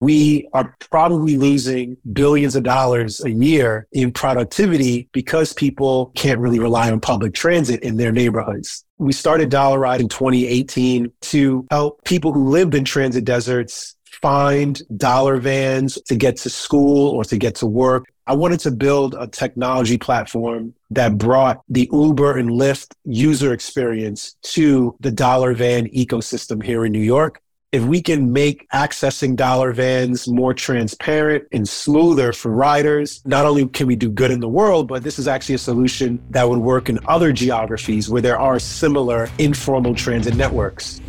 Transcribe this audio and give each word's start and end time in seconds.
we 0.00 0.48
are 0.52 0.76
probably 0.90 1.36
losing 1.36 1.96
billions 2.12 2.54
of 2.54 2.62
dollars 2.62 3.24
a 3.24 3.30
year 3.30 3.86
in 3.92 4.12
productivity 4.12 5.08
because 5.12 5.52
people 5.52 6.12
can't 6.14 6.40
really 6.40 6.58
rely 6.58 6.90
on 6.90 7.00
public 7.00 7.34
transit 7.34 7.82
in 7.82 7.96
their 7.96 8.12
neighborhoods. 8.12 8.84
We 8.98 9.12
started 9.12 9.50
Dollaride 9.50 10.00
in 10.00 10.08
2018 10.08 11.12
to 11.22 11.66
help 11.70 12.04
people 12.04 12.32
who 12.32 12.48
lived 12.50 12.74
in 12.74 12.84
transit 12.84 13.24
deserts 13.24 13.96
find 14.04 14.80
dollar 14.96 15.38
vans 15.38 16.00
to 16.02 16.16
get 16.16 16.36
to 16.38 16.50
school 16.50 17.10
or 17.10 17.24
to 17.24 17.36
get 17.36 17.54
to 17.56 17.66
work. 17.66 18.06
I 18.26 18.34
wanted 18.34 18.60
to 18.60 18.70
build 18.70 19.14
a 19.14 19.26
technology 19.26 19.98
platform 19.98 20.74
that 20.90 21.18
brought 21.18 21.60
the 21.68 21.88
Uber 21.92 22.38
and 22.38 22.50
Lyft 22.50 22.94
user 23.04 23.52
experience 23.52 24.36
to 24.42 24.96
the 25.00 25.12
dollar 25.12 25.54
van 25.54 25.86
ecosystem 25.88 26.62
here 26.62 26.84
in 26.84 26.92
New 26.92 26.98
York. 26.98 27.40
If 27.72 27.82
we 27.82 28.00
can 28.00 28.32
make 28.32 28.70
accessing 28.70 29.34
dollar 29.34 29.72
vans 29.72 30.28
more 30.28 30.54
transparent 30.54 31.48
and 31.50 31.68
smoother 31.68 32.32
for 32.32 32.52
riders, 32.52 33.20
not 33.24 33.44
only 33.44 33.66
can 33.66 33.88
we 33.88 33.96
do 33.96 34.08
good 34.08 34.30
in 34.30 34.38
the 34.38 34.48
world, 34.48 34.86
but 34.86 35.02
this 35.02 35.18
is 35.18 35.26
actually 35.26 35.56
a 35.56 35.58
solution 35.58 36.24
that 36.30 36.48
would 36.48 36.60
work 36.60 36.88
in 36.88 37.00
other 37.08 37.32
geographies 37.32 38.08
where 38.08 38.22
there 38.22 38.38
are 38.38 38.60
similar 38.60 39.28
informal 39.38 39.96
transit 39.96 40.36
networks. 40.36 41.00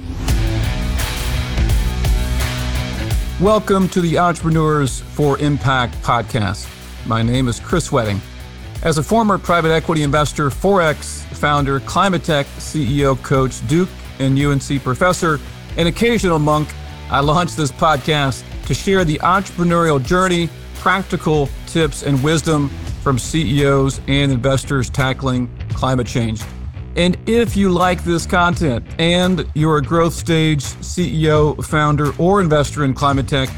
Welcome 3.39 3.87
to 3.89 4.01
the 4.01 4.17
Entrepreneurs 4.17 5.01
for 5.01 5.37
Impact 5.37 5.93
podcast. 6.01 6.67
My 7.05 7.21
name 7.21 7.47
is 7.47 7.59
Chris 7.59 7.91
Wedding. 7.91 8.19
As 8.81 8.97
a 8.97 9.03
former 9.03 9.37
private 9.37 9.69
equity 9.69 10.01
investor, 10.01 10.49
Forex 10.49 11.23
founder, 11.35 11.81
Climate 11.81 12.23
Tech 12.23 12.47
CEO, 12.57 13.15
coach, 13.21 13.65
Duke 13.67 13.89
and 14.17 14.39
UNC 14.39 14.81
professor, 14.81 15.39
and 15.77 15.87
occasional 15.87 16.39
monk, 16.39 16.67
I 17.09 17.21
launched 17.21 17.55
this 17.55 17.71
podcast 17.71 18.43
to 18.65 18.73
share 18.73 19.05
the 19.05 19.17
entrepreneurial 19.19 20.03
journey, 20.03 20.49
practical 20.75 21.47
tips, 21.67 22.03
and 22.03 22.21
wisdom 22.23 22.69
from 23.01 23.17
CEOs 23.17 24.01
and 24.07 24.31
investors 24.31 24.89
tackling 24.89 25.49
climate 25.69 26.07
change. 26.07 26.41
And 26.97 27.17
if 27.29 27.55
you 27.55 27.69
like 27.69 28.03
this 28.03 28.25
content 28.25 28.83
and 28.97 29.47
you're 29.53 29.77
a 29.77 29.83
growth 29.83 30.13
stage 30.13 30.63
CEO, 30.63 31.63
founder, 31.63 32.11
or 32.17 32.41
investor 32.41 32.83
in 32.83 32.95
climate 32.95 33.27
tech, 33.27 33.49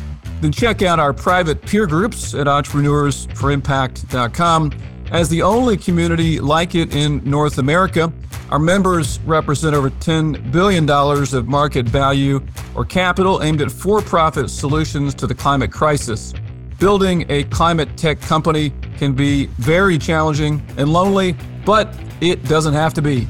then 0.42 0.52
check 0.52 0.82
out 0.82 1.00
our 1.00 1.14
private 1.14 1.62
peer 1.62 1.88
groups 1.88 2.34
at 2.34 2.48
entrepreneursforimpact.com. 2.48 4.74
As 5.12 5.30
the 5.30 5.42
only 5.42 5.76
community 5.78 6.40
like 6.40 6.76
it 6.76 6.94
in 6.94 7.24
North 7.24 7.58
America, 7.58 8.14
our 8.52 8.60
members 8.60 9.20
represent 9.22 9.76
over 9.76 9.90
$10 9.92 10.52
billion 10.52 10.90
of 10.90 11.48
market 11.48 11.88
value 11.88 12.42
or 12.76 12.84
capital 12.84 13.44
aimed 13.44 13.62
at 13.62 13.72
for 13.72 14.02
profit 14.02 14.50
solutions 14.50 15.14
to 15.16 15.28
the 15.28 15.36
climate 15.36 15.72
crisis. 15.72 16.34
Building 16.80 17.26
a 17.30 17.44
climate 17.46 17.96
tech 17.96 18.20
company 18.22 18.74
can 18.98 19.14
be 19.14 19.46
very 19.58 19.98
challenging 19.98 20.66
and 20.78 20.92
lonely, 20.92 21.36
but 21.66 21.94
it 22.22 22.44
doesn't 22.46 22.74
have 22.74 22.94
to 22.96 23.02
be. 23.02 23.28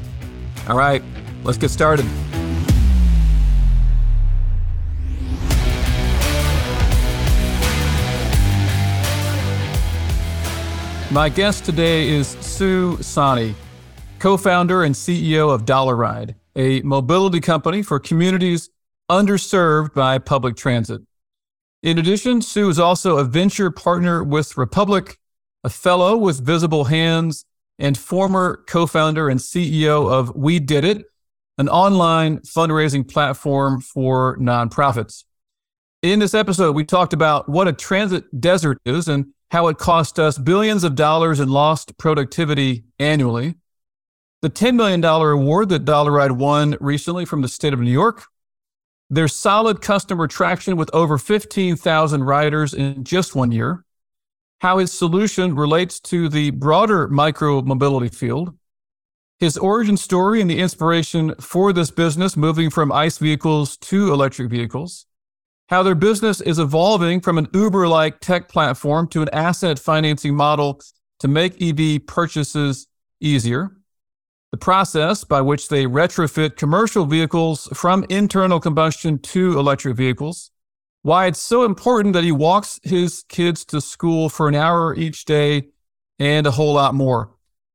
All 0.70 0.78
right, 0.78 1.04
let's 1.44 1.58
get 1.58 1.70
started. 1.70 2.06
My 11.12 11.28
guest 11.28 11.66
today 11.66 12.08
is 12.08 12.38
Su 12.40 12.98
Sanni, 13.02 13.56
co 14.20 14.38
founder 14.38 14.84
and 14.84 14.96
CEO 14.96 15.54
of 15.54 15.66
Dollaride, 15.66 16.36
a 16.56 16.82
mobility 16.82 17.40
company 17.40 17.82
for 17.82 18.00
communities 18.00 18.70
underserved 19.10 19.94
by 19.94 20.20
public 20.20 20.56
transit. 20.56 21.02
In 21.82 21.98
addition, 21.98 22.42
Su 22.42 22.70
is 22.70 22.78
also 22.78 23.18
a 23.18 23.24
venture 23.24 23.72
partner 23.72 24.24
with 24.24 24.58
Republic, 24.58 25.18
a 25.64 25.70
fellow 25.70 26.18
with 26.18 26.46
Visible 26.46 26.86
Hands, 26.86 27.46
and 27.80 27.98
former 27.98 28.64
co 28.68 28.86
founder 28.86 29.30
and 29.30 29.40
CEO 29.40 30.12
of 30.12 30.36
WeDidIt, 30.36 31.04
an 31.58 31.70
online 31.70 32.40
fundraising 32.40 33.10
platform 33.10 33.80
for 33.80 34.38
nonprofits. 34.38 35.24
In 36.02 36.20
this 36.20 36.34
episode, 36.34 36.76
we 36.76 36.84
talked 36.84 37.14
about 37.14 37.50
what 37.50 37.68
a 37.68 37.74
transit 37.74 38.40
desert 38.40 38.78
is 38.86 39.08
and 39.08 39.28
how 39.52 39.68
it 39.68 39.78
cost 39.78 40.20
us 40.20 40.38
billions 40.38 40.84
of 40.84 40.96
dollars 40.96 41.40
in 41.40 41.50
lost 41.50 41.98
productivity 41.98 42.84
annually, 43.00 43.56
the 44.42 44.50
$10 44.50 44.76
million 44.76 45.04
award 45.04 45.70
that 45.70 45.86
Dollaride 45.86 46.32
won 46.32 46.78
recently 46.80 47.26
from 47.26 47.42
the 47.42 47.48
state 47.48 47.74
of 47.74 47.80
New 47.80 47.92
York, 47.92 48.26
their 49.10 49.28
solid 49.28 49.82
customer 49.82 50.28
traction 50.28 50.78
with 50.78 50.90
over 50.94 51.18
15,000 51.18 52.24
riders 52.24 52.74
in 52.74 53.04
just 53.04 53.36
one 53.36 53.52
year, 53.52 53.84
how 54.62 54.78
his 54.78 54.92
solution 54.92 55.56
relates 55.56 56.00
to 56.00 56.30
the 56.30 56.52
broader 56.52 57.08
micro 57.08 57.62
mobility 57.62 58.10
field, 58.10 58.56
his 59.40 59.58
origin 59.58 59.98
story 59.98 60.42
and 60.42 60.50
the 60.50 60.60
inspiration 60.60 61.34
for 61.40 61.74
this 61.74 61.92
business 61.92 62.38
moving 62.38 62.70
from 62.70 62.92
ICE 62.92 63.18
vehicles 63.18 63.78
to 63.78 64.14
electric 64.14 64.50
vehicles, 64.50 65.06
how 65.70 65.82
their 65.82 65.96
business 65.96 66.40
is 66.42 66.60
evolving 66.60 67.20
from 67.20 67.38
an 67.38 67.48
Uber 67.54 67.88
like 67.88 68.20
tech 68.20 68.48
platform 68.48 69.08
to 69.08 69.22
an 69.22 69.30
asset 69.34 69.80
financing 69.80 70.36
model 70.36 70.80
to 71.20 71.28
make 71.28 71.62
EV 71.62 72.06
purchases 72.06 72.88
easier, 73.20 73.72
the 74.52 74.58
process 74.58 75.24
by 75.24 75.42
which 75.42 75.68
they 75.68 75.86
retrofit 75.86 76.56
commercial 76.56 77.06
vehicles 77.06 77.68
from 77.74 78.06
internal 78.10 78.60
combustion 78.60 79.20
to 79.20 79.60
electric 79.60 79.96
vehicles, 79.96 80.52
why 81.02 81.28
it's 81.28 81.40
so 81.40 81.64
important 81.64 82.14
that 82.14 82.24
he 82.24 82.32
walks 82.32 82.80
his 82.84 83.24
kids 83.30 83.64
to 83.66 83.80
school 83.80 84.28
for 84.28 84.48
an 84.48 84.56
hour 84.56 84.96
each 84.96 85.26
day, 85.26 85.70
and 86.18 86.46
a 86.46 86.52
whole 86.52 86.74
lot 86.74 86.94
more. 86.94 87.32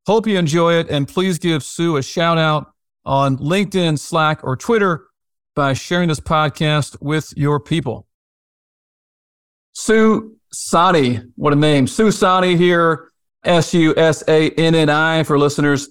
Hope 0.07 0.27
you 0.27 0.37
enjoy 0.37 0.75
it, 0.75 0.91
and 0.91 1.09
please 1.09 1.39
give 1.39 1.62
Su 1.62 1.97
a 1.97 2.03
shout 2.03 2.37
out 2.37 2.73
on 3.05 3.39
LinkedIn, 3.39 3.99
Slack, 3.99 4.43
or 4.43 4.56
Twitter 4.56 5.06
by 5.55 5.73
sharing 5.73 6.09
this 6.09 6.21
podcast 6.21 7.01
with 7.01 7.33
your 7.37 7.61
people. 7.61 8.06
Su 9.73 10.37
Sanni, 10.53 11.21
what 11.37 11.53
a 11.53 11.56
name. 11.56 11.87
Su 11.87 12.11
Sanni 12.11 12.56
here, 12.56 13.11
S 13.45 13.73
U 13.73 13.95
S 13.97 14.23
A 14.29 14.51
N 14.51 14.75
N 14.75 14.91
I 14.91 15.23
for 15.23 15.39
listeners, 15.39 15.89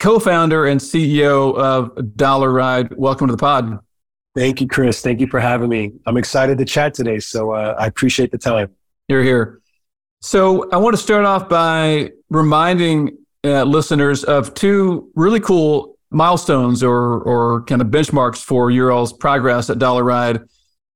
co 0.00 0.18
founder 0.18 0.66
and 0.66 0.80
CEO 0.80 1.56
of 1.56 1.94
Dollaride. 2.16 2.96
Welcome 2.96 3.28
to 3.28 3.32
the 3.32 3.38
pod. 3.38 3.78
Thank 4.34 4.60
you, 4.60 4.66
Chris. 4.66 5.02
Thank 5.02 5.20
you 5.20 5.26
for 5.26 5.38
having 5.38 5.68
me. 5.68 5.92
I'm 6.06 6.16
excited 6.16 6.58
to 6.58 6.64
chat 6.64 6.94
today. 6.94 7.18
So 7.18 7.52
uh, 7.52 7.76
I 7.78 7.86
appreciate 7.86 8.32
the 8.32 8.38
time. 8.38 8.70
You're 9.08 9.22
here. 9.22 9.60
So 10.22 10.68
I 10.70 10.78
want 10.78 10.96
to 10.96 11.02
start 11.02 11.24
off 11.24 11.48
by 11.48 12.10
reminding 12.30 13.18
uh, 13.44 13.64
listeners 13.64 14.24
of 14.24 14.54
two 14.54 15.10
really 15.14 15.40
cool 15.40 15.98
milestones 16.10 16.82
or 16.82 17.20
or 17.22 17.62
kind 17.64 17.80
of 17.80 17.88
benchmarks 17.88 18.42
for 18.42 18.70
your 18.70 18.90
all's 18.92 19.12
progress 19.12 19.70
at 19.70 19.78
Dollaride. 19.78 20.46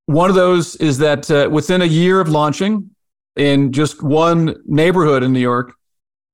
One 0.07 0.29
of 0.29 0.37
those 0.37 0.77
is 0.77 0.99
that 0.99 1.31
uh, 1.31 1.49
within 1.51 1.83
a 1.83 1.87
year 1.87 2.21
of 2.21 2.29
launching 2.29 2.91
in 3.37 3.73
just 3.73 4.03
one 4.03 4.57
neighborhood 4.67 5.23
in 5.23 5.33
New 5.33 5.41
York, 5.41 5.75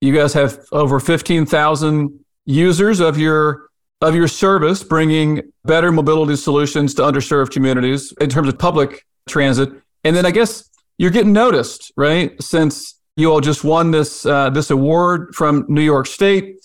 you 0.01 0.15
guys 0.15 0.33
have 0.35 0.59
over 0.73 0.99
15,000 0.99 2.21
users 2.47 3.01
of 3.01 3.19
your 3.19 3.71
of 4.01 4.15
your 4.15 4.29
service, 4.29 4.83
bringing 4.83 5.43
better 5.65 5.93
mobility 5.93 6.37
solutions 6.37 6.95
to 6.95 7.03
underserved 7.03 7.51
communities 7.51 8.15
in 8.21 8.31
terms 8.31 8.49
of 8.49 8.59
public 8.59 9.05
transit. 9.29 9.71
And 10.05 10.17
then 10.17 10.25
I 10.25 10.31
guess 10.31 10.71
you're 10.97 11.11
getting 11.11 11.33
noticed, 11.33 11.93
right? 11.97 12.41
Since 12.43 12.99
you 13.17 13.31
all 13.31 13.41
just 13.41 13.65
won 13.65 13.91
this 13.91 14.25
uh, 14.25 14.51
this 14.51 14.71
award 14.71 15.35
from 15.35 15.67
New 15.69 15.83
York 15.83 16.07
State, 16.07 16.57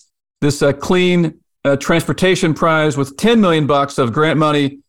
this 0.42 0.62
uh, 0.62 0.72
clean 0.74 1.40
uh, 1.66 1.76
transportation 1.78 2.54
prize 2.54 2.96
with 2.98 3.18
10 3.18 3.42
million 3.42 3.68
bucks 3.68 3.98
of 3.98 4.14
grant 4.14 4.40
money, 4.40 4.80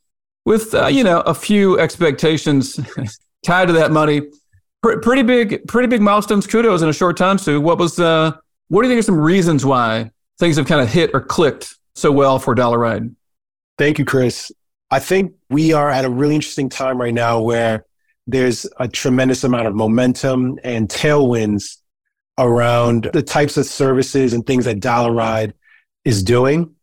with 0.45 0.73
uh, 0.73 0.87
you 0.87 1.03
know 1.03 1.21
a 1.21 1.33
few 1.33 1.77
expectations 1.79 2.79
tied 3.45 3.67
to 3.67 3.73
that 3.73 3.91
money. 3.91 4.21
Pr- 4.81 4.99
pretty 4.99 5.23
big, 5.23 5.67
pretty 5.67 5.87
big 5.87 6.01
milestones. 6.01 6.47
Kudos 6.47 6.81
in 6.81 6.87
a 6.87 6.93
short 6.93 7.17
time, 7.17 7.37
Su. 7.37 7.59
What 7.59 7.77
was 7.77 7.99
uh, 7.99 8.31
what 8.69 8.83
do 8.83 8.87
you 8.87 8.93
think 8.93 8.99
are 8.99 9.03
some 9.03 9.19
reasons 9.19 9.65
why 9.65 10.11
things 10.39 10.57
have 10.57 10.67
kind 10.67 10.81
of 10.81 10.89
hit 10.89 11.11
or 11.13 11.21
clicked 11.21 11.75
so 11.95 12.11
well 12.11 12.39
for 12.39 12.55
Dollaride? 12.55 13.15
Thank 13.77 13.99
you, 13.99 14.05
Chris. 14.05 14.51
I 14.89 14.99
think 14.99 15.33
we 15.49 15.73
are 15.73 15.89
at 15.89 16.05
a 16.05 16.09
really 16.09 16.35
interesting 16.35 16.69
time 16.69 16.99
right 16.99 17.13
now 17.13 17.41
where 17.41 17.85
there's 18.25 18.65
a 18.79 18.87
tremendous 18.87 19.43
amount 19.43 19.67
of 19.67 19.75
momentum 19.75 20.59
and 20.63 20.89
tailwinds 20.89 21.77
around 22.37 23.09
the 23.13 23.21
types 23.21 23.57
of 23.57 23.65
services 23.65 24.33
and 24.33 24.45
things 24.45 24.65
that 24.65 24.79
Dollaride 24.79 25.53
is 26.05 26.23
doing. 26.23 26.75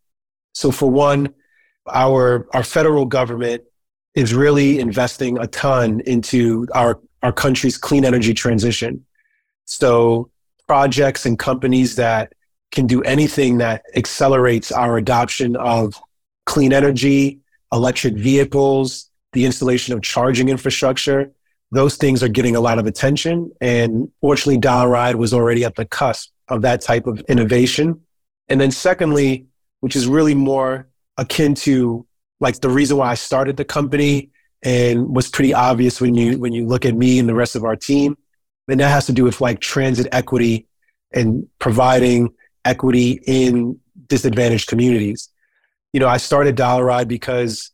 So 0.53 0.71
for 0.71 0.89
one, 0.89 1.33
our 1.87 2.47
our 2.53 2.63
federal 2.63 3.05
government 3.05 3.63
is 4.15 4.33
really 4.33 4.79
investing 4.79 5.37
a 5.37 5.47
ton 5.47 6.01
into 6.01 6.67
our 6.73 6.99
our 7.21 7.31
country's 7.31 7.77
clean 7.77 8.05
energy 8.05 8.33
transition. 8.33 9.05
So 9.65 10.29
projects 10.67 11.25
and 11.25 11.37
companies 11.37 11.95
that 11.95 12.33
can 12.75 12.87
do 12.87 13.01
anything 13.03 13.57
that 13.59 13.83
accelerates 13.95 14.71
our 14.71 14.97
adoption 14.97 15.55
of 15.55 15.99
clean 16.45 16.73
energy, 16.73 17.39
electric 17.71 18.15
vehicles, 18.15 19.09
the 19.33 19.45
installation 19.45 19.93
of 19.93 20.01
charging 20.01 20.49
infrastructure. 20.49 21.31
those 21.71 21.97
things 21.97 22.23
are 22.23 22.29
getting 22.29 22.55
a 22.55 22.59
lot 22.59 22.77
of 22.79 22.85
attention. 22.85 23.51
And 23.59 24.09
fortunately, 24.21 24.59
Dollaride 24.59 25.15
was 25.15 25.33
already 25.33 25.65
at 25.65 25.75
the 25.75 25.83
cusp 25.83 26.31
of 26.47 26.61
that 26.61 26.79
type 26.79 27.07
of 27.07 27.19
innovation. 27.27 27.99
And 28.47 28.61
then 28.61 28.71
secondly, 28.71 29.47
which 29.81 29.95
is 29.95 30.07
really 30.07 30.35
more 30.35 30.87
akin 31.17 31.55
to 31.55 32.05
like 32.39 32.61
the 32.61 32.69
reason 32.69 32.97
why 32.97 33.09
I 33.09 33.15
started 33.15 33.57
the 33.57 33.65
company 33.65 34.29
and 34.61 35.13
was 35.13 35.29
pretty 35.29 35.53
obvious 35.53 35.99
when 35.99 36.15
you 36.15 36.37
when 36.39 36.53
you 36.53 36.65
look 36.65 36.85
at 36.85 36.95
me 36.95 37.19
and 37.19 37.27
the 37.27 37.35
rest 37.35 37.55
of 37.55 37.63
our 37.63 37.75
team. 37.75 38.17
And 38.67 38.79
that 38.79 38.89
has 38.89 39.07
to 39.07 39.13
do 39.13 39.23
with 39.23 39.41
like 39.41 39.59
transit 39.59 40.07
equity 40.11 40.67
and 41.11 41.47
providing 41.59 42.33
equity 42.65 43.21
in 43.25 43.79
disadvantaged 44.07 44.67
communities. 44.67 45.29
You 45.93 45.99
know, 45.99 46.07
I 46.07 46.17
started 46.17 46.57
Dollaride 46.57 47.07
because 47.07 47.71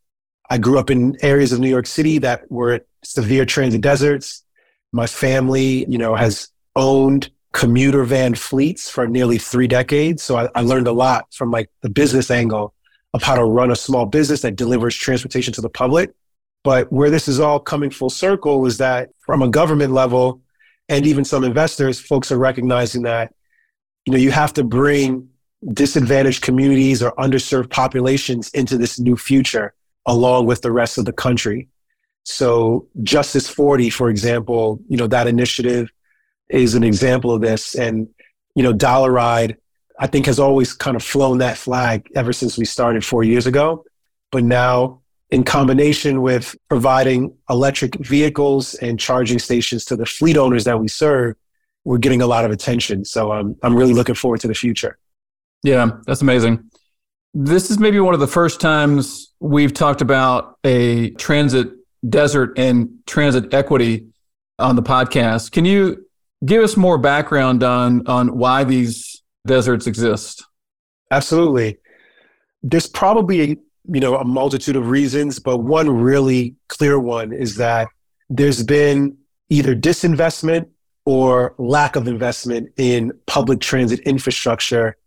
I 0.49 0.57
grew 0.57 0.77
up 0.77 0.89
in 0.89 1.17
areas 1.21 1.51
of 1.51 1.59
New 1.59 1.69
York 1.69 1.87
City 1.87 2.17
that 2.19 2.49
were 2.51 2.81
severe 3.03 3.45
transit 3.45 3.81
deserts. 3.81 4.43
My 4.91 5.07
family, 5.07 5.85
you 5.89 5.97
know, 5.97 6.15
has 6.15 6.49
owned 6.75 7.31
commuter 7.53 8.03
van 8.03 8.35
fleets 8.35 8.89
for 8.89 9.07
nearly 9.07 9.37
three 9.37 9.67
decades. 9.67 10.23
So 10.23 10.37
I, 10.37 10.49
I, 10.55 10.61
learned 10.61 10.87
a 10.87 10.91
lot 10.91 11.33
from 11.33 11.51
like 11.51 11.69
the 11.81 11.89
business 11.89 12.31
angle 12.31 12.73
of 13.13 13.23
how 13.23 13.35
to 13.35 13.43
run 13.43 13.71
a 13.71 13.75
small 13.75 14.05
business 14.05 14.41
that 14.41 14.55
delivers 14.55 14.95
transportation 14.95 15.53
to 15.55 15.61
the 15.61 15.69
public. 15.69 16.11
But 16.63 16.91
where 16.91 17.09
this 17.09 17.27
is 17.27 17.39
all 17.39 17.59
coming 17.59 17.89
full 17.89 18.09
circle 18.09 18.65
is 18.65 18.77
that 18.77 19.09
from 19.19 19.41
a 19.41 19.49
government 19.49 19.91
level 19.93 20.41
and 20.87 21.05
even 21.05 21.25
some 21.25 21.43
investors, 21.43 21.99
folks 21.99 22.31
are 22.31 22.37
recognizing 22.37 23.03
that, 23.03 23.33
you 24.05 24.13
know, 24.13 24.17
you 24.17 24.31
have 24.31 24.53
to 24.53 24.63
bring 24.63 25.29
disadvantaged 25.73 26.41
communities 26.41 27.03
or 27.03 27.11
underserved 27.13 27.69
populations 27.69 28.49
into 28.49 28.77
this 28.77 28.99
new 28.99 29.15
future 29.15 29.73
along 30.07 30.47
with 30.47 30.61
the 30.61 30.71
rest 30.71 30.97
of 30.97 31.05
the 31.05 31.13
country. 31.13 31.67
So 32.23 32.87
Justice 33.03 33.47
40, 33.47 33.89
for 33.89 34.09
example, 34.09 34.79
you 34.87 34.97
know, 34.97 35.07
that 35.07 35.27
initiative 35.27 35.89
is 36.49 36.75
an 36.75 36.83
example 36.83 37.31
of 37.31 37.41
this. 37.41 37.75
And, 37.75 38.07
you 38.55 38.63
know, 38.63 38.73
Dollaride, 38.73 39.57
I 39.99 40.07
think 40.07 40.25
has 40.25 40.39
always 40.39 40.73
kind 40.73 40.95
of 40.95 41.03
flown 41.03 41.37
that 41.39 41.57
flag 41.57 42.07
ever 42.15 42.33
since 42.33 42.57
we 42.57 42.65
started 42.65 43.05
four 43.05 43.23
years 43.23 43.45
ago. 43.45 43.85
But 44.31 44.43
now 44.43 45.01
in 45.29 45.43
combination 45.43 46.21
with 46.21 46.55
providing 46.69 47.33
electric 47.49 47.95
vehicles 47.95 48.73
and 48.75 48.99
charging 48.99 49.39
stations 49.39 49.85
to 49.85 49.95
the 49.95 50.05
fleet 50.05 50.37
owners 50.37 50.65
that 50.65 50.79
we 50.79 50.87
serve, 50.87 51.35
we're 51.83 51.97
getting 51.97 52.21
a 52.21 52.27
lot 52.27 52.45
of 52.45 52.51
attention. 52.51 53.05
So 53.05 53.31
um, 53.31 53.55
I'm 53.63 53.75
really 53.75 53.93
looking 53.93 54.15
forward 54.15 54.41
to 54.41 54.47
the 54.47 54.53
future. 54.53 54.97
Yeah, 55.63 55.91
that's 56.05 56.21
amazing. 56.21 56.69
This 57.33 57.71
is 57.71 57.79
maybe 57.79 57.99
one 57.99 58.13
of 58.13 58.19
the 58.19 58.27
first 58.27 58.59
times 58.59 59.33
we've 59.39 59.73
talked 59.73 60.01
about 60.01 60.57
a 60.63 61.11
transit 61.11 61.69
desert 62.07 62.57
and 62.57 62.89
transit 63.05 63.53
equity 63.53 64.07
on 64.59 64.75
the 64.75 64.83
podcast. 64.83 65.51
Can 65.51 65.65
you 65.65 66.05
give 66.43 66.63
us 66.63 66.75
more 66.75 66.97
background 66.97 67.63
on 67.63 68.05
on 68.07 68.37
why 68.37 68.63
these 68.63 69.21
deserts 69.45 69.87
exist? 69.87 70.45
Absolutely. 71.11 71.77
There's 72.63 72.87
probably 72.87 73.59
you 73.89 73.99
know, 73.99 74.15
a 74.17 74.25
multitude 74.25 74.75
of 74.75 74.89
reasons, 74.89 75.39
but 75.39 75.57
one 75.59 75.89
really 75.89 76.55
clear 76.67 76.99
one 76.99 77.33
is 77.33 77.55
that 77.57 77.87
there's 78.29 78.63
been 78.63 79.17
either 79.49 79.75
disinvestment 79.75 80.67
or 81.05 81.55
lack 81.57 81.95
of 81.95 82.07
investment 82.07 82.69
in 82.77 83.11
public 83.25 83.59
transit 83.59 83.99
infrastructure, 84.01 84.97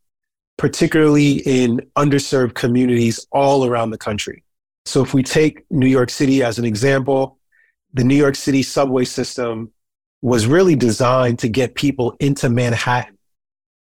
particularly 0.59 1.39
in 1.39 1.81
underserved 1.97 2.55
communities 2.55 3.27
all 3.33 3.65
around 3.65 3.91
the 3.91 3.99
country. 3.99 4.43
So 4.87 5.03
if 5.03 5.15
we 5.15 5.23
take 5.23 5.65
New 5.71 5.87
York 5.87 6.11
City 6.11 6.43
as 6.43 6.59
an 6.59 6.65
example, 6.65 7.39
the 7.93 8.05
New 8.05 8.17
York 8.17 8.35
City 8.35 8.63
subway 8.63 9.05
system 9.05 9.73
was 10.21 10.47
really 10.47 10.75
designed 10.75 11.39
to 11.39 11.49
get 11.49 11.75
people 11.75 12.17
into 12.19 12.49
Manhattan, 12.49 13.19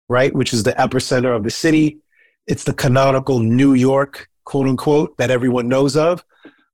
right? 0.08 0.34
Which 0.34 0.52
is 0.52 0.62
the 0.62 0.72
epicenter 0.72 1.34
of 1.34 1.42
the 1.42 1.50
city. 1.50 1.98
It's 2.46 2.64
the 2.64 2.74
canonical 2.74 3.40
New 3.40 3.74
York 3.74 4.28
quote 4.44 4.68
unquote, 4.68 5.16
that 5.16 5.30
everyone 5.30 5.68
knows 5.68 5.96
of. 5.96 6.24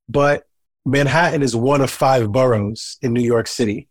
But 0.07 0.43
Manhattan 0.85 1.41
is 1.41 1.55
one 1.55 1.81
of 1.81 1.89
five 1.89 2.31
boroughs 2.31 2.97
in 3.01 3.13
New 3.13 3.21
York 3.21 3.47
City. 3.47 3.87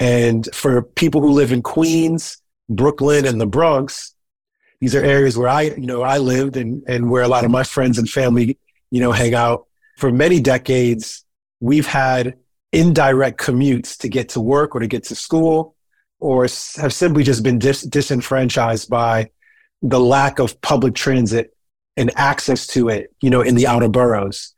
And 0.00 0.48
for 0.54 0.80
people 0.82 1.20
who 1.20 1.30
live 1.30 1.52
in 1.52 1.62
Queens, 1.62 2.38
Brooklyn, 2.70 3.26
and 3.26 3.38
the 3.38 3.46
Bronx, 3.46 4.14
these 4.80 4.94
are 4.94 5.04
areas 5.04 5.36
where 5.36 5.48
I, 5.48 5.62
you 5.62 5.86
know, 5.86 6.02
I 6.02 6.16
lived 6.18 6.56
and, 6.56 6.82
and 6.88 7.10
where 7.10 7.22
a 7.22 7.28
lot 7.28 7.44
of 7.44 7.50
my 7.50 7.62
friends 7.62 7.98
and 7.98 8.08
family, 8.08 8.58
you 8.90 9.00
know, 9.00 9.12
hang 9.12 9.34
out. 9.34 9.66
For 9.98 10.10
many 10.10 10.40
decades, 10.40 11.24
we've 11.60 11.86
had 11.86 12.38
indirect 12.72 13.38
commutes 13.38 13.98
to 13.98 14.08
get 14.08 14.30
to 14.30 14.40
work 14.40 14.74
or 14.74 14.80
to 14.80 14.86
get 14.86 15.04
to 15.04 15.14
school, 15.14 15.76
or 16.18 16.44
have 16.44 16.94
simply 16.94 17.22
just 17.22 17.42
been 17.42 17.58
dis- 17.58 17.82
disenfranchised 17.82 18.88
by 18.88 19.30
the 19.82 20.00
lack 20.00 20.38
of 20.38 20.58
public 20.62 20.94
transit 20.94 21.54
and 21.96 22.10
access 22.16 22.66
to 22.68 22.88
it, 22.88 23.12
you 23.20 23.28
know, 23.28 23.42
in 23.42 23.54
the 23.54 23.66
outer 23.66 23.88
boroughs. 23.88 24.54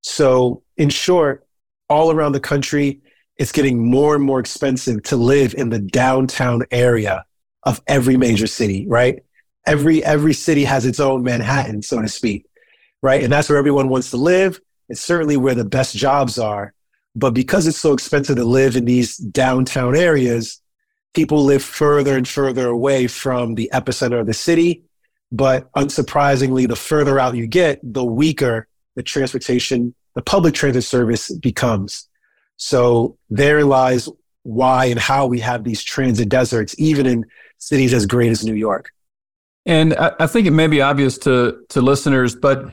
So, 0.00 0.62
in 0.78 0.88
short, 0.88 1.46
all 1.90 2.10
around 2.10 2.32
the 2.32 2.40
country, 2.40 3.02
it's 3.38 3.52
getting 3.52 3.84
more 3.90 4.14
and 4.14 4.24
more 4.24 4.40
expensive 4.40 5.02
to 5.04 5.16
live 5.16 5.54
in 5.54 5.70
the 5.70 5.78
downtown 5.78 6.62
area 6.70 7.24
of 7.62 7.80
every 7.86 8.16
major 8.16 8.46
city, 8.46 8.86
right? 8.88 9.22
Every 9.66 10.04
every 10.04 10.32
city 10.32 10.64
has 10.64 10.86
its 10.86 11.00
own 11.00 11.22
Manhattan, 11.22 11.82
so 11.82 12.00
to 12.00 12.08
speak, 12.08 12.46
right? 13.02 13.22
And 13.22 13.32
that's 13.32 13.48
where 13.48 13.58
everyone 13.58 13.88
wants 13.88 14.10
to 14.10 14.16
live. 14.16 14.60
It's 14.88 15.00
certainly 15.00 15.36
where 15.36 15.54
the 15.54 15.64
best 15.64 15.96
jobs 15.96 16.38
are. 16.38 16.72
But 17.14 17.34
because 17.34 17.66
it's 17.66 17.78
so 17.78 17.92
expensive 17.92 18.36
to 18.36 18.44
live 18.44 18.76
in 18.76 18.84
these 18.84 19.16
downtown 19.16 19.96
areas, 19.96 20.60
people 21.14 21.44
live 21.44 21.62
further 21.62 22.16
and 22.16 22.26
further 22.26 22.68
away 22.68 23.06
from 23.06 23.54
the 23.54 23.70
epicenter 23.72 24.20
of 24.20 24.26
the 24.26 24.34
city 24.34 24.84
but 25.30 25.70
unsurprisingly, 25.72 26.66
the 26.66 26.76
further 26.76 27.18
out 27.18 27.36
you 27.36 27.46
get, 27.46 27.80
the 27.82 28.04
weaker 28.04 28.66
the 28.96 29.02
transportation, 29.04 29.94
the 30.14 30.22
public 30.22 30.54
transit 30.54 30.82
service 30.82 31.30
becomes. 31.38 32.08
So 32.58 33.16
there 33.30 33.64
lies 33.64 34.08
why 34.42 34.86
and 34.86 35.00
how 35.00 35.26
we 35.26 35.40
have 35.40 35.64
these 35.64 35.82
transit 35.82 36.28
deserts, 36.28 36.74
even 36.78 37.06
in 37.06 37.24
cities 37.56 37.94
as 37.94 38.04
great 38.04 38.30
as 38.30 38.44
New 38.44 38.54
York. 38.54 38.90
And 39.64 39.94
I, 39.94 40.12
I 40.20 40.26
think 40.26 40.46
it 40.46 40.52
may 40.52 40.66
be 40.66 40.82
obvious 40.82 41.18
to 41.18 41.64
to 41.70 41.80
listeners, 41.80 42.34
but 42.34 42.72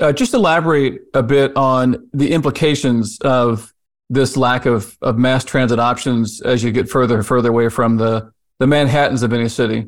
uh, 0.00 0.12
just 0.12 0.34
elaborate 0.34 1.02
a 1.14 1.22
bit 1.22 1.56
on 1.56 2.08
the 2.12 2.32
implications 2.32 3.18
of 3.20 3.72
this 4.10 4.36
lack 4.36 4.66
of, 4.66 4.96
of 5.02 5.18
mass 5.18 5.44
transit 5.44 5.78
options 5.78 6.40
as 6.42 6.62
you 6.62 6.70
get 6.72 6.88
further 6.88 7.16
and 7.16 7.26
further 7.26 7.48
away 7.48 7.68
from 7.68 7.96
the, 7.96 8.30
the 8.58 8.66
Manhattans 8.66 9.22
of 9.22 9.32
any 9.32 9.48
city. 9.48 9.86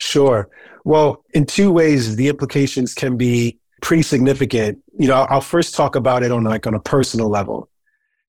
Sure. 0.00 0.48
Well, 0.84 1.24
in 1.34 1.46
two 1.46 1.72
ways, 1.72 2.16
the 2.16 2.28
implications 2.28 2.94
can 2.94 3.16
be 3.16 3.58
pretty 3.82 4.02
significant. 4.02 4.78
You 4.98 5.08
know, 5.08 5.26
I'll 5.28 5.40
first 5.40 5.74
talk 5.74 5.94
about 5.96 6.22
it 6.22 6.32
on 6.32 6.44
like 6.44 6.66
on 6.66 6.74
a 6.74 6.80
personal 6.80 7.28
level. 7.28 7.68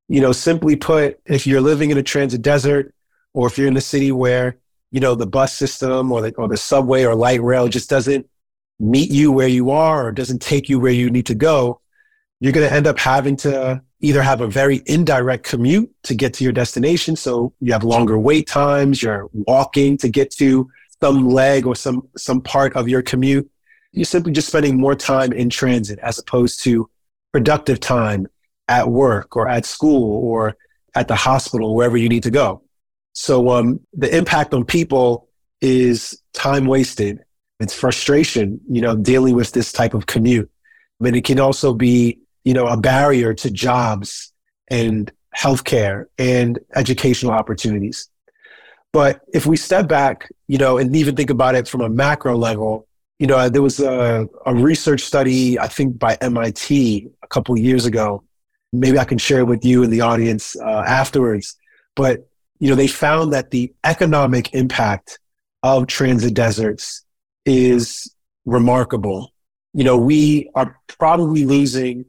You 0.08 0.22
know, 0.22 0.32
simply 0.32 0.76
put, 0.76 1.20
if 1.26 1.48
you're 1.48 1.62
living 1.62 1.92
in 1.92 1.98
a 1.98 2.04
transit 2.04 2.42
desert 2.42 2.94
or 3.34 3.48
if 3.48 3.58
you're 3.58 3.68
in 3.68 3.78
a 3.78 3.82
city 3.82 4.12
where, 4.12 4.58
you 4.92 5.00
know, 5.00 5.16
the 5.16 5.28
bus 5.28 5.54
system 5.54 6.12
or 6.12 6.22
the, 6.22 6.34
or 6.36 6.48
the 6.48 6.58
subway 6.58 7.04
or 7.04 7.16
light 7.16 7.42
rail 7.42 7.68
just 7.68 7.90
doesn't 7.90 8.30
meet 8.80 9.10
you 9.10 9.32
where 9.32 9.48
you 9.48 9.72
are 9.72 10.08
or 10.08 10.12
doesn't 10.12 10.42
take 10.42 10.70
you 10.70 10.80
where 10.80 10.92
you 10.92 11.10
need 11.10 11.26
to 11.26 11.36
go, 11.36 11.80
you're 12.40 12.54
going 12.54 12.68
to 12.68 12.74
end 12.74 12.88
up 12.88 13.00
having 13.00 13.36
to 13.38 13.82
either 14.02 14.22
have 14.22 14.42
a 14.42 14.48
very 14.48 14.84
indirect 14.86 15.44
commute 15.44 15.92
to 16.04 16.14
get 16.14 16.34
to 16.36 16.44
your 16.44 16.54
destination. 16.54 17.16
So 17.16 17.54
you 17.60 17.74
have 17.74 17.84
longer 17.84 18.20
wait 18.20 18.48
times, 18.48 19.02
you're 19.02 19.30
walking 19.34 19.98
to 19.98 20.10
get 20.10 20.32
to 20.32 20.70
some 21.02 21.30
leg 21.30 21.66
or 21.66 21.76
some 21.76 22.08
some 22.16 22.42
part 22.42 22.76
of 22.76 22.88
your 22.88 23.02
commute, 23.02 23.50
you're 23.92 24.06
simply 24.06 24.32
just 24.32 24.48
spending 24.48 24.80
more 24.80 24.96
time 24.96 25.32
in 25.34 25.50
transit 25.50 26.00
as 26.00 26.20
opposed 26.20 26.64
to 26.64 26.90
productive 27.32 27.80
time 27.80 28.28
at 28.68 28.90
work 28.90 29.36
or 29.36 29.48
at 29.48 29.66
school 29.66 30.24
or 30.24 30.56
at 30.96 31.08
the 31.08 31.16
hospital, 31.16 31.76
wherever 31.76 31.98
you 31.98 32.10
need 32.10 32.24
to 32.24 32.32
go. 32.32 32.62
So 33.14 33.50
um, 33.50 33.80
the 33.94 34.16
impact 34.16 34.54
on 34.54 34.66
people 34.66 35.28
is 35.62 36.22
time 36.34 36.66
wasted. 36.66 37.20
It's 37.60 37.74
frustration, 37.74 38.60
you 38.70 38.82
know, 38.82 38.96
dealing 38.96 39.36
with 39.36 39.52
this 39.52 39.72
type 39.72 39.94
of 39.94 40.06
commute. 40.06 40.50
But 41.00 41.16
it 41.16 41.24
can 41.24 41.40
also 41.40 41.74
be, 41.74 42.20
you 42.44 42.54
know, 42.54 42.68
a 42.68 42.78
barrier 42.78 43.34
to 43.34 43.52
jobs 43.52 44.34
and 44.70 45.12
healthcare 45.36 46.06
and 46.18 46.60
educational 46.76 47.32
opportunities. 47.32 48.10
But 48.92 49.22
if 49.34 49.46
we 49.46 49.58
step 49.58 49.88
back, 49.88 50.30
you 50.48 50.58
know, 50.58 50.78
and 50.78 50.96
even 50.96 51.16
think 51.16 51.30
about 51.30 51.56
it 51.56 51.68
from 51.68 51.82
a 51.82 51.90
macro 51.90 52.38
level, 52.38 52.88
you 53.20 53.28
know, 53.28 53.50
there 53.50 53.62
was 53.62 53.80
a, 53.80 54.28
a 54.46 54.54
research 54.54 55.02
study, 55.02 55.60
I 55.60 55.68
think 55.68 55.98
by 55.98 56.18
MIT 56.22 57.10
a 57.22 57.28
couple 57.28 57.58
years 57.58 57.86
ago. 57.86 58.24
Maybe 58.80 59.00
I 59.00 59.06
can 59.06 59.18
share 59.18 59.40
it 59.40 59.46
with 59.46 59.64
you 59.66 59.84
and 59.84 59.92
the 59.92 60.02
audience 60.02 60.56
uh, 60.56 60.84
afterwards. 60.86 61.56
But, 61.96 62.28
you 62.60 62.70
know, 62.70 62.76
they 62.76 62.88
found 62.88 63.34
that 63.34 63.52
the 63.52 63.74
economic 63.84 64.54
impact 64.54 65.20
of 65.64 65.88
transit 65.88 66.34
deserts 66.34 67.04
is 67.46 68.14
remarkable. 68.46 69.34
You 69.74 69.84
know, 69.84 69.98
we 69.98 70.50
are 70.56 70.80
probably 70.88 71.46
losing 71.46 72.06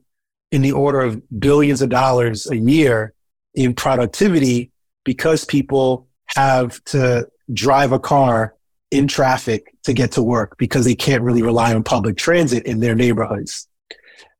in 0.51 0.61
the 0.61 0.71
order 0.71 1.01
of 1.01 1.21
billions 1.39 1.81
of 1.81 1.89
dollars 1.89 2.49
a 2.49 2.55
year 2.55 3.13
in 3.55 3.73
productivity 3.73 4.71
because 5.03 5.45
people 5.45 6.07
have 6.35 6.83
to 6.85 7.27
drive 7.53 7.91
a 7.91 7.99
car 7.99 8.55
in 8.91 9.07
traffic 9.07 9.73
to 9.83 9.93
get 9.93 10.11
to 10.13 10.23
work 10.23 10.55
because 10.57 10.85
they 10.85 10.95
can't 10.95 11.23
really 11.23 11.41
rely 11.41 11.73
on 11.73 11.83
public 11.83 12.17
transit 12.17 12.65
in 12.65 12.79
their 12.79 12.95
neighborhoods. 12.95 13.67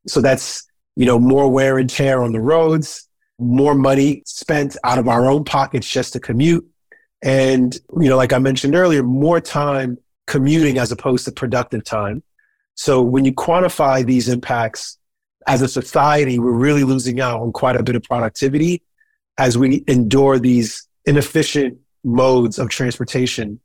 So 0.06 0.20
that's, 0.20 0.67
you 0.98 1.06
know, 1.06 1.16
more 1.16 1.48
wear 1.48 1.78
and 1.78 1.88
tear 1.88 2.24
on 2.24 2.32
the 2.32 2.40
roads, 2.40 3.08
more 3.38 3.76
money 3.76 4.20
spent 4.26 4.76
out 4.82 4.98
of 4.98 5.06
our 5.06 5.26
own 5.30 5.44
pockets 5.44 5.88
just 5.88 6.12
to 6.12 6.18
commute. 6.18 6.68
And, 7.22 7.72
you 8.00 8.08
know, 8.08 8.16
like 8.16 8.32
I 8.32 8.38
mentioned 8.38 8.74
earlier, 8.74 9.04
more 9.04 9.40
time 9.40 9.98
commuting 10.26 10.76
as 10.76 10.90
opposed 10.90 11.24
to 11.26 11.30
productive 11.30 11.84
time. 11.84 12.24
So 12.74 13.00
when 13.00 13.24
you 13.24 13.32
quantify 13.32 14.04
these 14.04 14.28
impacts 14.28 14.98
as 15.46 15.62
a 15.62 15.68
society, 15.68 16.40
we're 16.40 16.50
really 16.50 16.82
losing 16.82 17.20
out 17.20 17.42
on 17.42 17.52
quite 17.52 17.76
a 17.76 17.82
bit 17.84 17.94
of 17.94 18.02
productivity 18.02 18.82
as 19.38 19.56
we 19.56 19.84
endure 19.86 20.40
these 20.40 20.88
inefficient 21.06 21.78
modes 22.02 22.58
of 22.58 22.70
transportation. 22.70 23.60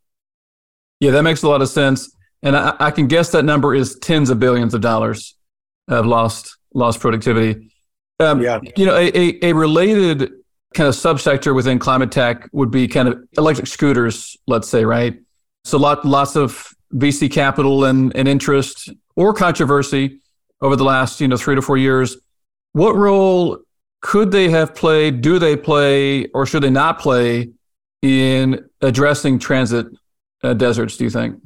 Yeah, 0.99 1.09
that 1.11 1.23
makes 1.23 1.41
a 1.41 1.49
lot 1.49 1.63
of 1.63 1.69
sense. 1.69 2.15
And 2.43 2.55
I, 2.55 2.75
I 2.79 2.91
can 2.91 3.07
guess 3.07 3.31
that 3.31 3.43
number 3.43 3.73
is 3.73 3.97
tens 3.97 4.29
of 4.29 4.39
billions 4.39 4.75
of 4.75 4.81
dollars 4.81 5.35
of 5.87 6.05
lost 6.05 6.57
lost 6.73 6.99
productivity. 6.99 7.71
Um, 8.19 8.41
yeah. 8.41 8.59
You 8.77 8.85
know, 8.85 8.95
a, 8.95 9.39
a, 9.43 9.53
related 9.53 10.31
kind 10.73 10.87
of 10.87 10.95
subsector 10.95 11.55
within 11.55 11.79
climate 11.79 12.11
tech 12.11 12.47
would 12.51 12.71
be 12.71 12.87
kind 12.87 13.07
of 13.07 13.23
electric 13.37 13.67
scooters, 13.67 14.37
let's 14.47 14.67
say, 14.67 14.85
right? 14.85 15.19
So 15.63 15.77
lot, 15.77 16.05
lots 16.05 16.35
of 16.35 16.73
VC 16.93 17.31
capital 17.31 17.85
and, 17.85 18.15
and 18.15 18.27
interest 18.27 18.89
or 19.15 19.33
controversy 19.33 20.19
over 20.61 20.75
the 20.75 20.83
last, 20.83 21.21
you 21.21 21.27
know, 21.27 21.37
three 21.37 21.55
to 21.55 21.61
four 21.61 21.77
years. 21.77 22.17
What 22.73 22.95
role 22.95 23.59
could 24.01 24.31
they 24.31 24.49
have 24.49 24.75
played? 24.75 25.21
Do 25.21 25.39
they 25.39 25.55
play 25.55 26.27
or 26.27 26.45
should 26.45 26.63
they 26.63 26.69
not 26.69 26.99
play 26.99 27.49
in 28.01 28.69
addressing 28.81 29.39
transit 29.39 29.87
uh, 30.43 30.53
deserts, 30.53 30.97
do 30.97 31.05
you 31.05 31.09
think? 31.09 31.41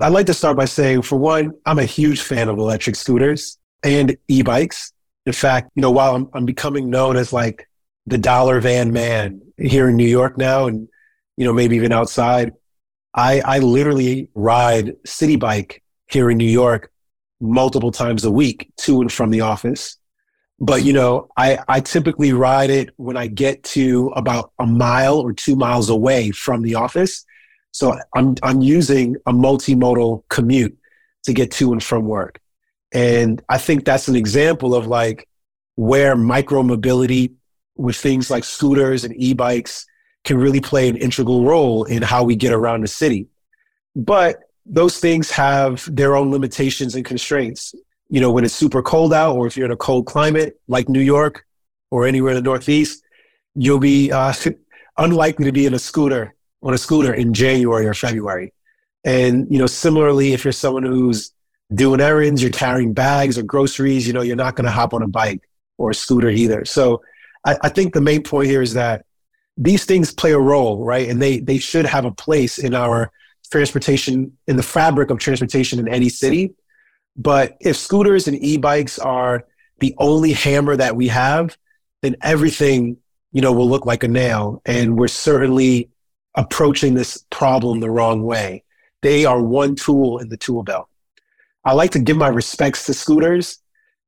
I'd 0.00 0.08
like 0.08 0.26
to 0.26 0.34
start 0.34 0.56
by 0.56 0.64
saying, 0.66 1.02
for 1.02 1.16
one, 1.16 1.52
I'm 1.64 1.78
a 1.78 1.84
huge 1.84 2.22
fan 2.22 2.48
of 2.48 2.58
electric 2.58 2.96
scooters 2.96 3.58
and 3.88 4.16
e-bikes. 4.28 4.92
In 5.24 5.32
fact, 5.32 5.70
you 5.74 5.82
know, 5.82 5.90
while 5.90 6.14
I'm, 6.14 6.28
I'm 6.34 6.44
becoming 6.44 6.90
known 6.90 7.16
as 7.16 7.32
like 7.32 7.68
the 8.06 8.18
dollar 8.18 8.60
van 8.60 8.92
man 8.92 9.42
here 9.56 9.88
in 9.88 9.96
New 9.96 10.08
York 10.08 10.38
now, 10.38 10.66
and, 10.66 10.88
you 11.36 11.44
know, 11.44 11.52
maybe 11.52 11.76
even 11.76 11.92
outside, 11.92 12.52
I, 13.14 13.40
I 13.40 13.58
literally 13.58 14.28
ride 14.34 14.92
Citi 15.06 15.38
Bike 15.38 15.82
here 16.08 16.30
in 16.30 16.36
New 16.36 16.44
York 16.44 16.92
multiple 17.40 17.90
times 17.90 18.24
a 18.24 18.30
week 18.30 18.70
to 18.78 19.00
and 19.00 19.12
from 19.12 19.30
the 19.30 19.40
office. 19.40 19.96
But, 20.58 20.84
you 20.84 20.92
know, 20.92 21.28
I, 21.36 21.58
I 21.68 21.80
typically 21.80 22.32
ride 22.32 22.70
it 22.70 22.90
when 22.96 23.16
I 23.16 23.26
get 23.26 23.62
to 23.64 24.08
about 24.16 24.52
a 24.58 24.66
mile 24.66 25.18
or 25.18 25.32
two 25.32 25.56
miles 25.56 25.90
away 25.90 26.30
from 26.30 26.62
the 26.62 26.76
office. 26.76 27.26
So 27.72 27.98
I'm, 28.14 28.36
I'm 28.42 28.62
using 28.62 29.16
a 29.26 29.32
multimodal 29.32 30.22
commute 30.30 30.78
to 31.24 31.34
get 31.34 31.50
to 31.52 31.72
and 31.72 31.82
from 31.82 32.06
work. 32.06 32.40
And 32.92 33.42
I 33.48 33.58
think 33.58 33.84
that's 33.84 34.08
an 34.08 34.16
example 34.16 34.74
of 34.74 34.86
like 34.86 35.28
where 35.74 36.16
micro 36.16 36.62
mobility 36.62 37.34
with 37.76 37.96
things 37.96 38.30
like 38.30 38.44
scooters 38.44 39.04
and 39.04 39.14
e-bikes 39.16 39.86
can 40.24 40.38
really 40.38 40.60
play 40.60 40.88
an 40.88 40.96
integral 40.96 41.44
role 41.44 41.84
in 41.84 42.02
how 42.02 42.24
we 42.24 42.36
get 42.36 42.52
around 42.52 42.82
the 42.82 42.88
city. 42.88 43.26
But 43.94 44.40
those 44.64 44.98
things 44.98 45.30
have 45.30 45.88
their 45.94 46.16
own 46.16 46.30
limitations 46.30 46.94
and 46.94 47.04
constraints 47.04 47.74
you 48.08 48.20
know, 48.20 48.30
when 48.30 48.44
it's 48.44 48.54
super 48.54 48.82
cold 48.82 49.12
out 49.12 49.36
or 49.36 49.46
if 49.46 49.56
you're 49.56 49.66
in 49.66 49.72
a 49.72 49.76
cold 49.76 50.06
climate 50.06 50.60
like 50.68 50.88
New 50.88 51.00
York 51.00 51.44
or 51.90 52.06
anywhere 52.06 52.32
in 52.32 52.36
the 52.36 52.42
Northeast, 52.42 53.02
you'll 53.54 53.80
be 53.80 54.12
uh, 54.12 54.32
unlikely 54.98 55.44
to 55.46 55.52
be 55.52 55.66
in 55.66 55.74
a 55.74 55.78
scooter 55.78 56.34
on 56.62 56.74
a 56.74 56.78
scooter 56.78 57.12
in 57.12 57.34
January 57.34 57.86
or 57.86 57.94
February. 57.94 58.52
And, 59.04 59.46
you 59.50 59.58
know, 59.58 59.66
similarly, 59.66 60.32
if 60.32 60.44
you're 60.44 60.52
someone 60.52 60.82
who's 60.82 61.32
doing 61.74 62.00
errands, 62.00 62.42
you're 62.42 62.50
carrying 62.50 62.92
bags 62.92 63.38
or 63.38 63.42
groceries, 63.42 64.06
you 64.06 64.12
know, 64.12 64.22
you're 64.22 64.36
not 64.36 64.56
going 64.56 64.66
to 64.66 64.70
hop 64.70 64.94
on 64.94 65.02
a 65.02 65.08
bike 65.08 65.42
or 65.78 65.90
a 65.90 65.94
scooter 65.94 66.28
either. 66.28 66.64
So 66.64 67.02
I, 67.44 67.56
I 67.62 67.68
think 67.68 67.92
the 67.92 68.00
main 68.00 68.22
point 68.22 68.48
here 68.48 68.62
is 68.62 68.74
that 68.74 69.04
these 69.56 69.84
things 69.84 70.12
play 70.12 70.32
a 70.32 70.38
role, 70.38 70.84
right? 70.84 71.08
And 71.08 71.20
they, 71.20 71.40
they 71.40 71.58
should 71.58 71.86
have 71.86 72.04
a 72.04 72.12
place 72.12 72.58
in 72.58 72.74
our 72.74 73.10
transportation, 73.50 74.36
in 74.46 74.56
the 74.56 74.62
fabric 74.62 75.10
of 75.10 75.18
transportation 75.18 75.78
in 75.78 75.88
any 75.88 76.08
city. 76.08 76.54
But 77.16 77.56
if 77.60 77.76
scooters 77.76 78.28
and 78.28 78.36
e-bikes 78.42 78.98
are 78.98 79.44
the 79.78 79.94
only 79.98 80.32
hammer 80.32 80.76
that 80.76 80.94
we 80.94 81.08
have, 81.08 81.56
then 82.02 82.16
everything, 82.22 82.98
you 83.32 83.40
know, 83.40 83.52
will 83.52 83.68
look 83.68 83.86
like 83.86 84.04
a 84.04 84.08
nail. 84.08 84.60
And 84.66 84.98
we're 84.98 85.08
certainly 85.08 85.90
approaching 86.34 86.94
this 86.94 87.24
problem 87.30 87.80
the 87.80 87.90
wrong 87.90 88.22
way. 88.22 88.62
They 89.02 89.24
are 89.24 89.40
one 89.40 89.74
tool 89.74 90.18
in 90.18 90.28
the 90.28 90.36
tool 90.36 90.62
belt. 90.62 90.88
I 91.66 91.72
like 91.72 91.90
to 91.90 91.98
give 91.98 92.16
my 92.16 92.28
respects 92.28 92.86
to 92.86 92.94
scooters. 92.94 93.58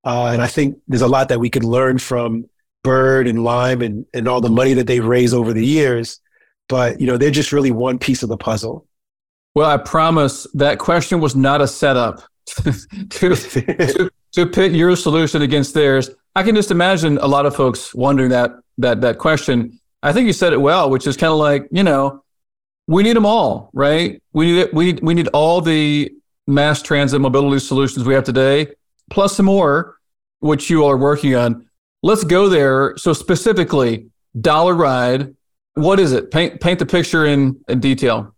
Uh, 0.05 0.31
and 0.33 0.41
I 0.41 0.47
think 0.47 0.79
there's 0.87 1.03
a 1.03 1.09
lot 1.09 1.29
that 1.29 1.41
we 1.41 1.50
could 1.50 1.65
learn 1.65 1.99
from 1.99 2.49
Bird 2.85 3.27
and 3.27 3.45
Lime 3.45 3.83
and, 3.83 4.07
and 4.15 4.29
all 4.29 4.41
the 4.41 4.49
money 4.49 4.73
that 4.75 4.87
they've 4.87 5.05
raised 5.05 5.35
over 5.35 5.53
the 5.53 5.67
years. 5.67 6.21
But, 6.69 7.00
you 7.00 7.07
know, 7.07 7.19
they're 7.19 7.31
just 7.31 7.53
really 7.53 7.73
one 7.73 7.99
piece 7.99 8.23
of 8.23 8.29
the 8.29 8.37
puzzle. 8.37 8.87
Well, 9.55 9.69
I 9.69 9.77
promise 9.77 10.47
that 10.55 10.79
question 10.79 11.21
was 11.21 11.35
not 11.35 11.61
a 11.61 11.69
setup. 11.69 12.23
to, 12.49 13.35
to, 13.35 14.11
to 14.33 14.47
pit 14.47 14.73
your 14.73 14.97
solution 14.97 15.43
against 15.43 15.75
theirs. 15.75 16.11
I 16.35 16.43
can 16.43 16.55
just 16.55 16.71
imagine 16.71 17.19
a 17.19 17.27
lot 17.27 17.45
of 17.45 17.55
folks 17.55 17.95
wondering 17.95 18.31
that 18.31 18.53
that 18.79 19.00
that 19.03 19.19
question. 19.19 19.79
I 20.03 20.12
think 20.12 20.27
you 20.27 20.33
said 20.33 20.53
it 20.53 20.61
well, 20.61 20.88
which 20.88 21.07
is 21.07 21.17
kind 21.17 21.33
of 21.33 21.38
like 21.38 21.69
you 21.71 21.83
know, 21.83 22.23
we 22.87 23.03
need 23.03 23.17
them 23.17 23.27
all, 23.27 23.71
right? 23.75 24.23
We 24.33 24.53
need 24.53 24.69
we 24.73 24.85
need, 24.87 25.00
we 25.03 25.15
need 25.15 25.29
all 25.29 25.61
the 25.61 26.11
mass 26.49 26.81
transit 26.83 27.21
mobility 27.21 27.61
solutions 27.61 28.07
we 28.07 28.14
have 28.14 28.25
today, 28.25 28.67
plus 29.11 29.37
some 29.37 29.47
more, 29.47 29.99
which 30.40 30.71
you 30.71 30.83
all 30.83 30.90
are 30.90 30.97
working 30.97 31.37
on. 31.37 31.67
Let's 32.02 32.25
go 32.25 32.49
there. 32.49 32.97
So 32.97 33.12
specifically, 33.12 34.07
Dollaride. 34.37 35.35
What 35.75 36.00
is 36.00 36.12
it? 36.12 36.33
Paint 36.33 36.61
paint 36.61 36.81
the 36.81 36.87
picture 36.87 37.26
in, 37.26 37.61
in 37.69 37.78
detail. 37.78 38.35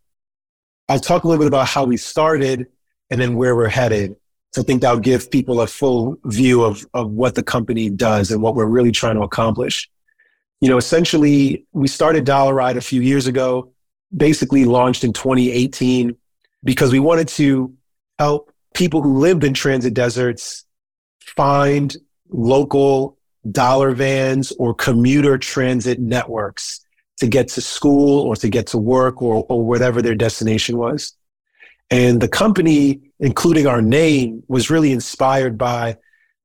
I'll 0.89 1.01
talk 1.01 1.25
a 1.25 1.29
little 1.29 1.43
bit 1.43 1.49
about 1.49 1.69
how 1.69 1.85
we 1.85 1.97
started 1.97 2.67
and 3.11 3.21
then 3.21 3.37
where 3.37 3.57
we're 3.57 3.69
headed. 3.69 4.17
So 4.53 4.63
I 4.63 4.65
think 4.65 4.83
that'll 4.83 4.99
give 4.99 5.31
people 5.31 5.61
a 5.61 5.67
full 5.67 6.17
view 6.25 6.65
of, 6.65 6.85
of 6.93 7.11
what 7.13 7.37
the 7.37 7.43
company 7.43 7.89
does 7.89 8.33
and 8.33 8.43
what 8.43 8.57
we're 8.57 8.67
really 8.67 8.91
trying 8.91 9.15
to 9.15 9.23
accomplish. 9.23 9.89
You 10.61 10.69
know, 10.69 10.77
essentially, 10.77 11.65
we 11.73 11.87
started 11.87 12.25
Dollar 12.25 12.55
Ride 12.55 12.77
a 12.77 12.81
few 12.81 13.01
years 13.01 13.27
ago, 13.29 13.73
basically 14.15 14.65
launched 14.65 15.05
in 15.05 15.13
2018 15.13 16.17
because 16.65 16.93
we 16.93 16.99
wanted 16.99 17.29
to 17.29 17.73
help 18.21 18.53
people 18.75 19.01
who 19.01 19.19
lived 19.19 19.45
in 19.45 19.55
transit 19.55 19.95
deserts 19.95 20.67
find 21.21 21.97
local 22.29 23.17
dollar 23.51 23.93
vans 23.93 24.53
or 24.59 24.75
commuter 24.75 25.39
transit 25.39 25.99
networks 25.99 26.85
to 27.17 27.27
get 27.27 27.49
to 27.49 27.63
school 27.63 28.21
or 28.21 28.37
to 28.37 28.51
get 28.51 28.67
to 28.67 28.77
work 28.77 29.23
or, 29.23 29.47
or 29.49 29.65
whatever 29.65 30.03
their 30.03 30.15
destination 30.15 30.77
was. 30.77 31.15
And 31.91 32.21
the 32.21 32.29
company, 32.29 33.01
including 33.21 33.67
our 33.67 33.81
name, 33.81 34.43
was 34.49 34.69
really 34.69 34.93
inspired 34.93 35.57
by 35.57 35.97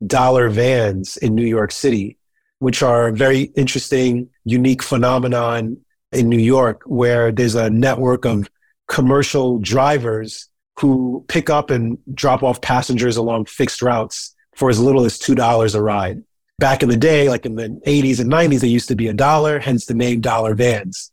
dollar 0.08 0.48
vans 0.48 1.18
in 1.18 1.36
New 1.36 1.46
York 1.46 1.74
City, 1.74 2.18
which 2.60 2.82
are 2.84 3.10
a 3.10 3.14
very 3.14 3.44
interesting, 3.58 4.30
unique 4.46 4.82
phenomenon 4.82 5.78
in 6.14 6.30
New 6.30 6.40
York, 6.56 6.84
where 6.86 7.34
there's 7.34 7.56
a 7.56 7.70
network 7.70 8.24
of 8.24 8.50
commercial 8.88 9.60
drivers 9.60 10.50
who 10.80 11.24
pick 11.28 11.50
up 11.50 11.70
and 11.70 11.98
drop 12.14 12.44
off 12.44 12.62
passengers 12.62 13.18
along 13.18 13.46
fixed 13.46 13.82
routes 13.82 14.36
for 14.56 14.70
as 14.70 14.80
little 14.80 15.06
as 15.06 15.20
$2 15.20 15.76
a 15.76 15.82
ride. 15.82 16.24
Back 16.60 16.84
in 16.84 16.90
the 16.90 16.98
day, 16.98 17.30
like 17.30 17.46
in 17.46 17.56
the 17.56 17.82
80s 17.86 18.20
and 18.20 18.32
90s, 18.32 18.62
they 18.62 18.68
used 18.68 18.88
to 18.88 18.96
be 18.96 19.08
a 19.08 19.14
dollar, 19.14 19.60
hence 19.60 19.86
the 19.86 19.94
name 19.94 20.22
dollar 20.22 20.56
vans. 20.56 21.12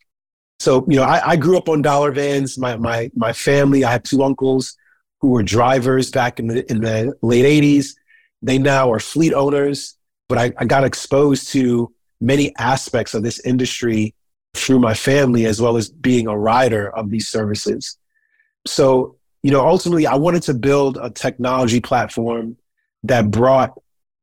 So, 0.61 0.87
you 0.89 0.97
know, 0.97 1.03
I, 1.03 1.31
I 1.31 1.37
grew 1.37 1.59
up 1.59 1.69
on 1.69 1.83
dollar 1.83 2.13
vans. 2.13 2.57
My, 2.57 2.77
my, 2.77 3.11
my 3.17 3.33
family, 3.33 3.85
I 3.85 3.91
have 3.91 4.05
two 4.05 4.23
uncles 4.23 4.77
who 5.21 5.31
were 5.31 5.43
drivers 5.43 6.11
back 6.11 6.39
in 6.39 6.47
the, 6.47 6.71
in 6.71 6.81
the 6.81 7.17
late 7.23 7.45
80s. 7.45 7.95
They 8.43 8.59
now 8.59 8.93
are 8.93 9.01
fleet 9.01 9.33
owners, 9.33 9.97
but 10.29 10.39
I, 10.39 10.53
I 10.59 10.65
got 10.65 10.85
exposed 10.85 11.49
to 11.53 11.93
many 12.21 12.55
aspects 12.59 13.15
of 13.15 13.25
this 13.25 13.41
industry 13.41 14.15
through 14.55 14.79
my 14.79 14.95
family 14.95 15.47
as 15.47 15.61
well 15.61 15.77
as 15.77 15.89
being 15.89 16.29
a 16.29 16.39
rider 16.39 16.91
of 16.91 17.11
these 17.11 17.27
services. 17.27 17.99
So, 18.67 19.17
you 19.43 19.51
know, 19.51 19.67
ultimately, 19.67 20.07
I 20.07 20.15
wanted 20.15 20.43
to 20.45 20.55
build 20.55 20.99
a 21.01 21.11
technology 21.11 21.81
platform 21.81 22.57
that 23.05 23.31
brought 23.31 23.73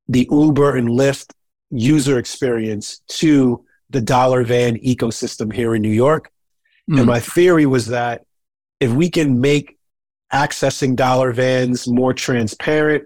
the 0.07 0.27
Uber 0.31 0.75
and 0.75 0.89
Lyft 0.89 1.33
user 1.71 2.17
experience 2.17 3.01
to 3.07 3.65
the 3.89 4.01
dollar 4.01 4.43
van 4.43 4.77
ecosystem 4.77 5.53
here 5.53 5.75
in 5.75 5.81
New 5.81 5.89
York. 5.89 6.31
Mm. 6.89 6.99
And 6.99 7.05
my 7.07 7.19
theory 7.19 7.65
was 7.65 7.87
that 7.87 8.25
if 8.79 8.91
we 8.91 9.09
can 9.09 9.41
make 9.41 9.77
accessing 10.33 10.95
dollar 10.95 11.31
vans 11.33 11.87
more 11.87 12.13
transparent, 12.13 13.03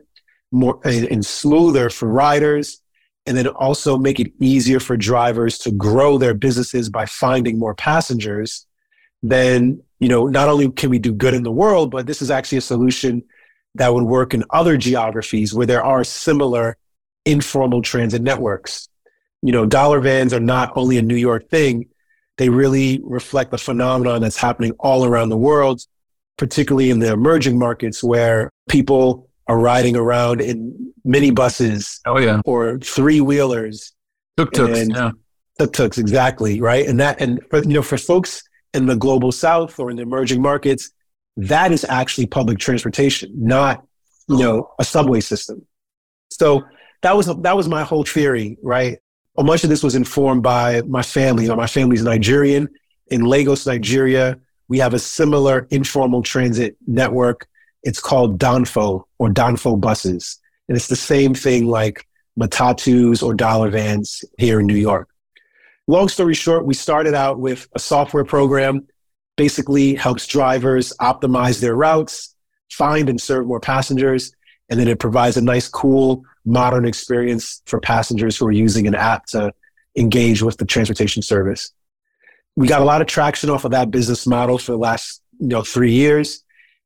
more 0.51 0.79
and, 0.83 1.05
and 1.05 1.25
smoother 1.25 1.89
for 1.89 2.07
riders, 2.07 2.81
and 3.25 3.37
then 3.37 3.47
also 3.47 3.97
make 3.97 4.19
it 4.19 4.31
easier 4.39 4.79
for 4.79 4.97
drivers 4.97 5.57
to 5.59 5.71
grow 5.71 6.17
their 6.17 6.33
businesses 6.33 6.89
by 6.89 7.05
finding 7.05 7.57
more 7.57 7.73
passengers, 7.73 8.67
then, 9.21 9.81
you 10.03 10.09
know, 10.09 10.27
not 10.27 10.49
only 10.49 10.69
can 10.69 10.89
we 10.89 10.99
do 10.99 11.13
good 11.13 11.33
in 11.33 11.43
the 11.43 11.51
world, 11.51 11.89
but 11.89 12.05
this 12.05 12.21
is 12.21 12.29
actually 12.29 12.57
a 12.57 12.61
solution 12.61 13.23
that 13.75 13.93
would 13.93 14.03
work 14.03 14.33
in 14.33 14.43
other 14.49 14.75
geographies 14.75 15.53
where 15.53 15.65
there 15.65 15.81
are 15.81 16.03
similar 16.03 16.75
informal 17.23 17.81
transit 17.81 18.21
networks. 18.21 18.89
You 19.41 19.53
know, 19.53 19.65
dollar 19.65 20.01
vans 20.01 20.33
are 20.33 20.41
not 20.41 20.73
only 20.75 20.97
a 20.97 21.01
New 21.01 21.15
York 21.15 21.49
thing, 21.49 21.85
they 22.37 22.49
really 22.49 22.99
reflect 23.01 23.51
the 23.51 23.57
phenomenon 23.57 24.21
that's 24.21 24.35
happening 24.35 24.73
all 24.77 25.05
around 25.05 25.29
the 25.29 25.37
world, 25.37 25.79
particularly 26.37 26.89
in 26.89 26.99
the 26.99 27.13
emerging 27.13 27.57
markets 27.57 28.03
where 28.03 28.49
people 28.67 29.29
are 29.47 29.57
riding 29.57 29.95
around 29.95 30.41
in 30.41 30.91
minibuses 31.07 32.01
oh, 32.05 32.19
yeah. 32.19 32.41
or 32.43 32.77
three 32.79 33.21
wheelers. 33.21 33.93
Tuk-tuks, 34.35 34.89
yeah. 34.89 35.11
Tuk-tuks, 35.59 35.97
exactly, 35.97 36.59
right? 36.59 36.85
And 36.85 36.99
that, 36.99 37.21
and 37.21 37.39
for, 37.49 37.59
you 37.63 37.75
know, 37.75 37.81
for 37.81 37.97
folks 37.97 38.43
in 38.73 38.85
the 38.85 38.95
global 38.95 39.31
south 39.31 39.79
or 39.79 39.89
in 39.89 39.97
the 39.97 40.03
emerging 40.03 40.41
markets, 40.41 40.91
that 41.37 41.71
is 41.71 41.85
actually 41.85 42.27
public 42.27 42.59
transportation, 42.59 43.31
not, 43.35 43.83
you 44.27 44.39
know, 44.39 44.71
a 44.79 44.83
subway 44.83 45.19
system. 45.19 45.65
So 46.29 46.63
that 47.01 47.15
was, 47.15 47.27
that 47.41 47.55
was 47.57 47.67
my 47.67 47.83
whole 47.83 48.03
theory, 48.03 48.57
right? 48.63 48.99
Much 49.37 49.63
of 49.63 49.69
this 49.69 49.83
was 49.83 49.95
informed 49.95 50.43
by 50.43 50.81
my 50.83 51.01
family. 51.01 51.43
You 51.43 51.49
know, 51.49 51.55
my 51.55 51.67
family's 51.67 52.03
Nigerian. 52.03 52.67
In 53.07 53.25
Lagos, 53.25 53.65
Nigeria, 53.67 54.39
we 54.67 54.79
have 54.79 54.93
a 54.93 54.99
similar 54.99 55.67
informal 55.71 56.21
transit 56.21 56.77
network. 56.87 57.47
It's 57.83 57.99
called 57.99 58.39
Danfo 58.39 59.03
or 59.19 59.29
Danfo 59.29 59.79
buses. 59.79 60.39
And 60.67 60.77
it's 60.77 60.87
the 60.87 60.95
same 60.95 61.33
thing 61.33 61.67
like 61.67 62.07
Matatus 62.39 63.21
or 63.21 63.33
dollar 63.33 63.69
vans 63.69 64.23
here 64.37 64.59
in 64.59 64.67
New 64.67 64.75
York. 64.75 65.09
Long 65.87 66.07
story 66.07 66.33
short, 66.33 66.65
we 66.65 66.73
started 66.73 67.13
out 67.13 67.39
with 67.39 67.67
a 67.75 67.79
software 67.79 68.23
program, 68.23 68.87
basically 69.35 69.95
helps 69.95 70.25
drivers 70.25 70.93
optimize 71.01 71.59
their 71.59 71.75
routes, 71.75 72.35
find 72.71 73.09
and 73.09 73.19
serve 73.19 73.45
more 73.47 73.59
passengers, 73.59 74.33
and 74.69 74.79
then 74.79 74.87
it 74.87 74.99
provides 74.99 75.35
a 75.35 75.41
nice, 75.41 75.67
cool, 75.67 76.23
modern 76.45 76.85
experience 76.85 77.61
for 77.65 77.81
passengers 77.81 78.37
who 78.37 78.47
are 78.47 78.51
using 78.51 78.87
an 78.87 78.95
app 78.95 79.25
to 79.27 79.53
engage 79.97 80.41
with 80.41 80.57
the 80.57 80.65
transportation 80.65 81.21
service. 81.21 81.73
We 82.55 82.67
got 82.67 82.81
a 82.81 82.85
lot 82.85 83.01
of 83.01 83.07
traction 83.07 83.49
off 83.49 83.65
of 83.65 83.71
that 83.71 83.91
business 83.91 84.25
model 84.25 84.57
for 84.57 84.71
the 84.71 84.77
last 84.77 85.21
you 85.39 85.47
know, 85.47 85.63
three 85.63 85.91
years. 85.91 86.43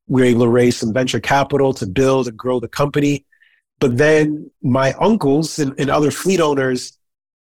We 0.08 0.22
were 0.22 0.26
able 0.26 0.42
to 0.42 0.48
raise 0.48 0.76
some 0.76 0.92
venture 0.92 1.20
capital 1.20 1.72
to 1.74 1.86
build 1.86 2.26
and 2.26 2.36
grow 2.36 2.58
the 2.58 2.68
company. 2.68 3.26
But 3.78 3.96
then 3.96 4.50
my 4.60 4.92
uncles 4.94 5.58
and, 5.58 5.78
and 5.78 5.88
other 5.88 6.10
fleet 6.10 6.40
owners 6.40 6.97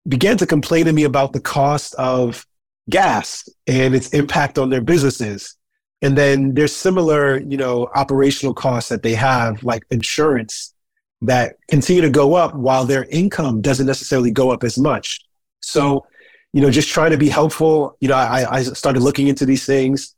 began 0.08 0.36
to 0.38 0.46
complain 0.46 0.86
to 0.86 0.92
me 0.92 1.04
about 1.04 1.32
the 1.32 1.40
cost 1.40 1.94
of 1.94 2.46
gas 2.88 3.48
and 3.66 3.94
its 3.94 4.10
impact 4.10 4.58
on 4.58 4.70
their 4.70 4.80
businesses. 4.80 5.56
And 6.02 6.16
then 6.16 6.54
there's 6.54 6.74
similar, 6.74 7.38
you 7.38 7.56
know, 7.56 7.88
operational 7.94 8.54
costs 8.54 8.90
that 8.90 9.02
they 9.02 9.14
have, 9.14 9.64
like 9.64 9.82
insurance, 9.90 10.74
that 11.22 11.56
continue 11.68 12.02
to 12.02 12.10
go 12.10 12.34
up 12.34 12.54
while 12.54 12.84
their 12.84 13.04
income 13.04 13.60
doesn't 13.62 13.86
necessarily 13.86 14.30
go 14.30 14.50
up 14.50 14.62
as 14.62 14.78
much. 14.78 15.20
So, 15.60 16.06
you 16.52 16.60
know, 16.60 16.70
just 16.70 16.90
trying 16.90 17.10
to 17.10 17.16
be 17.16 17.28
helpful, 17.28 17.96
you 18.00 18.08
know, 18.08 18.14
I, 18.14 18.58
I 18.58 18.62
started 18.62 19.02
looking 19.02 19.28
into 19.28 19.46
these 19.46 19.64
things. 19.66 20.14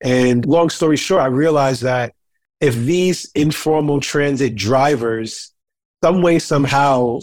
And 0.00 0.46
long 0.46 0.70
story 0.70 0.96
short, 0.96 1.22
I 1.22 1.26
realized 1.26 1.82
that 1.82 2.14
if 2.60 2.74
these 2.74 3.30
informal 3.34 4.00
transit 4.00 4.54
drivers, 4.54 5.52
some 6.02 6.22
way, 6.22 6.38
somehow, 6.38 7.18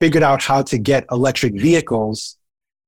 figured 0.00 0.22
out 0.22 0.42
how 0.42 0.62
to 0.62 0.78
get 0.78 1.04
electric 1.10 1.54
vehicles, 1.54 2.36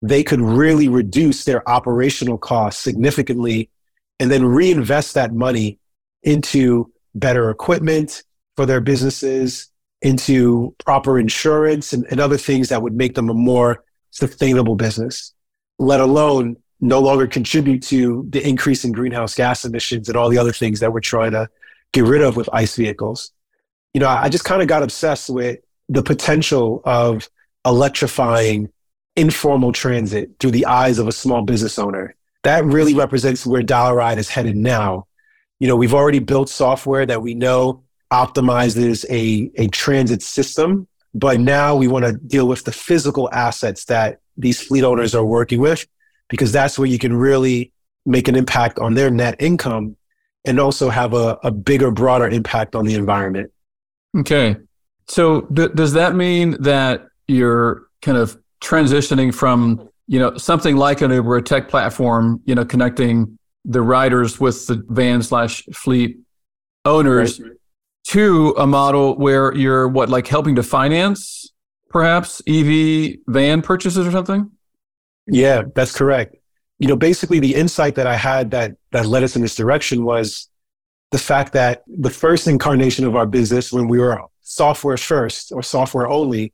they 0.00 0.24
could 0.24 0.40
really 0.40 0.88
reduce 0.88 1.44
their 1.44 1.68
operational 1.68 2.38
costs 2.38 2.82
significantly 2.82 3.70
and 4.18 4.30
then 4.30 4.44
reinvest 4.44 5.14
that 5.14 5.32
money 5.32 5.78
into 6.22 6.90
better 7.14 7.50
equipment 7.50 8.22
for 8.56 8.66
their 8.66 8.80
businesses, 8.80 9.68
into 10.00 10.74
proper 10.84 11.18
insurance 11.18 11.92
and, 11.92 12.04
and 12.10 12.20
other 12.20 12.36
things 12.36 12.68
that 12.68 12.82
would 12.82 12.94
make 12.94 13.14
them 13.14 13.28
a 13.28 13.34
more 13.34 13.84
sustainable 14.10 14.74
business, 14.74 15.32
let 15.78 16.00
alone 16.00 16.56
no 16.80 16.98
longer 16.98 17.26
contribute 17.26 17.82
to 17.82 18.26
the 18.30 18.46
increase 18.46 18.84
in 18.84 18.90
greenhouse 18.90 19.36
gas 19.36 19.64
emissions 19.64 20.08
and 20.08 20.16
all 20.16 20.28
the 20.28 20.38
other 20.38 20.52
things 20.52 20.80
that 20.80 20.92
we're 20.92 21.00
trying 21.00 21.30
to 21.30 21.48
get 21.92 22.04
rid 22.04 22.22
of 22.22 22.36
with 22.36 22.48
ICE 22.52 22.74
vehicles. 22.74 23.32
You 23.94 24.00
know, 24.00 24.08
I 24.08 24.28
just 24.28 24.44
kind 24.44 24.62
of 24.62 24.68
got 24.68 24.82
obsessed 24.82 25.30
with 25.30 25.58
the 25.92 26.02
potential 26.02 26.80
of 26.84 27.28
electrifying 27.66 28.70
informal 29.14 29.72
transit 29.72 30.30
through 30.40 30.50
the 30.50 30.64
eyes 30.64 30.98
of 30.98 31.06
a 31.06 31.12
small 31.12 31.42
business 31.42 31.78
owner. 31.78 32.14
That 32.44 32.64
really 32.64 32.94
represents 32.94 33.46
where 33.46 33.62
Dollaride 33.62 34.16
is 34.16 34.28
headed 34.28 34.56
now. 34.56 35.06
You 35.60 35.68
know, 35.68 35.76
we've 35.76 35.94
already 35.94 36.18
built 36.18 36.48
software 36.48 37.04
that 37.06 37.20
we 37.20 37.34
know 37.34 37.84
optimizes 38.10 39.04
a, 39.10 39.50
a 39.62 39.68
transit 39.68 40.22
system, 40.22 40.88
but 41.14 41.38
now 41.40 41.76
we 41.76 41.88
want 41.88 42.04
to 42.06 42.12
deal 42.12 42.48
with 42.48 42.64
the 42.64 42.72
physical 42.72 43.28
assets 43.32 43.84
that 43.84 44.20
these 44.36 44.62
fleet 44.62 44.82
owners 44.82 45.14
are 45.14 45.24
working 45.24 45.60
with, 45.60 45.86
because 46.30 46.52
that's 46.52 46.78
where 46.78 46.88
you 46.88 46.98
can 46.98 47.14
really 47.14 47.70
make 48.06 48.28
an 48.28 48.34
impact 48.34 48.78
on 48.78 48.94
their 48.94 49.10
net 49.10 49.36
income 49.40 49.96
and 50.46 50.58
also 50.58 50.88
have 50.88 51.12
a, 51.12 51.38
a 51.44 51.50
bigger, 51.50 51.90
broader 51.90 52.28
impact 52.28 52.74
on 52.74 52.86
the 52.86 52.94
environment. 52.94 53.52
Okay. 54.16 54.56
So 55.08 55.42
th- 55.42 55.72
does 55.72 55.92
that 55.94 56.14
mean 56.14 56.62
that 56.62 57.06
you're 57.26 57.86
kind 58.00 58.18
of 58.18 58.36
transitioning 58.60 59.34
from, 59.34 59.88
you 60.06 60.18
know, 60.18 60.36
something 60.36 60.76
like 60.76 61.00
an 61.00 61.10
Uber, 61.10 61.36
a 61.36 61.42
tech 61.42 61.68
platform, 61.68 62.40
you 62.44 62.54
know, 62.54 62.64
connecting 62.64 63.38
the 63.64 63.82
riders 63.82 64.40
with 64.40 64.66
the 64.66 64.84
van 64.88 65.22
slash 65.22 65.64
fleet 65.72 66.18
owners 66.84 67.40
right. 67.40 67.52
to 68.08 68.54
a 68.58 68.66
model 68.66 69.16
where 69.16 69.54
you're 69.54 69.88
what, 69.88 70.08
like 70.08 70.26
helping 70.26 70.56
to 70.56 70.62
finance 70.62 71.52
perhaps 71.92 72.42
EV 72.48 73.16
van 73.28 73.62
purchases 73.62 74.06
or 74.06 74.10
something? 74.10 74.50
Yeah, 75.26 75.62
that's 75.74 75.92
correct. 75.92 76.36
You 76.78 76.88
know, 76.88 76.96
basically 76.96 77.38
the 77.38 77.54
insight 77.54 77.94
that 77.94 78.06
I 78.06 78.16
had 78.16 78.50
that 78.50 78.72
that 78.90 79.06
led 79.06 79.22
us 79.22 79.36
in 79.36 79.42
this 79.42 79.54
direction 79.54 80.04
was 80.04 80.48
the 81.12 81.18
fact 81.18 81.52
that 81.52 81.84
the 81.86 82.10
first 82.10 82.48
incarnation 82.48 83.04
of 83.04 83.14
our 83.14 83.26
business 83.26 83.72
when 83.72 83.86
we 83.86 83.98
were 83.98 84.20
software 84.52 84.98
first 84.98 85.50
or 85.50 85.62
software 85.62 86.06
only, 86.06 86.52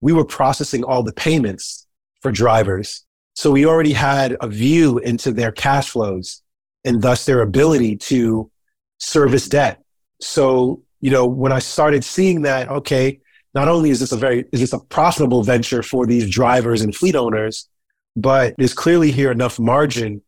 we 0.00 0.12
were 0.12 0.24
processing 0.24 0.84
all 0.84 1.02
the 1.02 1.12
payments 1.12 1.86
for 2.22 2.30
drivers. 2.30 3.04
So 3.34 3.50
we 3.50 3.66
already 3.66 3.92
had 3.92 4.36
a 4.40 4.46
view 4.46 4.98
into 4.98 5.32
their 5.32 5.50
cash 5.50 5.90
flows 5.90 6.42
and 6.84 7.02
thus 7.02 7.26
their 7.26 7.42
ability 7.42 7.96
to 7.96 8.50
service 8.98 9.48
debt. 9.48 9.82
So, 10.20 10.82
you 11.00 11.10
know, 11.10 11.26
when 11.26 11.50
I 11.50 11.58
started 11.58 12.04
seeing 12.04 12.42
that, 12.42 12.68
okay, 12.68 13.20
not 13.52 13.66
only 13.66 13.90
is 13.90 13.98
this 13.98 14.12
a 14.12 14.16
very, 14.16 14.44
is 14.52 14.60
this 14.60 14.72
a 14.72 14.78
profitable 14.78 15.42
venture 15.42 15.82
for 15.82 16.06
these 16.06 16.30
drivers 16.30 16.82
and 16.82 16.94
fleet 16.94 17.16
owners, 17.16 17.68
but 18.14 18.54
there's 18.58 18.74
clearly 18.74 19.10
here 19.10 19.32
enough 19.32 19.58
margin 19.58 20.22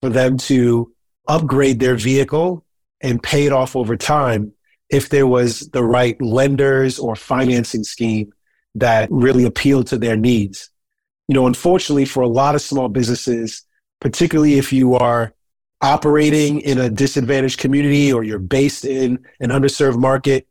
for 0.00 0.08
them 0.08 0.36
to 0.38 0.92
upgrade 1.28 1.78
their 1.78 1.94
vehicle 1.94 2.64
and 3.00 3.22
pay 3.22 3.46
it 3.46 3.52
off 3.52 3.76
over 3.76 3.96
time 3.96 4.52
if 4.90 5.08
there 5.08 5.26
was 5.26 5.60
the 5.70 5.82
right 5.82 6.20
lenders 6.20 6.98
or 6.98 7.16
financing 7.16 7.84
scheme 7.84 8.32
that 8.74 9.08
really 9.10 9.44
appealed 9.44 9.86
to 9.88 9.98
their 9.98 10.16
needs. 10.16 10.70
You 11.28 11.34
know, 11.34 11.46
unfortunately, 11.46 12.04
for 12.04 12.22
a 12.22 12.28
lot 12.28 12.54
of 12.54 12.60
small 12.60 12.88
businesses, 12.88 13.64
particularly 14.00 14.54
if 14.54 14.72
you 14.72 14.94
are 14.94 15.32
operating 15.80 16.60
in 16.60 16.78
a 16.78 16.90
disadvantaged 16.90 17.58
community 17.58 18.12
or 18.12 18.24
you're 18.24 18.38
based 18.38 18.84
in 18.84 19.24
an 19.40 19.50
underserved 19.50 19.98
market, 19.98 20.46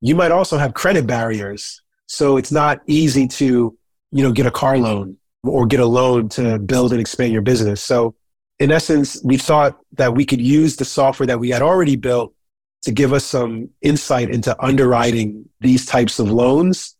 you 0.00 0.14
might 0.14 0.32
also 0.32 0.58
have 0.58 0.74
credit 0.74 1.06
barriers. 1.06 1.82
So 2.06 2.36
it's 2.36 2.52
not 2.52 2.80
easy 2.86 3.28
to, 3.28 3.76
you 4.10 4.22
know, 4.22 4.32
get 4.32 4.46
a 4.46 4.50
car 4.50 4.78
loan 4.78 5.16
or 5.44 5.66
get 5.66 5.80
a 5.80 5.86
loan 5.86 6.28
to 6.30 6.58
build 6.58 6.92
and 6.92 7.00
expand 7.00 7.32
your 7.32 7.42
business. 7.42 7.82
So 7.82 8.14
in 8.58 8.70
essence, 8.72 9.20
we 9.24 9.36
thought 9.36 9.78
that 9.92 10.14
we 10.14 10.24
could 10.24 10.40
use 10.40 10.76
the 10.76 10.84
software 10.84 11.26
that 11.26 11.40
we 11.40 11.50
had 11.50 11.62
already 11.62 11.96
built 11.96 12.34
to 12.82 12.92
give 12.92 13.12
us 13.12 13.24
some 13.24 13.68
insight 13.82 14.30
into 14.30 14.56
underwriting 14.62 15.48
these 15.60 15.84
types 15.84 16.18
of 16.18 16.30
loans. 16.30 16.96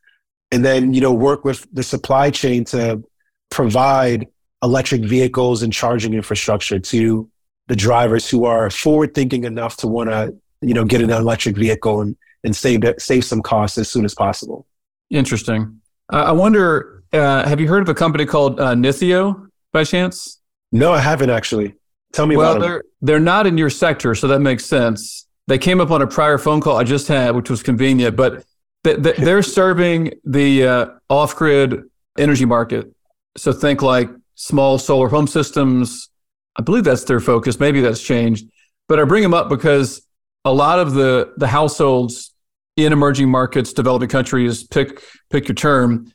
And 0.53 0.65
then 0.65 0.93
you 0.93 1.01
know 1.01 1.13
work 1.13 1.45
with 1.45 1.67
the 1.73 1.83
supply 1.83 2.31
chain 2.31 2.65
to 2.67 3.03
provide 3.51 4.27
electric 4.63 5.03
vehicles 5.03 5.63
and 5.63 5.73
charging 5.73 6.15
infrastructure 6.15 6.79
to 6.79 7.31
the 7.69 7.77
drivers 7.77 8.29
who 8.29 8.45
are 8.45 8.69
forward 8.69 9.15
thinking 9.15 9.45
enough 9.45 9.77
to 9.79 9.87
want 9.87 10.11
to 10.11 10.35
you 10.61 10.75
know 10.75 10.85
get 10.85 11.01
an 11.01 11.11
electric 11.11 11.57
vehicle 11.57 12.01
and, 12.01 12.17
and 12.45 12.55
save 12.55 12.83
save 12.99 13.25
some 13.25 13.43
costs 13.43 13.79
as 13.79 13.89
soon 13.89 14.05
as 14.05 14.15
possible. 14.15 14.67
Interesting. 15.11 15.81
Uh, 16.13 16.25
i 16.27 16.33
wonder 16.33 17.05
uh, 17.13 17.47
have 17.49 17.61
you 17.61 17.69
heard 17.69 17.83
of 17.83 17.89
a 17.89 17.95
company 17.95 18.27
called 18.27 18.61
uh, 18.61 18.75
nithio 18.75 19.49
by 19.73 19.85
chance? 19.85 20.41
No 20.73 20.93
i 20.93 20.99
haven't 20.99 21.31
actually. 21.31 21.75
Tell 22.13 22.27
me 22.27 22.37
well 22.37 22.53
about 22.53 22.61
they're, 22.61 22.79
them. 22.79 22.83
they're 23.03 23.21
not 23.21 23.47
in 23.47 23.57
your 23.57 23.71
sector 23.71 24.17
so 24.17 24.27
that 24.27 24.41
makes 24.41 24.67
sense 24.67 25.29
they 25.51 25.59
came 25.59 25.81
up 25.81 25.91
on 25.91 26.01
a 26.01 26.07
prior 26.07 26.39
phone 26.39 26.61
call 26.61 26.77
I 26.77 26.85
just 26.85 27.09
had, 27.09 27.35
which 27.35 27.51
was 27.51 27.61
convenient. 27.61 28.15
But 28.15 28.45
they're 28.85 29.43
serving 29.43 30.13
the 30.25 30.65
uh, 30.65 30.87
off-grid 31.09 31.83
energy 32.17 32.45
market. 32.45 32.95
So 33.37 33.53
think 33.53 33.83
like 33.83 34.09
small 34.37 34.79
solar 34.79 35.09
home 35.09 35.27
systems. 35.27 36.09
I 36.57 36.63
believe 36.63 36.85
that's 36.85 37.03
their 37.03 37.19
focus. 37.19 37.59
Maybe 37.59 37.81
that's 37.81 38.01
changed, 38.01 38.49
but 38.89 39.01
I 39.01 39.05
bring 39.05 39.25
them 39.25 39.35
up 39.35 39.49
because 39.49 40.07
a 40.45 40.53
lot 40.53 40.79
of 40.79 40.95
the 40.95 41.33
the 41.37 41.49
households 41.49 42.33
in 42.77 42.93
emerging 42.93 43.29
markets, 43.29 43.73
developing 43.73 44.09
countries, 44.09 44.63
pick 44.65 45.03
pick 45.31 45.49
your 45.49 45.57
term. 45.57 46.13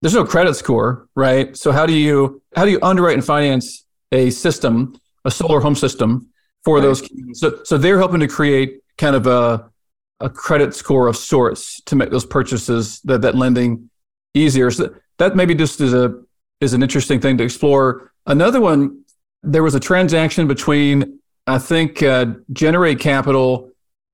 There's 0.00 0.14
no 0.14 0.24
credit 0.24 0.54
score, 0.54 1.08
right? 1.16 1.56
So 1.56 1.72
how 1.72 1.86
do 1.86 1.92
you 1.92 2.40
how 2.54 2.64
do 2.64 2.70
you 2.70 2.78
underwrite 2.82 3.14
and 3.14 3.24
finance 3.24 3.84
a 4.12 4.30
system, 4.30 4.96
a 5.24 5.30
solar 5.30 5.60
home 5.60 5.74
system 5.74 6.30
for 6.66 6.78
right. 6.78 6.82
those? 6.82 7.08
So 7.34 7.60
so 7.62 7.78
they're 7.78 7.98
helping 7.98 8.20
to 8.20 8.28
create 8.28 8.80
kind 8.98 9.14
of 9.14 9.26
a 9.28 9.70
a 10.18 10.28
credit 10.28 10.74
score 10.74 11.06
of 11.06 11.16
sorts 11.16 11.80
to 11.82 11.94
make 11.94 12.10
those 12.10 12.26
purchases 12.26 13.00
that 13.04 13.22
that 13.22 13.36
lending 13.36 13.88
easier. 14.34 14.70
So 14.72 14.92
that 15.18 15.36
maybe 15.36 15.54
just 15.54 15.80
is 15.80 15.94
a 15.94 16.20
is 16.60 16.74
an 16.74 16.82
interesting 16.82 17.20
thing 17.20 17.38
to 17.38 17.44
explore. 17.44 18.12
Another 18.26 18.60
one, 18.60 19.04
there 19.44 19.62
was 19.62 19.76
a 19.76 19.80
transaction 19.80 20.48
between 20.48 21.20
I 21.46 21.58
think 21.58 22.02
uh, 22.02 22.26
Generate 22.52 22.98
Capital 22.98 23.70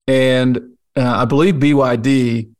and 0.06 0.58
uh, 0.94 1.22
I 1.22 1.24
believe 1.24 1.54
BYD, 1.54 2.50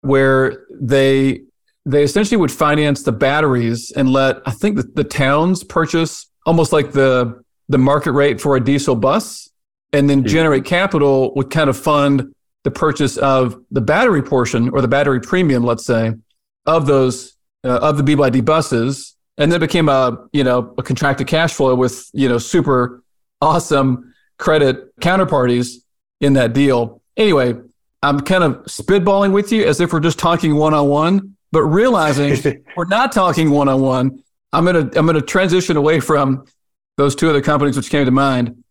where 0.00 0.64
they 0.70 1.42
they 1.84 2.04
essentially 2.04 2.38
would 2.38 2.52
finance 2.52 3.02
the 3.02 3.12
batteries 3.12 3.90
and 3.90 4.08
let 4.08 4.40
I 4.46 4.52
think 4.52 4.76
the, 4.76 4.84
the 4.94 5.04
towns 5.04 5.62
purchase 5.62 6.30
almost 6.46 6.72
like 6.72 6.92
the 6.92 7.41
the 7.68 7.78
market 7.78 8.12
rate 8.12 8.40
for 8.40 8.56
a 8.56 8.60
diesel 8.60 8.96
bus, 8.96 9.50
and 9.92 10.08
then 10.08 10.24
Generate 10.24 10.64
Capital 10.64 11.34
would 11.34 11.50
kind 11.50 11.68
of 11.68 11.76
fund 11.76 12.34
the 12.64 12.70
purchase 12.70 13.16
of 13.16 13.56
the 13.70 13.80
battery 13.80 14.22
portion 14.22 14.70
or 14.70 14.80
the 14.80 14.88
battery 14.88 15.20
premium, 15.20 15.64
let's 15.64 15.84
say, 15.84 16.14
of 16.66 16.86
those 16.86 17.36
uh, 17.64 17.78
of 17.78 17.96
the 17.96 18.02
BYD 18.02 18.44
buses, 18.44 19.16
and 19.38 19.50
then 19.50 19.60
became 19.60 19.88
a 19.88 20.26
you 20.32 20.44
know 20.44 20.74
a 20.78 20.82
contracted 20.82 21.26
cash 21.26 21.54
flow 21.54 21.74
with 21.74 22.08
you 22.12 22.28
know 22.28 22.38
super 22.38 23.02
awesome 23.40 24.14
credit 24.38 24.94
counterparties 25.00 25.76
in 26.20 26.34
that 26.34 26.52
deal. 26.52 27.02
Anyway, 27.16 27.54
I'm 28.02 28.20
kind 28.20 28.44
of 28.44 28.64
spitballing 28.64 29.32
with 29.32 29.52
you 29.52 29.64
as 29.64 29.80
if 29.80 29.92
we're 29.92 30.00
just 30.00 30.18
talking 30.18 30.56
one 30.56 30.74
on 30.74 30.88
one, 30.88 31.36
but 31.50 31.62
realizing 31.62 32.64
we're 32.76 32.86
not 32.86 33.12
talking 33.12 33.50
one 33.50 33.68
on 33.68 33.80
one. 33.80 34.22
I'm 34.52 34.64
gonna 34.64 34.90
I'm 34.94 35.06
gonna 35.06 35.20
transition 35.20 35.76
away 35.76 36.00
from 36.00 36.46
those 36.96 37.14
two 37.14 37.28
other 37.28 37.42
companies 37.42 37.76
which 37.76 37.90
came 37.90 38.04
to 38.04 38.10
mind 38.10 38.62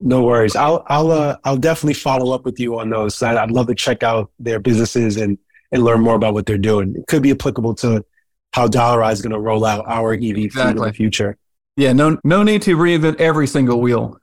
no 0.00 0.22
worries. 0.22 0.56
I'll 0.56 0.82
I'll 0.86 1.10
uh, 1.10 1.36
I'll 1.44 1.58
definitely 1.58 1.94
follow 1.94 2.34
up 2.34 2.44
with 2.44 2.58
you 2.58 2.78
on 2.78 2.90
those. 2.90 3.22
I'd, 3.22 3.36
I'd 3.36 3.50
love 3.50 3.66
to 3.66 3.74
check 3.74 4.02
out 4.02 4.30
their 4.38 4.58
businesses 4.58 5.16
and 5.16 5.38
and 5.72 5.84
learn 5.84 6.00
more 6.00 6.14
about 6.14 6.34
what 6.34 6.46
they're 6.46 6.58
doing. 6.58 6.96
It 6.96 7.06
could 7.06 7.22
be 7.22 7.30
applicable 7.30 7.74
to 7.76 8.04
how 8.52 8.66
Dollarize 8.66 9.12
is 9.12 9.22
going 9.22 9.32
to 9.32 9.38
roll 9.38 9.64
out 9.64 9.84
our 9.86 10.14
EV 10.14 10.38
exactly. 10.38 10.82
in 10.82 10.88
the 10.88 10.92
future. 10.92 11.36
Yeah, 11.76 11.92
no 11.92 12.18
no 12.24 12.42
need 12.42 12.62
to 12.62 12.76
reinvent 12.76 13.20
every 13.20 13.46
single 13.46 13.80
wheel. 13.80 14.18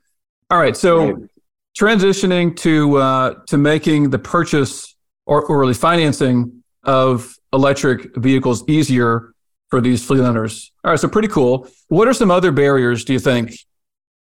All 0.50 0.58
right, 0.58 0.76
so 0.76 1.12
right. 1.12 1.30
transitioning 1.80 2.56
to 2.58 2.98
uh, 2.98 3.34
to 3.48 3.58
making 3.58 4.10
the 4.10 4.20
purchase 4.20 4.96
or, 5.26 5.46
or 5.46 5.60
really 5.60 5.74
financing 5.74 6.64
of 6.84 7.36
electric 7.54 8.16
vehicles 8.16 8.68
easier 8.68 9.34
for 9.70 9.82
these 9.82 10.06
fleet 10.06 10.22
lenders. 10.22 10.72
All 10.84 10.92
right, 10.92 11.00
so 11.00 11.08
pretty 11.08 11.28
cool. 11.28 11.68
What 11.88 12.08
are 12.08 12.14
some 12.14 12.32
other 12.32 12.52
barriers 12.52 13.04
do 13.04 13.14
you 13.14 13.20
think 13.20 13.54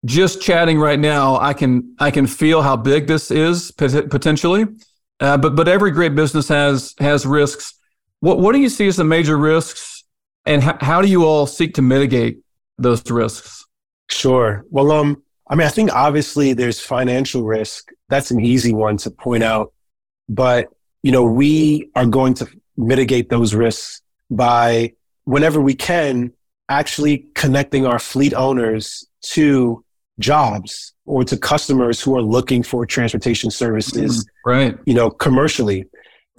just 0.06 0.40
chatting 0.40 0.78
right 0.78 0.98
now, 0.98 1.38
I 1.38 1.52
can 1.52 1.94
I 1.98 2.10
can 2.10 2.26
feel 2.26 2.62
how 2.62 2.76
big 2.76 3.06
this 3.06 3.30
is 3.30 3.70
potentially. 3.72 4.66
Uh, 5.18 5.36
but 5.36 5.56
but 5.56 5.68
every 5.68 5.90
great 5.90 6.14
business 6.14 6.48
has 6.48 6.94
has 6.98 7.26
risks. 7.26 7.74
What 8.20 8.38
what 8.38 8.52
do 8.52 8.60
you 8.60 8.68
see 8.68 8.86
as 8.86 8.96
the 8.96 9.04
major 9.04 9.36
risks, 9.36 10.04
and 10.44 10.62
how, 10.62 10.78
how 10.80 11.02
do 11.02 11.08
you 11.08 11.24
all 11.24 11.46
seek 11.46 11.74
to 11.74 11.82
mitigate 11.82 12.38
those 12.78 13.10
risks? 13.10 13.64
Sure. 14.08 14.64
Well, 14.70 14.92
um, 14.92 15.22
I 15.48 15.56
mean, 15.56 15.66
I 15.66 15.70
think 15.70 15.92
obviously 15.92 16.52
there's 16.52 16.80
financial 16.80 17.44
risk. 17.44 17.88
That's 18.08 18.30
an 18.30 18.40
easy 18.40 18.72
one 18.72 18.98
to 18.98 19.10
point 19.10 19.42
out, 19.42 19.72
but 20.28 20.68
you 21.02 21.12
know, 21.12 21.24
we 21.24 21.90
are 21.94 22.06
going 22.06 22.34
to 22.34 22.48
mitigate 22.76 23.28
those 23.28 23.54
risks 23.54 24.02
by 24.30 24.92
whenever 25.26 25.60
we 25.60 25.74
can 25.74 26.32
actually 26.68 27.26
connecting 27.34 27.86
our 27.86 27.98
fleet 27.98 28.34
owners 28.34 29.06
to 29.20 29.84
jobs 30.18 30.94
or 31.04 31.22
to 31.24 31.36
customers 31.36 32.00
who 32.00 32.16
are 32.16 32.22
looking 32.22 32.62
for 32.62 32.86
transportation 32.86 33.50
services, 33.50 34.24
mm, 34.24 34.28
right? 34.44 34.78
You 34.86 34.94
know, 34.94 35.10
commercially. 35.10 35.84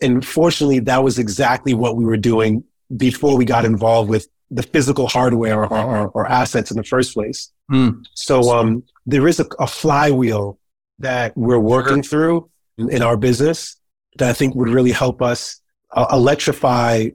And 0.02 0.26
fortunately, 0.26 0.80
that 0.80 1.04
was 1.04 1.20
exactly 1.20 1.74
what 1.74 1.96
we 1.96 2.06
were 2.06 2.18
doing 2.18 2.64
before 2.96 3.38
we 3.38 3.46
got 3.46 3.66
involved 3.66 4.10
with 4.10 4.28
the 4.50 4.64
physical 4.64 5.08
hardware 5.08 5.64
or, 5.64 5.74
or, 5.74 6.08
or 6.10 6.28
assets 6.28 6.72
in 6.72 6.78
the 6.78 6.84
first 6.84 7.14
place. 7.14 7.52
Mm. 7.72 8.06
So 8.14 8.56
um, 8.56 8.84
there 9.06 9.28
is 9.28 9.40
a, 9.40 9.46
a, 9.60 9.68
flywheel 9.68 10.58
that 11.00 11.36
we're 11.36 11.60
working 11.60 12.02
through 12.02 12.50
in, 12.78 12.90
in, 12.90 13.02
our 13.02 13.18
business 13.18 13.76
that 14.18 14.30
I 14.30 14.34
think 14.34 14.56
would 14.56 14.70
really 14.70 14.92
help 14.92 15.22
us 15.22 15.60
uh, 15.92 16.08
electrify 16.14 17.10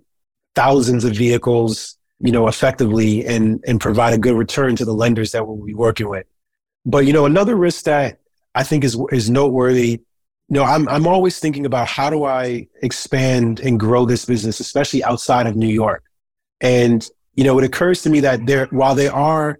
thousands 0.54 1.04
of 1.04 1.14
vehicles, 1.14 1.96
you 2.20 2.32
know, 2.32 2.48
effectively 2.48 3.24
and 3.24 3.62
and 3.66 3.80
provide 3.80 4.14
a 4.14 4.18
good 4.18 4.34
return 4.34 4.76
to 4.76 4.84
the 4.84 4.94
lenders 4.94 5.32
that 5.32 5.46
we'll 5.46 5.64
be 5.64 5.74
working 5.74 6.08
with. 6.08 6.26
But 6.84 7.06
you 7.06 7.12
know, 7.12 7.26
another 7.26 7.56
risk 7.56 7.84
that 7.84 8.18
I 8.54 8.62
think 8.62 8.84
is 8.84 8.98
is 9.10 9.30
noteworthy. 9.30 10.00
You 10.48 10.58
know, 10.58 10.64
I'm 10.64 10.88
I'm 10.88 11.06
always 11.06 11.38
thinking 11.38 11.66
about 11.66 11.88
how 11.88 12.10
do 12.10 12.24
I 12.24 12.68
expand 12.82 13.60
and 13.60 13.78
grow 13.78 14.04
this 14.04 14.24
business, 14.24 14.60
especially 14.60 15.02
outside 15.04 15.46
of 15.46 15.56
New 15.56 15.68
York. 15.68 16.04
And 16.60 17.08
you 17.34 17.44
know, 17.44 17.58
it 17.58 17.64
occurs 17.64 18.02
to 18.02 18.10
me 18.10 18.20
that 18.20 18.46
there, 18.46 18.66
while 18.66 18.94
there 18.94 19.14
are 19.14 19.58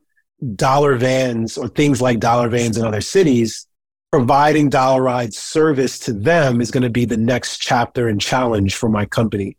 dollar 0.57 0.97
vans 0.97 1.57
or 1.57 1.69
things 1.69 2.03
like 2.03 2.21
dollar 2.21 2.49
vans 2.49 2.77
in 2.77 2.85
other 2.85 3.01
cities, 3.01 3.67
providing 4.13 4.71
Dollaride 4.71 5.33
service 5.33 5.99
to 6.01 6.13
them 6.13 6.61
is 6.61 6.71
going 6.71 6.83
to 6.83 6.91
be 6.91 7.07
the 7.07 7.17
next 7.17 7.59
chapter 7.59 8.09
and 8.09 8.21
challenge 8.21 8.75
for 8.75 8.91
my 8.91 9.07
company. 9.07 9.57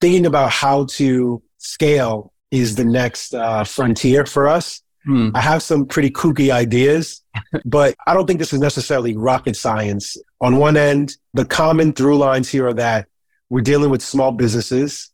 Thinking 0.00 0.26
about 0.26 0.50
how 0.50 0.84
to 0.90 1.42
scale 1.58 2.32
is 2.50 2.76
the 2.76 2.84
next 2.84 3.34
uh, 3.34 3.64
frontier 3.64 4.26
for 4.26 4.46
us. 4.46 4.82
Hmm. 5.04 5.30
I 5.34 5.40
have 5.40 5.62
some 5.62 5.86
pretty 5.86 6.10
kooky 6.10 6.50
ideas, 6.50 7.22
but 7.64 7.94
I 8.06 8.14
don't 8.14 8.26
think 8.26 8.38
this 8.38 8.52
is 8.52 8.60
necessarily 8.60 9.16
rocket 9.16 9.56
science. 9.56 10.16
On 10.40 10.56
one 10.56 10.76
end, 10.76 11.16
the 11.34 11.44
common 11.44 11.92
through 11.92 12.18
lines 12.18 12.48
here 12.48 12.66
are 12.68 12.74
that 12.74 13.06
we're 13.48 13.60
dealing 13.60 13.90
with 13.90 14.02
small 14.02 14.32
businesses 14.32 15.10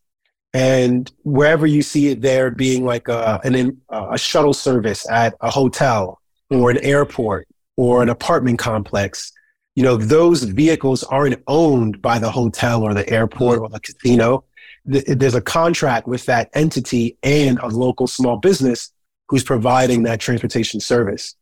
and 0.53 1.11
wherever 1.23 1.65
you 1.65 1.81
see 1.81 2.09
it 2.09 2.21
there 2.21 2.51
being 2.51 2.85
like 2.85 3.07
a, 3.07 3.39
an, 3.43 3.81
a 3.89 4.17
shuttle 4.17 4.53
service 4.53 5.09
at 5.09 5.33
a 5.41 5.49
hotel 5.49 6.19
or 6.49 6.69
an 6.69 6.77
airport 6.83 7.47
or 7.75 8.03
an 8.03 8.09
apartment 8.09 8.59
complex, 8.59 9.31
you 9.75 9.81
know, 9.81 9.97
those 9.97 10.43
vehicles 10.43 11.03
aren't 11.03 11.41
owned 11.47 12.01
by 12.01 12.19
the 12.19 12.29
hotel 12.29 12.83
or 12.83 12.93
the 12.93 13.09
airport 13.09 13.59
or 13.59 13.69
the 13.69 13.79
casino. 13.79 14.43
There's 14.85 15.35
a 15.35 15.41
contract 15.41 16.07
with 16.07 16.25
that 16.25 16.49
entity 16.53 17.17
and 17.23 17.57
a 17.59 17.67
local 17.67 18.07
small 18.07 18.37
business 18.37 18.91
who's 19.29 19.43
providing 19.43 20.03
that 20.03 20.19
transportation 20.19 20.79
service. 20.79 21.35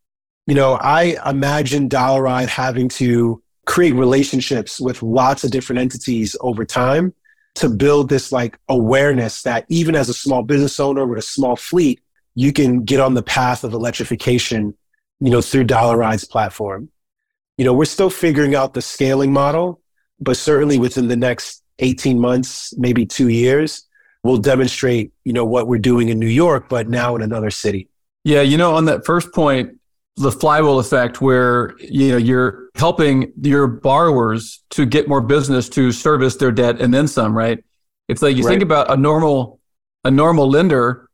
You 0.48 0.56
know, 0.56 0.74
I 0.74 1.18
imagine 1.26 1.90
Dollaride 1.90 2.48
having 2.48 2.90
to 2.90 3.42
create 3.66 3.94
relationships 3.94 4.80
with 4.80 5.02
lots 5.02 5.44
of 5.44 5.52
different 5.52 5.80
entities 5.80 6.36
over 6.42 6.66
time 6.66 7.14
to 7.56 7.70
build 7.70 8.10
this 8.10 8.32
like 8.32 8.58
awareness 8.70 9.42
that 9.44 9.66
even 9.70 9.96
as 9.96 10.10
a 10.10 10.14
small 10.14 10.44
business 10.44 10.80
owner 10.80 11.06
with 11.06 11.20
a 11.20 11.24
small 11.24 11.56
fleet, 11.56 12.00
you 12.36 12.54
can 12.54 12.84
get 12.84 13.00
on 13.00 13.14
the 13.14 13.24
path 13.24 13.64
of 13.64 13.74
electrification, 13.74 14.76
you 15.20 15.30
know, 15.30 15.42
through 15.42 15.66
Dollaride's 15.66 16.26
platform. 16.26 16.90
You 17.58 17.66
know, 17.66 17.74
we're 17.74 17.86
still 17.86 18.10
figuring 18.10 18.56
out 18.56 18.74
the 18.74 18.82
scaling 18.82 19.34
model, 19.34 19.82
but 20.20 20.38
certainly 20.38 20.80
within 20.80 21.08
the 21.08 21.18
next 21.18 21.61
18 21.82 22.20
months, 22.20 22.74
maybe 22.78 23.06
two 23.06 23.28
years, 23.28 23.88
we'll 24.24 24.38
demonstrate, 24.38 25.12
you 25.24 25.34
know, 25.34 25.46
what 25.46 25.68
we're 25.68 25.80
doing 25.80 26.10
in 26.10 26.20
New 26.20 26.28
York, 26.28 26.70
but 26.70 26.88
now 26.88 27.16
in 27.16 27.22
another 27.22 27.52
city. 27.52 27.90
Yeah, 28.24 28.42
you 28.42 28.58
know, 28.58 28.76
on 28.76 28.86
that 28.86 29.06
first 29.06 29.34
point, 29.34 29.78
the 30.18 30.32
flywheel 30.32 30.80
effect 30.80 31.22
where 31.22 31.76
you 31.80 32.10
know 32.10 32.18
you're 32.18 32.70
helping 32.76 33.32
your 33.42 33.68
borrowers 33.68 34.64
to 34.72 34.86
get 34.86 35.08
more 35.08 35.22
business 35.22 35.70
to 35.70 35.92
service 35.92 36.36
their 36.36 36.52
debt 36.52 36.80
and 36.80 36.94
then 36.94 37.08
some, 37.08 37.36
right? 37.36 37.64
It's 38.08 38.22
like 38.22 38.36
you 38.36 38.44
right. 38.44 38.52
think 38.52 38.62
about 38.62 38.92
a 38.92 38.98
normal 38.98 39.60
a 40.04 40.12
normal 40.12 40.50
lender, 40.50 41.10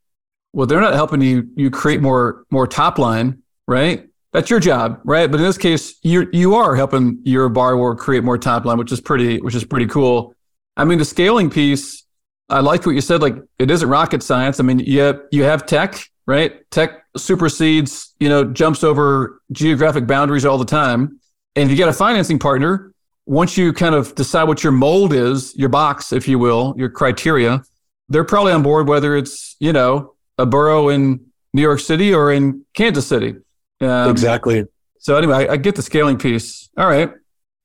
well, 0.53 0.65
they're 0.65 0.81
not 0.81 0.93
helping 0.93 1.21
you 1.21 1.47
you 1.55 1.69
create 1.69 2.01
more 2.01 2.43
more 2.49 2.67
top 2.67 2.97
line, 2.97 3.43
right? 3.67 4.07
That's 4.33 4.49
your 4.49 4.59
job, 4.59 4.99
right? 5.03 5.29
But 5.29 5.39
in 5.39 5.45
this 5.45 5.57
case, 5.57 5.95
you 6.01 6.27
you 6.33 6.55
are 6.55 6.75
helping 6.75 7.19
your 7.23 7.49
borrower 7.49 7.95
create 7.95 8.23
more 8.23 8.37
top 8.37 8.65
line, 8.65 8.77
which 8.77 8.91
is 8.91 8.99
pretty 8.99 9.39
which 9.39 9.55
is 9.55 9.63
pretty 9.63 9.87
cool. 9.87 10.35
I 10.77 10.85
mean, 10.85 10.99
the 10.99 11.05
scaling 11.05 11.49
piece 11.49 12.07
I 12.49 12.61
like 12.61 12.85
what 12.85 12.95
you 12.95 13.01
said. 13.01 13.21
Like 13.21 13.35
it 13.59 13.69
isn't 13.69 13.87
rocket 13.87 14.23
science. 14.23 14.59
I 14.59 14.63
mean, 14.63 14.79
you 14.79 15.01
have, 15.01 15.21
you 15.31 15.43
have 15.43 15.65
tech, 15.65 15.99
right? 16.25 16.69
Tech 16.71 17.03
supersedes, 17.15 18.15
you 18.19 18.29
know, 18.29 18.45
jumps 18.45 18.83
over 18.83 19.41
geographic 19.51 20.07
boundaries 20.07 20.45
all 20.45 20.57
the 20.57 20.65
time. 20.65 21.19
And 21.55 21.65
if 21.65 21.71
you 21.71 21.77
get 21.77 21.89
a 21.89 21.93
financing 21.93 22.39
partner, 22.39 22.93
once 23.25 23.57
you 23.57 23.73
kind 23.73 23.95
of 23.95 24.15
decide 24.15 24.45
what 24.45 24.63
your 24.63 24.71
mold 24.71 25.11
is, 25.11 25.55
your 25.57 25.69
box, 25.69 26.13
if 26.13 26.27
you 26.27 26.39
will, 26.39 26.73
your 26.77 26.89
criteria, 26.89 27.61
they're 28.07 28.23
probably 28.23 28.53
on 28.53 28.63
board 28.63 28.87
whether 28.87 29.17
it's, 29.17 29.57
you 29.59 29.73
know, 29.73 30.13
a 30.37 30.45
borough 30.45 30.87
in 30.89 31.25
New 31.53 31.61
York 31.61 31.79
City 31.79 32.13
or 32.13 32.31
in 32.31 32.65
Kansas 32.73 33.05
City. 33.05 33.35
Um, 33.81 34.09
exactly. 34.09 34.65
So 34.99 35.17
anyway, 35.17 35.47
I, 35.47 35.53
I, 35.53 35.57
get 35.57 35.75
the 35.75 35.81
scaling 35.81 36.17
piece. 36.17 36.69
All 36.77 36.87
right. 36.87 37.11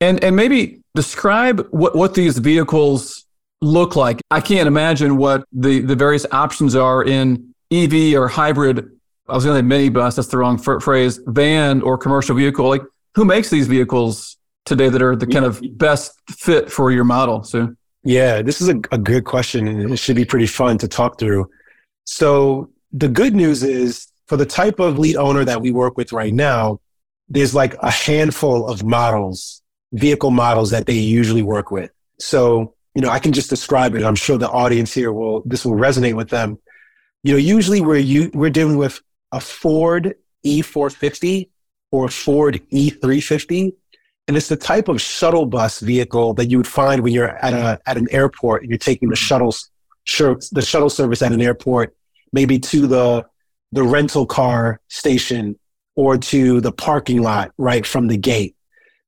And 0.00 0.22
and 0.22 0.34
maybe 0.36 0.81
describe 0.94 1.66
what, 1.70 1.96
what 1.96 2.14
these 2.14 2.38
vehicles 2.38 3.26
look 3.60 3.96
like. 3.96 4.20
I 4.30 4.40
can't 4.40 4.66
imagine 4.66 5.16
what 5.16 5.44
the, 5.52 5.80
the 5.80 5.96
various 5.96 6.26
options 6.32 6.74
are 6.74 7.04
in 7.04 7.54
EV 7.70 8.14
or 8.14 8.28
hybrid. 8.28 8.90
I 9.28 9.34
was 9.34 9.44
going 9.44 9.62
to 9.62 9.76
say 9.76 9.90
minibus. 9.90 10.16
That's 10.16 10.28
the 10.28 10.38
wrong 10.38 10.58
phrase. 10.58 11.20
Van 11.26 11.80
or 11.82 11.96
commercial 11.96 12.36
vehicle. 12.36 12.68
Like 12.68 12.82
who 13.14 13.24
makes 13.24 13.50
these 13.50 13.66
vehicles 13.66 14.36
today 14.64 14.88
that 14.88 15.02
are 15.02 15.16
the 15.16 15.26
kind 15.26 15.44
of 15.44 15.62
best 15.78 16.12
fit 16.28 16.70
for 16.70 16.90
your 16.90 17.04
model? 17.04 17.42
So 17.44 17.74
yeah, 18.04 18.42
this 18.42 18.60
is 18.60 18.68
a, 18.68 18.80
a 18.90 18.98
good 18.98 19.24
question 19.24 19.68
and 19.68 19.92
it 19.92 19.96
should 19.98 20.16
be 20.16 20.24
pretty 20.24 20.46
fun 20.46 20.78
to 20.78 20.88
talk 20.88 21.18
through. 21.18 21.48
So 22.04 22.70
the 22.92 23.08
good 23.08 23.34
news 23.34 23.62
is 23.62 24.08
for 24.26 24.36
the 24.36 24.46
type 24.46 24.80
of 24.80 24.98
lead 24.98 25.16
owner 25.16 25.44
that 25.44 25.60
we 25.60 25.70
work 25.70 25.96
with 25.96 26.12
right 26.12 26.34
now, 26.34 26.80
there's 27.28 27.54
like 27.54 27.74
a 27.80 27.90
handful 27.90 28.68
of 28.68 28.84
models, 28.84 29.61
vehicle 29.92 30.30
models 30.30 30.70
that 30.70 30.86
they 30.86 30.94
usually 30.94 31.42
work 31.42 31.70
with. 31.70 31.90
So, 32.18 32.74
you 32.94 33.02
know, 33.02 33.10
I 33.10 33.18
can 33.18 33.32
just 33.32 33.50
describe 33.50 33.94
it. 33.94 34.02
I'm 34.02 34.14
sure 34.14 34.38
the 34.38 34.50
audience 34.50 34.92
here 34.92 35.12
will, 35.12 35.42
this 35.44 35.64
will 35.64 35.76
resonate 35.76 36.14
with 36.14 36.30
them. 36.30 36.58
You 37.22 37.32
know, 37.32 37.38
usually 37.38 37.80
we're, 37.80 37.96
you, 37.96 38.30
we're 38.34 38.50
dealing 38.50 38.76
with 38.76 39.00
a 39.30 39.40
Ford 39.40 40.14
E450 40.44 41.48
or 41.90 42.06
a 42.06 42.10
Ford 42.10 42.60
E350 42.72 43.72
and 44.28 44.36
it's 44.36 44.48
the 44.48 44.56
type 44.56 44.88
of 44.88 45.00
shuttle 45.00 45.46
bus 45.46 45.80
vehicle 45.80 46.34
that 46.34 46.46
you 46.46 46.56
would 46.56 46.66
find 46.66 47.02
when 47.02 47.12
you're 47.12 47.36
at 47.44 47.52
a 47.52 47.80
at 47.86 47.96
an 47.96 48.06
airport 48.10 48.62
and 48.62 48.70
you're 48.70 48.78
taking 48.78 49.08
the 49.08 49.16
shuttles 49.16 49.70
the 50.06 50.64
shuttle 50.64 50.90
service 50.90 51.22
at 51.22 51.32
an 51.32 51.40
airport, 51.40 51.94
maybe 52.32 52.58
to 52.58 52.86
the 52.86 53.26
the 53.72 53.82
rental 53.82 54.26
car 54.26 54.80
station 54.88 55.58
or 55.96 56.18
to 56.18 56.60
the 56.60 56.72
parking 56.72 57.22
lot 57.22 57.52
right 57.58 57.86
from 57.86 58.08
the 58.08 58.16
gate. 58.16 58.54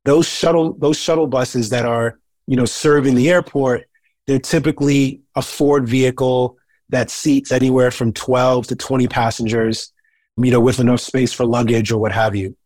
Those 0.04 0.28
shuttle 0.28 0.74
those 0.74 0.98
shuttle 0.98 1.26
buses 1.26 1.70
that 1.70 1.86
are, 1.86 2.18
you 2.46 2.56
know, 2.56 2.64
serving 2.64 3.14
the 3.14 3.30
airport, 3.30 3.88
they're 4.26 4.38
typically 4.38 5.20
a 5.34 5.42
Ford 5.42 5.88
vehicle 5.88 6.56
that 6.90 7.10
seats 7.10 7.50
anywhere 7.50 7.90
from 7.90 8.12
12 8.12 8.66
to 8.68 8.76
20 8.76 9.08
passengers, 9.08 9.92
you 10.36 10.50
know, 10.50 10.60
with 10.60 10.80
enough 10.80 11.00
space 11.00 11.32
for 11.32 11.44
luggage 11.44 11.90
or 11.90 11.98
what 11.98 12.12
have 12.12 12.34
you. 12.36 12.56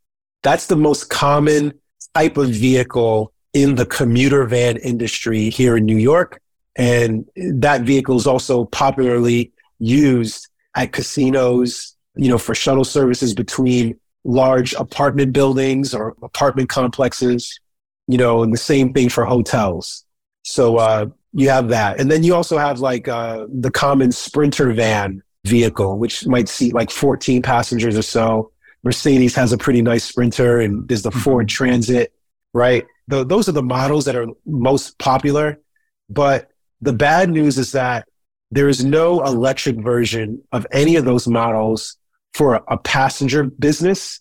That's 0.43 0.67
the 0.67 0.77
most 0.77 1.11
common 1.11 1.73
type 2.15 2.37
of 2.37 2.51
vehicle 2.51 3.33
in 3.53 3.75
the 3.75 3.87
commuter 3.87 4.45
van 4.45 4.77
industry 4.77 5.51
here 5.51 5.77
in 5.77 5.87
New 5.87 5.97
York. 5.97 6.41
And 6.77 7.29
that 7.37 7.83
vehicle 7.83 8.17
is 8.17 8.27
also 8.27 8.67
popularly 8.67 9.53
used 9.79 10.49
at 10.75 10.93
casinos, 10.93 11.97
you 12.15 12.29
know, 12.29 12.39
for 12.39 12.55
shuttle 12.55 12.85
services 12.85 13.35
between 13.35 13.99
large 14.25 14.75
apartment 14.75 15.33
buildings 15.33 15.95
or 15.95 16.15
apartment 16.23 16.69
complexes, 16.69 17.61
you 18.07 18.19
know, 18.19 18.43
and 18.43 18.53
the 18.53 18.59
same 18.59 18.93
thing 18.93 19.09
for 19.09 19.25
hotels. 19.25 20.05
So 20.43 20.77
uh, 20.77 21.07
you 21.33 21.51
have 21.51 21.69
that. 21.69 22.01
And 22.01 22.11
then 22.11 22.23
you 22.23 22.35
also 22.35 22.59
have 22.59 22.81
like 22.81 23.09
uh, 23.09 23.47
the 23.53 23.71
common 23.71 24.13
Sprinter 24.13 24.73
van 24.73 25.23
vehicle, 25.45 25.99
which 25.99 26.27
might 26.27 26.49
seat 26.49 26.75
like 26.75 26.91
14 26.91 27.43
passengers 27.43 27.97
or 27.97 28.03
so. 28.03 28.51
Mercedes 28.83 29.35
has 29.35 29.53
a 29.53 29.59
pretty 29.59 29.83
nice 29.83 30.05
Sprinter, 30.05 30.61
and 30.61 30.87
there's 30.89 31.03
the 31.03 31.11
Ford 31.11 31.47
mm-hmm. 31.47 31.55
Transit, 31.55 32.13
right? 32.55 32.87
The, 33.09 33.25
those 33.25 33.49
are 33.49 33.53
the 33.53 33.63
models 33.63 34.05
that 34.05 34.17
are 34.17 34.27
most 34.47 34.99
popular. 34.99 35.61
But 36.09 36.51
the 36.81 36.93
bad 36.93 37.31
news 37.31 37.59
is 37.59 37.73
that 37.73 38.09
there 38.51 38.69
is 38.69 38.85
no 38.85 39.25
electric 39.25 39.77
version 39.77 40.43
of 40.53 40.67
any 40.73 40.97
of 40.97 41.05
those 41.05 41.27
models 41.27 41.97
for 42.35 42.63
a, 42.69 42.79
passenger 42.79 43.45
business 43.45 44.21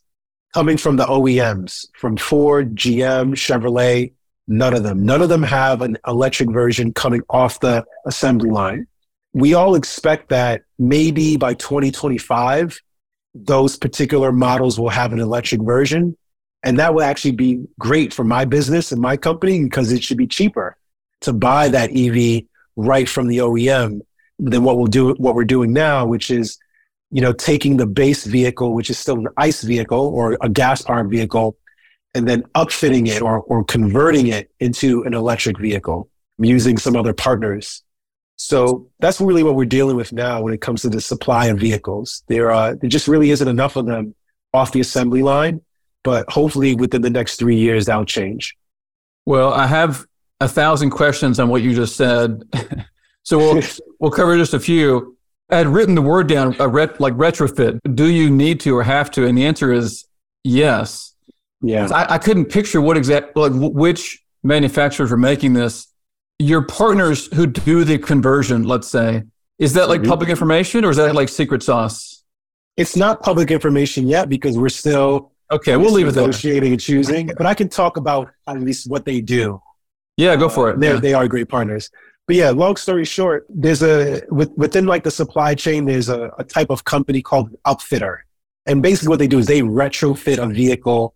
coming 0.54 0.78
from 0.78 0.98
the 0.98 1.06
OEMs, 1.06 1.86
from 1.96 2.17
Ford, 2.17 2.76
GM, 2.76 3.34
Chevrolet. 3.34 4.13
None 4.48 4.74
of 4.74 4.84
them. 4.84 5.06
None 5.06 5.22
of 5.22 5.30
them 5.30 5.43
have 5.43 5.82
an 5.82 5.98
electric 6.08 6.50
version 6.50 6.93
coming 6.93 7.22
off 7.30 7.60
the 7.60 7.86
assembly 8.06 8.50
line. 8.50 8.88
We 9.34 9.54
all 9.54 9.76
expect 9.76 10.30
that 10.30 10.62
maybe 10.80 11.38
by 11.38 11.54
2025, 11.54 12.80
those 13.36 13.78
particular 13.78 14.32
models 14.32 14.80
will 14.80 14.89
have 14.89 15.13
an 15.13 15.20
electric 15.20 15.62
version. 15.62 16.15
And 16.63 16.80
that 16.80 16.93
will 16.93 17.04
actually 17.04 17.32
be 17.32 17.65
great 17.80 18.13
for 18.13 18.24
my 18.24 18.46
business 18.46 18.91
and 18.91 19.02
my 19.02 19.15
company 19.15 19.63
because 19.63 19.91
it 19.91 20.04
should 20.04 20.17
be 20.17 20.28
cheaper 20.28 20.76
to 21.22 21.34
buy 21.34 21.70
that 21.70 21.91
EV 21.96 22.46
right 22.76 23.08
from 23.08 23.28
the 23.28 23.38
OEM 23.39 24.02
than 24.39 24.63
what 24.63 24.78
we'll 24.78 24.88
do, 24.88 25.13
what 25.13 25.36
we're 25.36 25.46
doing 25.46 25.74
now, 25.74 26.06
which 26.06 26.32
is, 26.32 26.58
you 27.12 27.22
know, 27.22 27.34
taking 27.34 27.78
the 27.78 27.88
base 27.88 28.26
vehicle, 28.26 28.74
which 28.74 28.89
is 28.89 28.98
still 28.98 29.17
an 29.17 29.28
ICE 29.38 29.62
vehicle 29.63 30.08
or 30.08 30.38
a 30.41 30.50
gas 30.50 30.82
powered 30.82 31.10
vehicle, 31.10 31.58
and 32.13 32.28
then 32.28 32.43
upfitting 32.56 33.08
it 33.08 33.22
or, 33.22 33.41
or 33.41 33.63
converting 33.63 34.28
it 34.28 34.52
into 34.60 35.04
an 35.04 35.13
electric 35.13 35.58
vehicle 35.60 36.10
using 36.39 36.78
some 36.78 36.96
other 36.96 37.13
partners 37.13 37.84
so 38.38 38.88
that's 39.00 39.20
really 39.20 39.43
what 39.43 39.56
we're 39.56 39.65
dealing 39.65 39.96
with 39.96 40.13
now 40.13 40.41
when 40.41 40.54
it 40.54 40.62
comes 40.62 40.84
to 40.84 40.89
the 40.89 41.02
supply 41.02 41.48
of 41.48 41.58
vehicles. 41.58 42.24
There, 42.28 42.52
uh, 42.52 42.76
there 42.76 42.89
just 42.89 43.08
really 43.08 43.32
isn't 43.32 43.48
enough 43.48 43.76
of 43.76 43.88
them 43.88 44.15
off 44.54 44.72
the 44.72 44.80
assembly 44.80 45.24
line, 45.24 45.62
but 46.04 46.30
hopefully 46.30 46.76
within 46.76 47.02
the 47.02 47.10
next 47.10 47.38
three 47.38 47.58
years, 47.58 47.88
that'll 47.88 48.06
change. 48.06 48.56
Well, 49.26 49.54
I 49.54 49.65
have 49.65 50.06
a 50.39 50.48
thousand 50.48 50.91
questions 50.91 51.39
on 51.39 51.50
what 51.50 51.63
you 51.63 51.74
just 51.74 51.96
said. 51.98 52.43
so 53.24 53.39
we'll, 53.39 53.63
we'll 54.00 54.12
cover 54.12 54.38
just 54.38 54.54
a 54.54 54.60
few. 54.60 55.16
I 55.49 55.57
had 55.57 55.67
written 55.67 55.95
the 55.95 56.01
word 56.01 56.27
down, 56.27 56.55
a 56.60 56.67
ret- 56.67 56.99
like 56.99 57.13
retrofit. 57.13 57.79
Do 57.95 58.07
you 58.07 58.29
need 58.29 58.60
to 58.62 58.75
or 58.75 58.83
have 58.83 59.10
to? 59.12 59.25
And 59.25 59.38
the 59.38 59.45
answer 59.45 59.71
is 59.71 60.05
yes. 60.43 61.13
Yeah. 61.62 61.88
I, 61.91 62.15
I 62.15 62.17
couldn't 62.17 62.45
picture 62.45 62.81
what 62.81 62.97
exact, 62.97 63.36
like 63.38 63.53
which 63.53 64.23
manufacturers 64.43 65.12
are 65.12 65.17
making 65.17 65.53
this 65.53 65.88
your 66.39 66.62
partners 66.62 67.27
who 67.33 67.47
do 67.47 67.83
the 67.83 67.97
conversion, 67.97 68.63
let's 68.63 68.88
say, 68.88 69.23
is 69.60 69.73
that 69.73 69.89
like 69.89 70.01
mm-hmm. 70.01 70.10
public 70.10 70.29
information 70.29 70.86
or 70.86 70.91
is 70.91 70.97
that 70.97 71.15
like 71.15 71.29
secret 71.29 71.63
sauce? 71.63 72.23
It's 72.75 72.95
not 72.95 73.23
public 73.23 73.49
information 73.49 74.07
yet 74.07 74.29
because 74.29 74.57
we're 74.57 74.69
still 74.69 75.31
okay. 75.51 75.75
We'll 75.77 75.91
leave 75.91 76.07
it 76.07 76.12
there. 76.12 76.23
negotiating 76.23 76.73
and 76.73 76.81
choosing, 76.81 77.31
but 77.38 77.47
I 77.47 77.55
can 77.55 77.69
talk 77.69 77.97
about 77.97 78.29
at 78.45 78.60
least 78.62 78.89
what 78.89 79.03
they 79.03 79.19
do. 79.19 79.62
Yeah, 80.15 80.36
go 80.36 80.47
for 80.47 80.69
it. 80.69 80.79
they 80.79 80.93
yeah. 80.93 80.99
they 80.99 81.13
are 81.13 81.27
great 81.27 81.49
partners. 81.49 81.89
But 82.27 82.35
yeah, 82.35 82.49
long 82.49 82.75
story 82.75 83.05
short, 83.05 83.45
there's 83.49 83.81
a 83.81 84.21
with, 84.29 84.51
within 84.57 84.85
like 84.85 85.03
the 85.03 85.11
supply 85.11 85.55
chain, 85.55 85.85
there's 85.85 86.09
a, 86.09 86.29
a 86.37 86.43
type 86.43 86.69
of 86.69 86.83
company 86.83 87.21
called 87.21 87.55
upfitter, 87.65 88.17
and 88.65 88.81
basically 88.81 89.07
what 89.07 89.19
they 89.19 89.27
do 89.27 89.39
is 89.39 89.47
they 89.47 89.61
retrofit 89.61 90.37
a 90.37 90.47
vehicle 90.47 91.15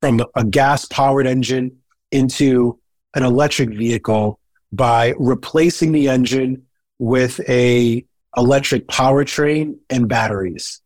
from 0.00 0.24
a 0.34 0.44
gas 0.44 0.86
powered 0.86 1.26
engine 1.26 1.76
into 2.10 2.78
an 3.14 3.22
electric 3.22 3.70
vehicle 3.70 4.40
by 4.72 5.14
replacing 5.18 5.92
the 5.92 6.08
engine 6.08 6.62
with 6.98 7.38
a 7.48 8.04
electric 8.36 8.86
powertrain 8.88 9.76
and 9.90 10.08
batteries. 10.08 10.80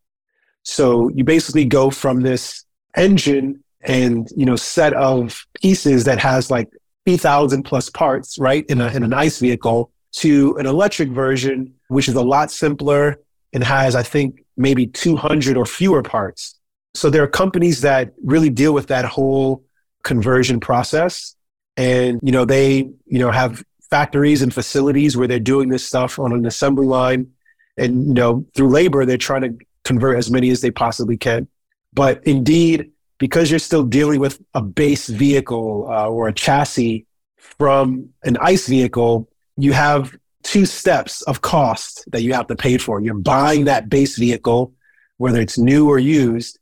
So 0.62 1.08
you 1.10 1.24
basically 1.24 1.64
go 1.64 1.90
from 1.90 2.20
this 2.20 2.64
engine 2.96 3.62
and 3.82 4.28
you 4.36 4.44
know 4.44 4.56
set 4.56 4.92
of 4.94 5.46
pieces 5.62 6.04
that 6.04 6.18
has 6.18 6.50
like 6.50 6.68
3,000 7.10 7.64
plus 7.64 7.90
parts, 7.90 8.38
right, 8.38 8.64
in, 8.68 8.80
a, 8.80 8.86
in 8.92 9.02
an 9.02 9.12
ICE 9.12 9.36
vehicle 9.40 9.90
to 10.12 10.56
an 10.58 10.66
electric 10.66 11.08
version, 11.08 11.74
which 11.88 12.06
is 12.06 12.14
a 12.14 12.22
lot 12.22 12.52
simpler 12.52 13.18
and 13.52 13.64
has, 13.64 13.96
I 13.96 14.04
think, 14.04 14.44
maybe 14.56 14.86
200 14.86 15.56
or 15.56 15.66
fewer 15.66 16.04
parts. 16.04 16.60
So 16.94 17.10
there 17.10 17.24
are 17.24 17.26
companies 17.26 17.80
that 17.80 18.12
really 18.22 18.48
deal 18.48 18.72
with 18.72 18.86
that 18.88 19.04
whole 19.04 19.64
conversion 20.04 20.60
process. 20.60 21.34
And, 21.76 22.20
you 22.22 22.30
know, 22.30 22.44
they, 22.44 22.88
you 23.06 23.18
know, 23.18 23.32
have 23.32 23.64
factories 23.90 24.40
and 24.40 24.54
facilities 24.54 25.16
where 25.16 25.26
they're 25.26 25.40
doing 25.40 25.68
this 25.68 25.84
stuff 25.84 26.20
on 26.20 26.32
an 26.32 26.46
assembly 26.46 26.86
line. 26.86 27.32
And, 27.76 28.06
you 28.06 28.14
know, 28.14 28.46
through 28.54 28.68
labor, 28.68 29.04
they're 29.04 29.18
trying 29.18 29.42
to 29.42 29.66
convert 29.82 30.16
as 30.16 30.30
many 30.30 30.50
as 30.50 30.60
they 30.60 30.70
possibly 30.70 31.16
can. 31.16 31.48
But 31.92 32.24
indeed, 32.24 32.92
because 33.20 33.50
you're 33.50 33.60
still 33.60 33.84
dealing 33.84 34.18
with 34.18 34.42
a 34.54 34.62
base 34.62 35.06
vehicle 35.06 35.86
uh, 35.88 36.08
or 36.08 36.26
a 36.26 36.32
chassis 36.32 37.06
from 37.36 38.08
an 38.24 38.36
ICE 38.40 38.66
vehicle, 38.66 39.28
you 39.56 39.72
have 39.72 40.16
two 40.42 40.64
steps 40.64 41.20
of 41.22 41.42
cost 41.42 42.10
that 42.10 42.22
you 42.22 42.32
have 42.32 42.46
to 42.48 42.56
pay 42.56 42.78
for. 42.78 43.00
You're 43.00 43.14
buying 43.14 43.66
that 43.66 43.90
base 43.90 44.18
vehicle, 44.18 44.72
whether 45.18 45.38
it's 45.38 45.58
new 45.58 45.88
or 45.88 45.98
used, 45.98 46.58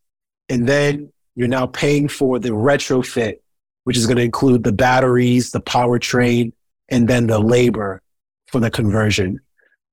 and 0.49 0.69
then 0.69 1.13
you're 1.37 1.47
now 1.47 1.67
paying 1.67 2.09
for 2.09 2.41
the 2.41 2.51
retrofit, 2.51 3.37
which 3.85 3.97
is 3.97 4.07
going 4.07 4.17
to 4.17 4.25
include 4.25 4.65
the 4.65 4.73
batteries, 4.73 5.53
the 5.53 5.61
powertrain, 5.61 6.53
and 6.89 7.07
then 7.07 7.29
the 7.29 7.39
labor 7.39 8.03
for 8.49 8.59
the 8.59 8.71
conversion. 8.71 9.39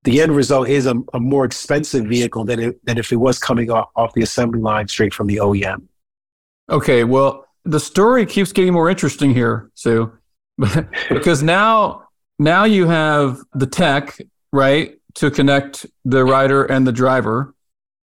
The 0.03 0.21
end 0.21 0.35
result 0.35 0.67
is 0.67 0.87
a, 0.87 0.95
a 1.13 1.19
more 1.19 1.45
expensive 1.45 2.05
vehicle 2.05 2.43
than, 2.43 2.59
it, 2.59 2.85
than 2.85 2.97
if 2.97 3.11
it 3.11 3.17
was 3.17 3.37
coming 3.37 3.69
off, 3.69 3.89
off 3.95 4.13
the 4.13 4.23
assembly 4.23 4.61
line 4.61 4.87
straight 4.87 5.13
from 5.13 5.27
the 5.27 5.37
OEM. 5.37 5.83
Okay, 6.69 7.03
well, 7.03 7.45
the 7.63 7.79
story 7.79 8.25
keeps 8.25 8.51
getting 8.51 8.73
more 8.73 8.89
interesting 8.89 9.33
here, 9.33 9.71
Su. 9.75 10.11
because 11.09 11.43
now 11.43 12.07
now 12.39 12.63
you 12.63 12.87
have 12.87 13.39
the 13.53 13.67
tech 13.67 14.17
right 14.51 14.97
to 15.15 15.31
connect 15.31 15.85
the 16.05 16.23
rider 16.23 16.65
and 16.65 16.85
the 16.85 16.91
driver 16.91 17.53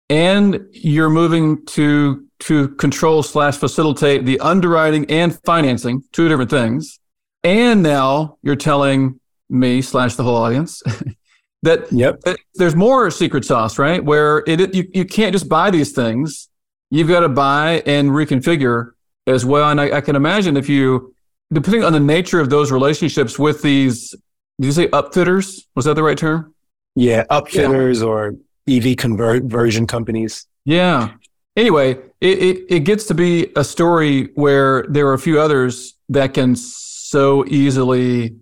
and 0.10 0.68
you're 0.72 1.10
moving 1.10 1.64
to 1.66 2.26
to 2.40 2.70
control 2.70 3.22
slash 3.22 3.58
facilitate 3.58 4.26
the 4.26 4.40
underwriting 4.40 5.10
and 5.10 5.40
financing 5.44 6.04
two 6.12 6.28
different 6.28 6.50
things 6.50 7.00
and 7.44 7.84
now 7.84 8.38
you're 8.42 8.56
telling 8.56 9.20
me 9.50 9.82
slash 9.82 10.16
the 10.16 10.24
whole 10.24 10.38
audience 10.38 10.82
that, 11.64 11.92
yep. 11.92 12.20
that 12.22 12.38
there's 12.56 12.76
more 12.76 13.12
secret 13.12 13.46
sauce 13.46 13.78
right 13.78 14.04
where 14.04 14.44
it 14.48 14.74
you, 14.74 14.88
you 14.94 15.06
can't 15.06 15.34
just 15.34 15.48
buy 15.48 15.70
these 15.70 15.92
things 15.92 16.50
you've 16.92 17.08
got 17.08 17.22
to 17.22 17.30
buy 17.30 17.82
and 17.88 18.10
reconfigure 18.10 18.92
as 19.26 19.44
well. 19.44 19.70
And 19.70 19.82
I, 19.82 19.98
I 19.98 20.02
can 20.02 20.16
imagine 20.16 20.56
if 20.58 20.70
you 20.70 21.16
depending 21.52 21.84
on 21.84 21.94
the 21.94 22.00
nature 22.00 22.40
of 22.40 22.50
those 22.50 22.72
relationships 22.72 23.40
with 23.40 23.64
these 23.64 24.12
did 24.60 24.68
you 24.68 24.72
say 24.74 24.88
upfitters? 24.90 25.64
Was 25.76 25.86
that 25.86 25.96
the 25.96 26.04
right 26.04 26.18
term? 26.18 26.54
Yeah 26.96 27.24
upfitters 27.32 28.02
yeah. 28.02 28.06
or 28.06 28.36
ev 28.70 28.98
conversion 28.98 29.88
companies. 29.88 30.46
Yeah. 30.66 31.14
Anyway 31.56 31.98
it, 32.20 32.38
it, 32.38 32.66
it 32.70 32.80
gets 32.82 33.06
to 33.08 33.14
be 33.16 33.48
a 33.56 33.64
story 33.64 34.30
where 34.36 34.86
there 34.90 35.08
are 35.08 35.14
a 35.14 35.20
few 35.20 35.40
others 35.40 35.96
that 36.10 36.34
can 36.34 36.56
so 36.56 37.46
easily 37.48 38.36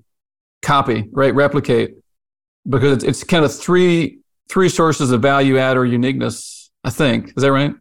copy 0.61 1.07
right 1.11 1.33
replicate 1.33 1.95
because 2.67 2.91
it's, 2.91 3.03
it's 3.03 3.23
kind 3.23 3.45
of 3.45 3.55
three 3.55 4.19
three 4.49 4.67
sources 4.67 5.11
of 5.11 5.21
value 5.21 5.57
add 5.57 5.77
or 5.77 5.85
uniqueness 5.85 6.69
i 6.83 6.89
think. 6.89 7.29
Is 7.29 7.43
that 7.43 7.51
right 7.51 7.73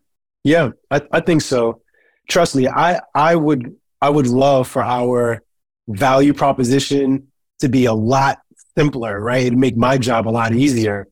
yeah 0.48 0.70
i, 0.90 1.00
I 1.12 1.20
think 1.20 1.42
so 1.42 1.82
trust 2.28 2.56
me 2.56 2.68
i 2.68 3.00
i 3.14 3.34
would 3.34 3.62
I 4.00 4.11
would 4.11 4.26
love 4.26 4.68
for 4.68 4.82
our 4.82 5.42
value 5.88 6.32
proposition 6.32 7.28
to 7.61 7.68
be 7.68 7.87
a 7.87 7.92
lot 7.92 8.38
simpler, 8.76 9.20
right? 9.20 9.46
It'd 9.46 9.58
make 9.58 9.76
my 9.76 9.98
job 9.98 10.28
a 10.28 10.30
lot 10.30 10.54
easier. 10.54 11.08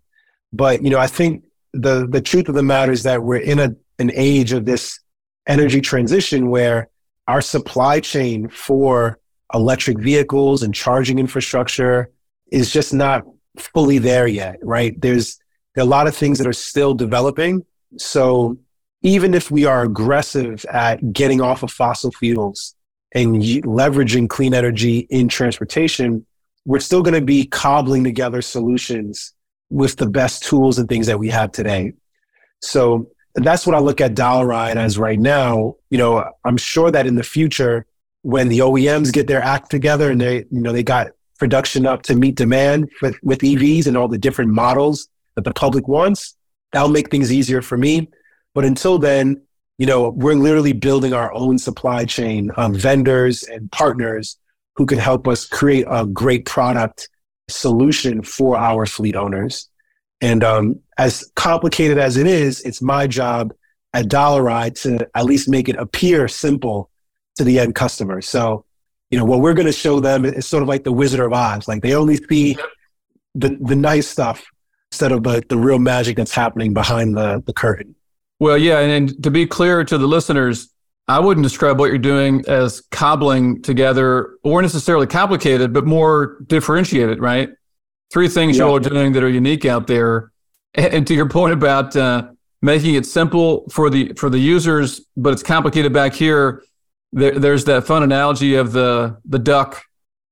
But, 0.52 0.82
you 0.82 0.90
know, 0.90 0.98
I 0.98 1.08
think 1.08 1.44
the, 1.72 2.06
the 2.08 2.20
truth 2.20 2.48
of 2.48 2.54
the 2.54 2.62
matter 2.62 2.92
is 2.92 3.02
that 3.02 3.22
we're 3.22 3.38
in 3.38 3.58
a, 3.58 3.74
an 3.98 4.12
age 4.14 4.52
of 4.52 4.64
this 4.64 5.00
energy 5.46 5.80
transition 5.80 6.48
where 6.48 6.88
our 7.26 7.40
supply 7.40 8.00
chain 8.00 8.48
for 8.48 9.18
electric 9.52 9.98
vehicles 9.98 10.62
and 10.62 10.74
charging 10.74 11.18
infrastructure 11.18 12.10
is 12.52 12.72
just 12.72 12.94
not 12.94 13.24
fully 13.58 13.98
there 13.98 14.28
yet, 14.28 14.58
right? 14.62 15.00
There's 15.00 15.38
there 15.74 15.82
are 15.82 15.86
a 15.86 15.90
lot 15.90 16.06
of 16.06 16.16
things 16.16 16.38
that 16.38 16.46
are 16.46 16.52
still 16.52 16.94
developing. 16.94 17.64
So 17.98 18.58
even 19.06 19.34
if 19.34 19.52
we 19.52 19.64
are 19.64 19.84
aggressive 19.84 20.64
at 20.66 21.12
getting 21.12 21.40
off 21.40 21.62
of 21.62 21.70
fossil 21.70 22.10
fuels 22.10 22.74
and 23.14 23.36
leveraging 23.36 24.28
clean 24.28 24.52
energy 24.52 25.06
in 25.10 25.28
transportation, 25.28 26.26
we're 26.64 26.80
still 26.80 27.02
going 27.02 27.14
to 27.14 27.20
be 27.20 27.46
cobbling 27.46 28.02
together 28.02 28.42
solutions 28.42 29.32
with 29.70 29.94
the 29.94 30.08
best 30.08 30.42
tools 30.42 30.76
and 30.80 30.88
things 30.88 31.06
that 31.06 31.20
we 31.20 31.28
have 31.28 31.52
today. 31.52 31.92
So 32.62 33.08
that's 33.36 33.64
what 33.64 33.76
I 33.76 33.78
look 33.78 34.00
at 34.00 34.14
Dollaride 34.14 34.74
as 34.74 34.98
right 34.98 35.20
now. 35.20 35.76
You 35.88 35.98
know, 35.98 36.28
I'm 36.44 36.56
sure 36.56 36.90
that 36.90 37.06
in 37.06 37.14
the 37.14 37.22
future, 37.22 37.86
when 38.22 38.48
the 38.48 38.58
OEMs 38.58 39.12
get 39.12 39.28
their 39.28 39.40
act 39.40 39.70
together 39.70 40.10
and 40.10 40.20
they, 40.20 40.38
you 40.50 40.60
know, 40.60 40.72
they 40.72 40.82
got 40.82 41.12
production 41.38 41.86
up 41.86 42.02
to 42.02 42.16
meet 42.16 42.34
demand 42.34 42.90
with, 43.00 43.16
with 43.22 43.38
EVs 43.38 43.86
and 43.86 43.96
all 43.96 44.08
the 44.08 44.18
different 44.18 44.50
models 44.50 45.08
that 45.36 45.44
the 45.44 45.52
public 45.52 45.86
wants, 45.86 46.34
that'll 46.72 46.88
make 46.88 47.08
things 47.08 47.32
easier 47.32 47.62
for 47.62 47.78
me. 47.78 48.08
But 48.56 48.64
until 48.64 48.98
then, 48.98 49.42
you 49.76 49.84
know, 49.84 50.08
we're 50.08 50.34
literally 50.34 50.72
building 50.72 51.12
our 51.12 51.30
own 51.34 51.58
supply 51.58 52.06
chain 52.06 52.50
of 52.52 52.74
vendors 52.74 53.42
and 53.42 53.70
partners 53.70 54.38
who 54.76 54.86
can 54.86 54.96
help 54.96 55.28
us 55.28 55.44
create 55.44 55.84
a 55.90 56.06
great 56.06 56.46
product 56.46 57.10
solution 57.48 58.22
for 58.22 58.56
our 58.56 58.86
fleet 58.86 59.14
owners. 59.14 59.68
And 60.22 60.42
um, 60.42 60.80
as 60.96 61.30
complicated 61.36 61.98
as 61.98 62.16
it 62.16 62.26
is, 62.26 62.62
it's 62.62 62.80
my 62.80 63.06
job 63.06 63.52
at 63.92 64.06
Dollaride 64.06 64.80
to 64.82 65.06
at 65.14 65.26
least 65.26 65.50
make 65.50 65.68
it 65.68 65.76
appear 65.76 66.26
simple 66.26 66.88
to 67.34 67.44
the 67.44 67.58
end 67.58 67.74
customer. 67.74 68.22
So, 68.22 68.64
you 69.10 69.18
know, 69.18 69.26
what 69.26 69.40
we're 69.40 69.52
going 69.52 69.66
to 69.66 69.72
show 69.72 70.00
them 70.00 70.24
is 70.24 70.46
sort 70.46 70.62
of 70.62 70.68
like 70.68 70.84
the 70.84 70.92
Wizard 70.92 71.20
of 71.20 71.34
Oz. 71.34 71.68
Like 71.68 71.82
they 71.82 71.94
only 71.94 72.16
see 72.16 72.56
the, 73.34 73.58
the 73.60 73.76
nice 73.76 74.08
stuff 74.08 74.46
instead 74.92 75.12
of 75.12 75.24
the, 75.24 75.44
the 75.46 75.58
real 75.58 75.78
magic 75.78 76.16
that's 76.16 76.34
happening 76.34 76.72
behind 76.72 77.18
the, 77.18 77.42
the 77.44 77.52
curtain. 77.52 77.94
Well, 78.38 78.58
yeah, 78.58 78.80
and, 78.80 78.92
and 78.92 79.22
to 79.24 79.30
be 79.30 79.46
clear 79.46 79.84
to 79.84 79.98
the 79.98 80.06
listeners, 80.06 80.68
I 81.08 81.20
wouldn't 81.20 81.44
describe 81.44 81.78
what 81.78 81.86
you're 81.86 81.98
doing 81.98 82.44
as 82.48 82.82
cobbling 82.90 83.62
together 83.62 84.36
or 84.42 84.60
necessarily 84.60 85.06
complicated, 85.06 85.72
but 85.72 85.86
more 85.86 86.38
differentiated, 86.46 87.20
right? 87.20 87.50
Three 88.12 88.28
things 88.28 88.58
yeah. 88.58 88.66
you 88.66 88.74
are 88.74 88.80
doing 88.80 89.12
that 89.12 89.22
are 89.22 89.28
unique 89.28 89.64
out 89.64 89.86
there. 89.86 90.32
And, 90.74 90.92
and 90.94 91.06
to 91.06 91.14
your 91.14 91.28
point 91.28 91.52
about 91.52 91.94
uh, 91.96 92.28
making 92.60 92.94
it 92.94 93.06
simple 93.06 93.68
for 93.70 93.88
the 93.88 94.12
for 94.14 94.28
the 94.28 94.38
users, 94.38 95.00
but 95.16 95.32
it's 95.32 95.42
complicated 95.42 95.92
back 95.92 96.12
here. 96.12 96.62
There, 97.12 97.38
there's 97.38 97.64
that 97.66 97.86
fun 97.86 98.02
analogy 98.02 98.56
of 98.56 98.72
the 98.72 99.16
the 99.24 99.38
duck 99.38 99.82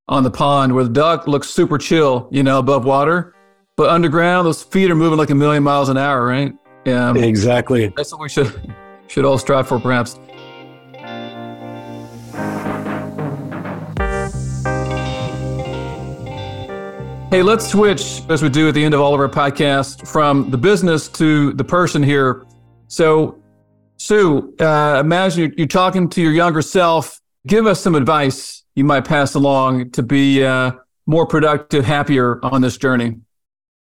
on 0.08 0.22
the 0.22 0.30
pond, 0.30 0.74
where 0.74 0.84
the 0.84 0.90
duck 0.90 1.26
looks 1.26 1.48
super 1.48 1.78
chill, 1.78 2.28
you 2.30 2.42
know, 2.42 2.58
above 2.58 2.84
water, 2.84 3.34
but 3.76 3.88
underground, 3.88 4.46
those 4.46 4.62
feet 4.62 4.90
are 4.90 4.94
moving 4.94 5.18
like 5.18 5.30
a 5.30 5.34
million 5.34 5.62
miles 5.62 5.88
an 5.88 5.96
hour, 5.96 6.26
right? 6.26 6.52
Yeah, 6.84 7.14
exactly. 7.16 7.92
That's 7.96 8.12
what 8.12 8.20
we 8.20 8.28
should 8.28 8.74
should 9.06 9.24
all 9.24 9.38
strive 9.38 9.68
for, 9.68 9.78
perhaps. 9.78 10.18
Hey, 17.30 17.42
let's 17.42 17.66
switch 17.66 18.22
as 18.28 18.42
we 18.42 18.48
do 18.48 18.68
at 18.68 18.74
the 18.74 18.84
end 18.84 18.94
of 18.94 19.00
all 19.00 19.12
of 19.12 19.20
our 19.20 19.28
podcasts 19.28 20.06
from 20.06 20.50
the 20.50 20.58
business 20.58 21.08
to 21.08 21.52
the 21.54 21.64
person 21.64 22.02
here. 22.02 22.44
So, 22.86 23.42
Su, 23.96 24.54
uh, 24.60 24.98
imagine 25.00 25.40
you're, 25.40 25.52
you're, 25.56 25.66
talking 25.66 26.08
to 26.10 26.22
your 26.22 26.32
younger 26.32 26.62
self. 26.62 27.20
Give 27.46 27.66
us 27.66 27.80
some 27.80 27.94
advice 27.94 28.62
you 28.76 28.84
might 28.84 29.04
pass 29.04 29.34
along 29.34 29.90
to 29.92 30.02
be 30.02 30.44
uh, 30.44 30.72
more 31.06 31.26
productive, 31.26 31.84
happier 31.84 32.44
on 32.44 32.60
this 32.62 32.76
journey. 32.76 33.16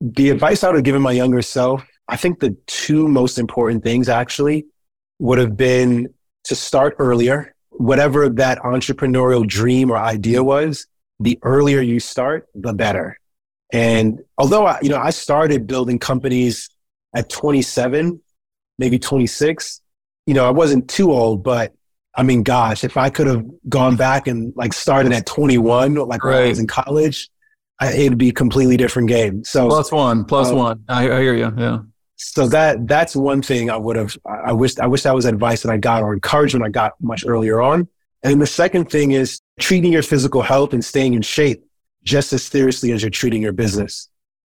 The 0.01 0.29
advice 0.29 0.63
I 0.63 0.67
would 0.67 0.75
have 0.75 0.83
given 0.83 1.01
my 1.01 1.11
younger 1.11 1.41
self 1.41 1.83
I 2.11 2.17
think 2.17 2.41
the 2.41 2.55
two 2.67 3.07
most 3.07 3.39
important 3.39 3.83
things 3.83 4.09
actually 4.09 4.65
would 5.19 5.39
have 5.39 5.55
been 5.55 6.13
to 6.43 6.55
start 6.55 6.97
earlier. 6.99 7.55
Whatever 7.69 8.27
that 8.27 8.59
entrepreneurial 8.59 9.47
dream 9.47 9.89
or 9.89 9.97
idea 9.97 10.43
was, 10.43 10.87
the 11.21 11.39
earlier 11.41 11.79
you 11.79 12.01
start, 12.01 12.47
the 12.53 12.73
better. 12.73 13.17
And 13.71 14.19
although 14.37 14.65
I, 14.65 14.79
you 14.81 14.89
know, 14.89 14.97
I 14.97 15.11
started 15.11 15.67
building 15.67 15.99
companies 15.99 16.69
at 17.15 17.29
27, 17.29 18.19
maybe 18.77 18.99
26, 18.99 19.79
you 20.25 20.33
know, 20.33 20.45
I 20.45 20.51
wasn't 20.51 20.89
too 20.89 21.13
old, 21.13 21.43
but 21.43 21.73
I 22.13 22.23
mean, 22.23 22.43
gosh, 22.43 22.83
if 22.83 22.97
I 22.97 23.09
could 23.09 23.27
have 23.27 23.45
gone 23.69 23.95
back 23.95 24.27
and 24.27 24.51
like 24.57 24.73
started 24.73 25.13
at 25.13 25.25
21, 25.25 25.95
like 25.95 26.25
right. 26.25 26.33
when 26.33 26.43
I 26.43 26.49
was 26.49 26.59
in 26.59 26.67
college, 26.67 27.29
I, 27.79 27.93
it'd 27.93 28.17
be 28.17 28.29
a 28.29 28.33
completely 28.33 28.75
different 28.75 29.07
game. 29.07 29.45
So 29.45 29.69
plus 29.69 29.93
one, 29.93 30.25
plus 30.25 30.49
um, 30.49 30.57
one. 30.57 30.83
I, 30.89 31.09
I 31.09 31.21
hear 31.21 31.35
you. 31.35 31.53
Yeah 31.57 31.79
so 32.23 32.47
that 32.49 32.87
that's 32.87 33.15
one 33.15 33.41
thing 33.41 33.71
I 33.71 33.77
would 33.77 33.95
have. 33.95 34.15
I 34.25 34.53
wish 34.53 34.77
I 34.77 34.85
wish 34.85 35.01
that 35.03 35.15
was 35.15 35.25
advice 35.25 35.63
that 35.63 35.71
I 35.71 35.77
got 35.77 36.03
or 36.03 36.13
encouragement 36.13 36.63
I 36.63 36.69
got 36.69 36.93
much 37.01 37.25
earlier 37.25 37.61
on. 37.61 37.87
And 38.21 38.39
the 38.39 38.45
second 38.45 38.91
thing 38.91 39.11
is 39.11 39.41
treating 39.59 39.91
your 39.91 40.03
physical 40.03 40.43
health 40.43 40.73
and 40.73 40.85
staying 40.85 41.15
in 41.15 41.23
shape 41.23 41.65
just 42.03 42.31
as 42.31 42.43
seriously 42.43 42.91
as 42.91 43.01
you're 43.01 43.09
treating 43.09 43.41
your 43.41 43.53
business. 43.53 44.07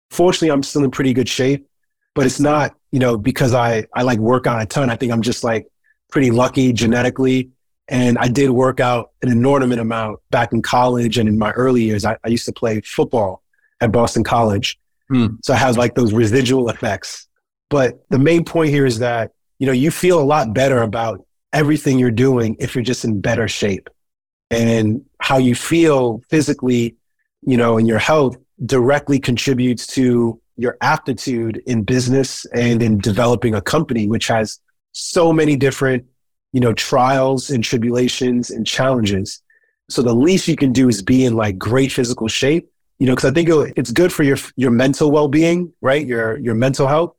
Fortunately, 0.09 0.51
I'm 0.51 0.63
still 0.63 0.83
in 0.83 0.91
pretty 0.91 1.13
good 1.13 1.29
shape, 1.29 1.65
but 2.13 2.25
it's 2.25 2.41
not 2.41 2.75
you 2.91 2.99
know 2.99 3.17
because 3.17 3.53
I 3.53 3.87
I 3.95 4.03
like 4.03 4.19
work 4.19 4.47
out 4.47 4.61
a 4.61 4.65
ton. 4.65 4.89
I 4.89 4.97
think 4.97 5.13
I'm 5.13 5.21
just 5.21 5.41
like 5.41 5.65
pretty 6.11 6.29
lucky 6.29 6.73
genetically. 6.73 7.51
And 7.87 8.17
I 8.17 8.27
did 8.27 8.49
work 8.49 8.81
out 8.81 9.11
an 9.21 9.29
inordinate 9.29 9.79
amount 9.79 10.19
back 10.29 10.51
in 10.51 10.61
college 10.61 11.17
and 11.17 11.29
in 11.29 11.37
my 11.37 11.51
early 11.51 11.83
years. 11.83 12.03
I, 12.03 12.17
I 12.25 12.27
used 12.27 12.45
to 12.45 12.53
play 12.53 12.81
football 12.81 13.43
at 13.79 13.93
Boston 13.93 14.25
College. 14.25 14.77
Hmm. 15.07 15.27
So 15.41 15.53
I 15.53 15.57
have 15.57 15.77
like 15.77 15.95
those 15.95 16.13
residual 16.13 16.69
effects 16.69 17.27
but 17.71 18.03
the 18.09 18.19
main 18.19 18.43
point 18.43 18.69
here 18.69 18.85
is 18.85 18.99
that, 18.99 19.31
you 19.57 19.65
know, 19.65 19.71
you 19.71 19.91
feel 19.91 20.19
a 20.19 20.23
lot 20.35 20.53
better 20.53 20.83
about 20.83 21.25
everything 21.53 21.97
you're 21.97 22.11
doing 22.11 22.57
if 22.59 22.75
you're 22.75 22.83
just 22.83 23.05
in 23.05 23.21
better 23.21 23.47
shape. 23.47 23.89
And 24.51 25.05
how 25.21 25.37
you 25.37 25.55
feel 25.55 26.21
physically, 26.29 26.97
you 27.41 27.55
know, 27.55 27.77
and 27.77 27.87
your 27.87 27.97
health 27.97 28.35
directly 28.65 29.19
contributes 29.19 29.87
to 29.87 30.39
your 30.57 30.77
aptitude 30.81 31.63
in 31.65 31.83
business 31.83 32.45
and 32.53 32.83
in 32.83 32.97
developing 32.97 33.55
a 33.55 33.61
company, 33.61 34.05
which 34.05 34.27
has 34.27 34.59
so 34.91 35.31
many 35.31 35.55
different, 35.55 36.05
you 36.51 36.59
know, 36.59 36.73
trials 36.73 37.49
and 37.49 37.63
tribulations 37.63 38.51
and 38.51 38.67
challenges. 38.67 39.41
So 39.89 40.01
the 40.01 40.13
least 40.13 40.49
you 40.49 40.57
can 40.57 40.73
do 40.73 40.89
is 40.89 41.01
be 41.01 41.23
in 41.23 41.37
like 41.37 41.57
great 41.57 41.93
physical 41.93 42.27
shape, 42.27 42.69
you 42.99 43.07
know, 43.07 43.15
because 43.15 43.31
I 43.31 43.33
think 43.33 43.47
it's 43.77 43.91
good 43.91 44.11
for 44.11 44.23
your 44.23 44.37
your 44.57 44.71
mental 44.71 45.09
well 45.09 45.29
being, 45.29 45.71
right? 45.79 46.05
Your 46.05 46.37
your 46.39 46.55
mental 46.55 46.87
health, 46.87 47.15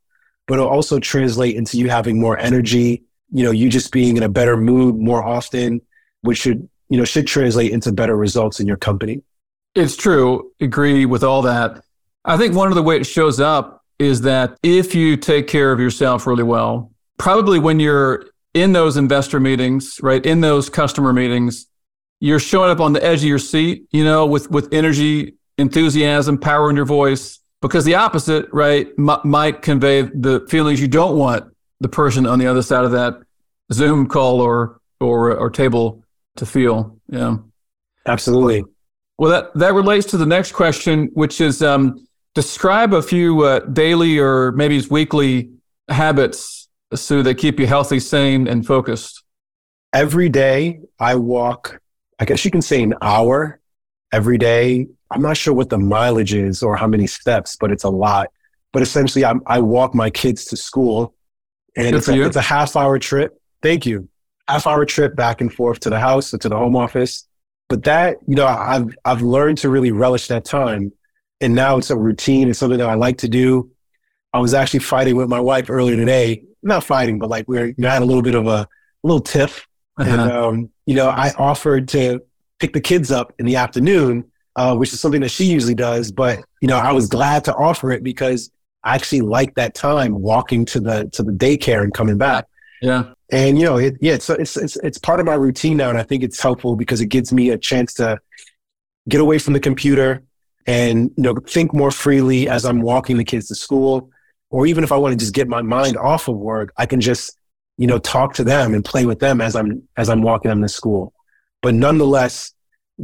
but 0.46 0.54
it'll 0.54 0.68
also 0.68 0.98
translate 0.98 1.56
into 1.56 1.78
you 1.78 1.88
having 1.88 2.20
more 2.20 2.38
energy, 2.38 3.02
you 3.30 3.44
know, 3.44 3.50
you 3.50 3.68
just 3.68 3.92
being 3.92 4.16
in 4.16 4.22
a 4.22 4.28
better 4.28 4.56
mood 4.56 4.96
more 4.96 5.22
often, 5.22 5.80
which 6.22 6.38
should, 6.38 6.68
you 6.88 6.98
know, 6.98 7.04
should 7.04 7.26
translate 7.26 7.72
into 7.72 7.92
better 7.92 8.16
results 8.16 8.60
in 8.60 8.66
your 8.66 8.76
company. 8.76 9.22
It's 9.74 9.96
true. 9.96 10.52
Agree 10.60 11.06
with 11.06 11.24
all 11.24 11.42
that. 11.42 11.82
I 12.24 12.36
think 12.36 12.54
one 12.54 12.68
of 12.68 12.74
the 12.74 12.82
way 12.82 12.96
it 12.96 13.06
shows 13.06 13.40
up 13.40 13.82
is 13.98 14.22
that 14.22 14.58
if 14.62 14.94
you 14.94 15.16
take 15.16 15.46
care 15.46 15.72
of 15.72 15.80
yourself 15.80 16.26
really 16.26 16.42
well, 16.42 16.92
probably 17.18 17.58
when 17.58 17.80
you're 17.80 18.26
in 18.54 18.72
those 18.72 18.96
investor 18.96 19.40
meetings, 19.40 19.98
right, 20.02 20.24
in 20.24 20.40
those 20.40 20.68
customer 20.68 21.12
meetings, 21.12 21.66
you're 22.20 22.38
showing 22.38 22.70
up 22.70 22.80
on 22.80 22.92
the 22.92 23.04
edge 23.04 23.20
of 23.20 23.24
your 23.24 23.38
seat, 23.38 23.86
you 23.90 24.04
know, 24.04 24.26
with 24.26 24.50
with 24.50 24.72
energy, 24.72 25.34
enthusiasm, 25.58 26.38
power 26.38 26.70
in 26.70 26.76
your 26.76 26.84
voice, 26.84 27.40
because 27.62 27.84
the 27.84 27.94
opposite, 27.94 28.46
right, 28.52 28.88
m- 28.98 29.20
might 29.24 29.62
convey 29.62 30.02
the 30.02 30.44
feelings 30.50 30.80
you 30.80 30.88
don't 30.88 31.16
want 31.16 31.50
the 31.80 31.88
person 31.88 32.26
on 32.26 32.38
the 32.38 32.46
other 32.46 32.62
side 32.62 32.84
of 32.84 32.90
that 32.92 33.14
Zoom 33.72 34.06
call 34.06 34.40
or 34.40 34.80
or 35.00 35.34
or 35.34 35.48
table 35.48 36.04
to 36.36 36.44
feel. 36.44 36.98
Yeah, 37.08 37.38
absolutely. 38.06 38.64
Well, 39.16 39.30
that 39.30 39.54
that 39.54 39.72
relates 39.72 40.06
to 40.08 40.18
the 40.18 40.26
next 40.26 40.52
question, 40.52 41.08
which 41.14 41.40
is 41.40 41.62
um, 41.62 42.06
describe 42.34 42.92
a 42.92 43.02
few 43.02 43.42
uh, 43.42 43.60
daily 43.60 44.18
or 44.18 44.52
maybe 44.52 44.80
weekly 44.90 45.50
habits 45.88 46.68
so 46.94 47.22
that 47.22 47.36
keep 47.36 47.58
you 47.58 47.66
healthy, 47.66 48.00
sane, 48.00 48.46
and 48.48 48.66
focused. 48.66 49.22
Every 49.92 50.28
day, 50.28 50.80
I 50.98 51.14
walk. 51.16 51.80
I 52.18 52.24
guess 52.24 52.44
you 52.44 52.50
can 52.50 52.62
say 52.62 52.82
an 52.82 52.94
hour 53.02 53.60
every 54.12 54.38
day. 54.38 54.88
I'm 55.12 55.22
not 55.22 55.36
sure 55.36 55.54
what 55.54 55.70
the 55.70 55.78
mileage 55.78 56.34
is 56.34 56.62
or 56.62 56.76
how 56.76 56.86
many 56.86 57.06
steps, 57.06 57.56
but 57.60 57.70
it's 57.70 57.84
a 57.84 57.90
lot. 57.90 58.28
But 58.72 58.82
essentially, 58.82 59.24
I'm, 59.24 59.42
i 59.46 59.58
walk 59.58 59.94
my 59.94 60.10
kids 60.10 60.46
to 60.46 60.56
school, 60.56 61.14
and 61.76 61.94
it's 61.94 62.08
a, 62.08 62.20
it's 62.22 62.36
a 62.36 62.42
half 62.42 62.74
hour 62.76 62.98
trip. 62.98 63.40
Thank 63.62 63.84
you. 63.86 64.08
Half 64.48 64.66
hour 64.66 64.84
trip 64.84 65.14
back 65.14 65.40
and 65.40 65.52
forth 65.52 65.80
to 65.80 65.90
the 65.90 66.00
house 66.00 66.32
or 66.32 66.38
to 66.38 66.48
the 66.48 66.56
home 66.56 66.74
office. 66.74 67.28
But 67.68 67.84
that, 67.84 68.16
you 68.26 68.34
know, 68.34 68.46
I've 68.46 68.94
I've 69.04 69.22
learned 69.22 69.58
to 69.58 69.68
really 69.68 69.92
relish 69.92 70.28
that 70.28 70.44
time, 70.44 70.92
and 71.40 71.54
now 71.54 71.76
it's 71.78 71.90
a 71.90 71.96
routine. 71.96 72.48
It's 72.48 72.58
something 72.58 72.78
that 72.78 72.88
I 72.88 72.94
like 72.94 73.18
to 73.18 73.28
do. 73.28 73.70
I 74.32 74.40
was 74.40 74.54
actually 74.54 74.80
fighting 74.80 75.16
with 75.16 75.28
my 75.28 75.40
wife 75.40 75.68
earlier 75.68 75.96
today. 75.96 76.44
Not 76.62 76.84
fighting, 76.84 77.18
but 77.18 77.28
like 77.28 77.46
we're 77.48 77.66
you 77.66 77.74
know, 77.78 77.90
had 77.90 78.02
a 78.02 78.04
little 78.04 78.22
bit 78.22 78.34
of 78.34 78.46
a, 78.46 78.50
a 78.50 78.68
little 79.02 79.20
tiff, 79.20 79.66
uh-huh. 79.98 80.10
and 80.10 80.20
um, 80.20 80.70
you 80.86 80.94
know, 80.94 81.08
I 81.08 81.32
offered 81.38 81.88
to 81.88 82.22
pick 82.58 82.72
the 82.72 82.80
kids 82.80 83.10
up 83.10 83.32
in 83.38 83.46
the 83.46 83.56
afternoon, 83.56 84.30
uh, 84.56 84.76
which 84.76 84.92
is 84.92 85.00
something 85.00 85.20
that 85.22 85.30
she 85.30 85.44
usually 85.44 85.74
does. 85.74 86.12
But 86.12 86.44
you 86.60 86.68
know, 86.68 86.76
I 86.76 86.92
was 86.92 87.08
glad 87.08 87.44
to 87.44 87.54
offer 87.54 87.92
it 87.92 88.02
because 88.02 88.50
I 88.84 88.94
actually 88.94 89.20
like 89.20 89.54
that 89.54 89.74
time 89.74 90.20
walking 90.20 90.64
to 90.66 90.80
the 90.80 91.08
to 91.12 91.22
the 91.22 91.32
daycare 91.32 91.82
and 91.82 91.92
coming 91.94 92.18
back. 92.18 92.46
Yeah. 92.80 93.12
And 93.30 93.58
you 93.58 93.64
know, 93.64 93.78
it, 93.78 93.96
yeah, 94.00 94.14
it's, 94.14 94.28
it's 94.28 94.56
it's 94.56 94.76
it's 94.76 94.98
part 94.98 95.20
of 95.20 95.26
my 95.26 95.34
routine 95.34 95.76
now, 95.76 95.88
and 95.88 95.98
I 95.98 96.02
think 96.02 96.22
it's 96.22 96.40
helpful 96.40 96.76
because 96.76 97.00
it 97.00 97.06
gives 97.06 97.32
me 97.32 97.50
a 97.50 97.58
chance 97.58 97.94
to 97.94 98.18
get 99.08 99.20
away 99.20 99.38
from 99.38 99.52
the 99.54 99.60
computer 99.60 100.22
and 100.66 101.10
you 101.16 101.22
know 101.22 101.34
think 101.46 101.72
more 101.74 101.90
freely 101.90 102.48
as 102.48 102.64
I'm 102.64 102.82
walking 102.82 103.16
the 103.16 103.24
kids 103.24 103.48
to 103.48 103.54
school, 103.54 104.10
or 104.50 104.66
even 104.66 104.84
if 104.84 104.92
I 104.92 104.96
want 104.96 105.12
to 105.12 105.18
just 105.18 105.34
get 105.34 105.48
my 105.48 105.62
mind 105.62 105.96
off 105.96 106.28
of 106.28 106.36
work, 106.36 106.72
I 106.76 106.86
can 106.86 107.00
just 107.00 107.38
you 107.78 107.86
know 107.86 107.98
talk 107.98 108.34
to 108.34 108.44
them 108.44 108.74
and 108.74 108.84
play 108.84 109.06
with 109.06 109.20
them 109.20 109.40
as 109.40 109.56
I'm 109.56 109.88
as 109.96 110.10
I'm 110.10 110.22
walking 110.22 110.50
them 110.50 110.60
to 110.60 110.68
school. 110.68 111.14
But 111.62 111.74
nonetheless, 111.74 112.52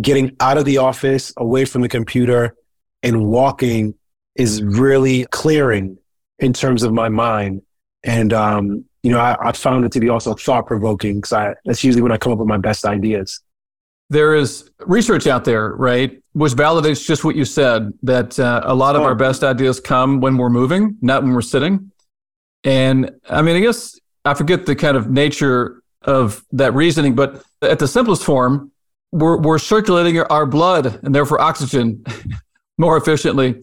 getting 0.01 0.36
out 0.40 0.59
of 0.59 0.64
the 0.64 0.78
office, 0.78 1.32
away 1.36 1.64
from 1.64 1.82
the 1.82 1.88
computer, 1.88 2.57
and 3.03 3.26
walking 3.26 3.94
is 4.36 4.62
really 4.62 5.24
clearing 5.26 5.99
in 6.38 6.53
terms 6.53 6.82
of 6.82 6.92
my 6.92 7.09
mind. 7.09 7.62
And 8.05 8.32
um, 8.32 8.84
you 9.03 9.11
know, 9.11 9.18
I, 9.18 9.36
I 9.49 9.53
found 9.53 9.84
it 9.84 9.92
to 9.92 10.01
be 10.01 10.09
also 10.09 10.34
thought 10.34 10.66
provoking 10.66 11.20
because 11.20 11.55
that's 11.64 11.84
usually 11.84 12.03
when 12.03 12.12
I 12.12 12.16
come 12.16 12.32
up 12.32 12.38
with 12.38 12.49
my 12.49 12.59
best 12.59 12.84
ideas. 12.84 13.40
There 14.11 14.34
is 14.34 14.70
research 14.80 15.26
out 15.26 15.44
there, 15.44 15.74
right, 15.74 16.22
which 16.32 16.55
validates 16.55 17.05
just 17.05 17.24
what 17.24 17.36
you 17.36 17.44
said 17.44 17.92
that 18.03 18.38
uh, 18.38 18.62
a 18.64 18.74
lot 18.74 18.96
of 18.96 19.03
oh. 19.03 19.05
our 19.05 19.14
best 19.14 19.44
ideas 19.44 19.80
come 19.80 20.20
when 20.20 20.38
we're 20.38 20.49
moving, 20.49 20.96
not 21.03 21.22
when 21.22 21.34
we're 21.34 21.42
sitting. 21.42 21.92
And 22.64 23.11
I 23.28 23.42
mean, 23.42 23.57
I 23.57 23.61
guess 23.61 23.99
I 24.24 24.34
forget 24.34 24.66
the 24.66 24.74
kind 24.74 24.96
of 24.96 25.11
nature 25.11 25.82
of 26.03 26.44
that 26.53 26.72
reasoning, 26.74 27.14
but 27.14 27.42
at 27.61 27.78
the 27.78 27.88
simplest 27.88 28.24
form, 28.24 28.72
we're, 29.12 29.38
we're 29.38 29.59
circulating 29.59 30.18
our 30.20 30.46
blood 30.46 31.00
and 31.02 31.14
therefore 31.14 31.40
oxygen 31.40 32.04
more 32.78 32.96
efficiently 32.96 33.62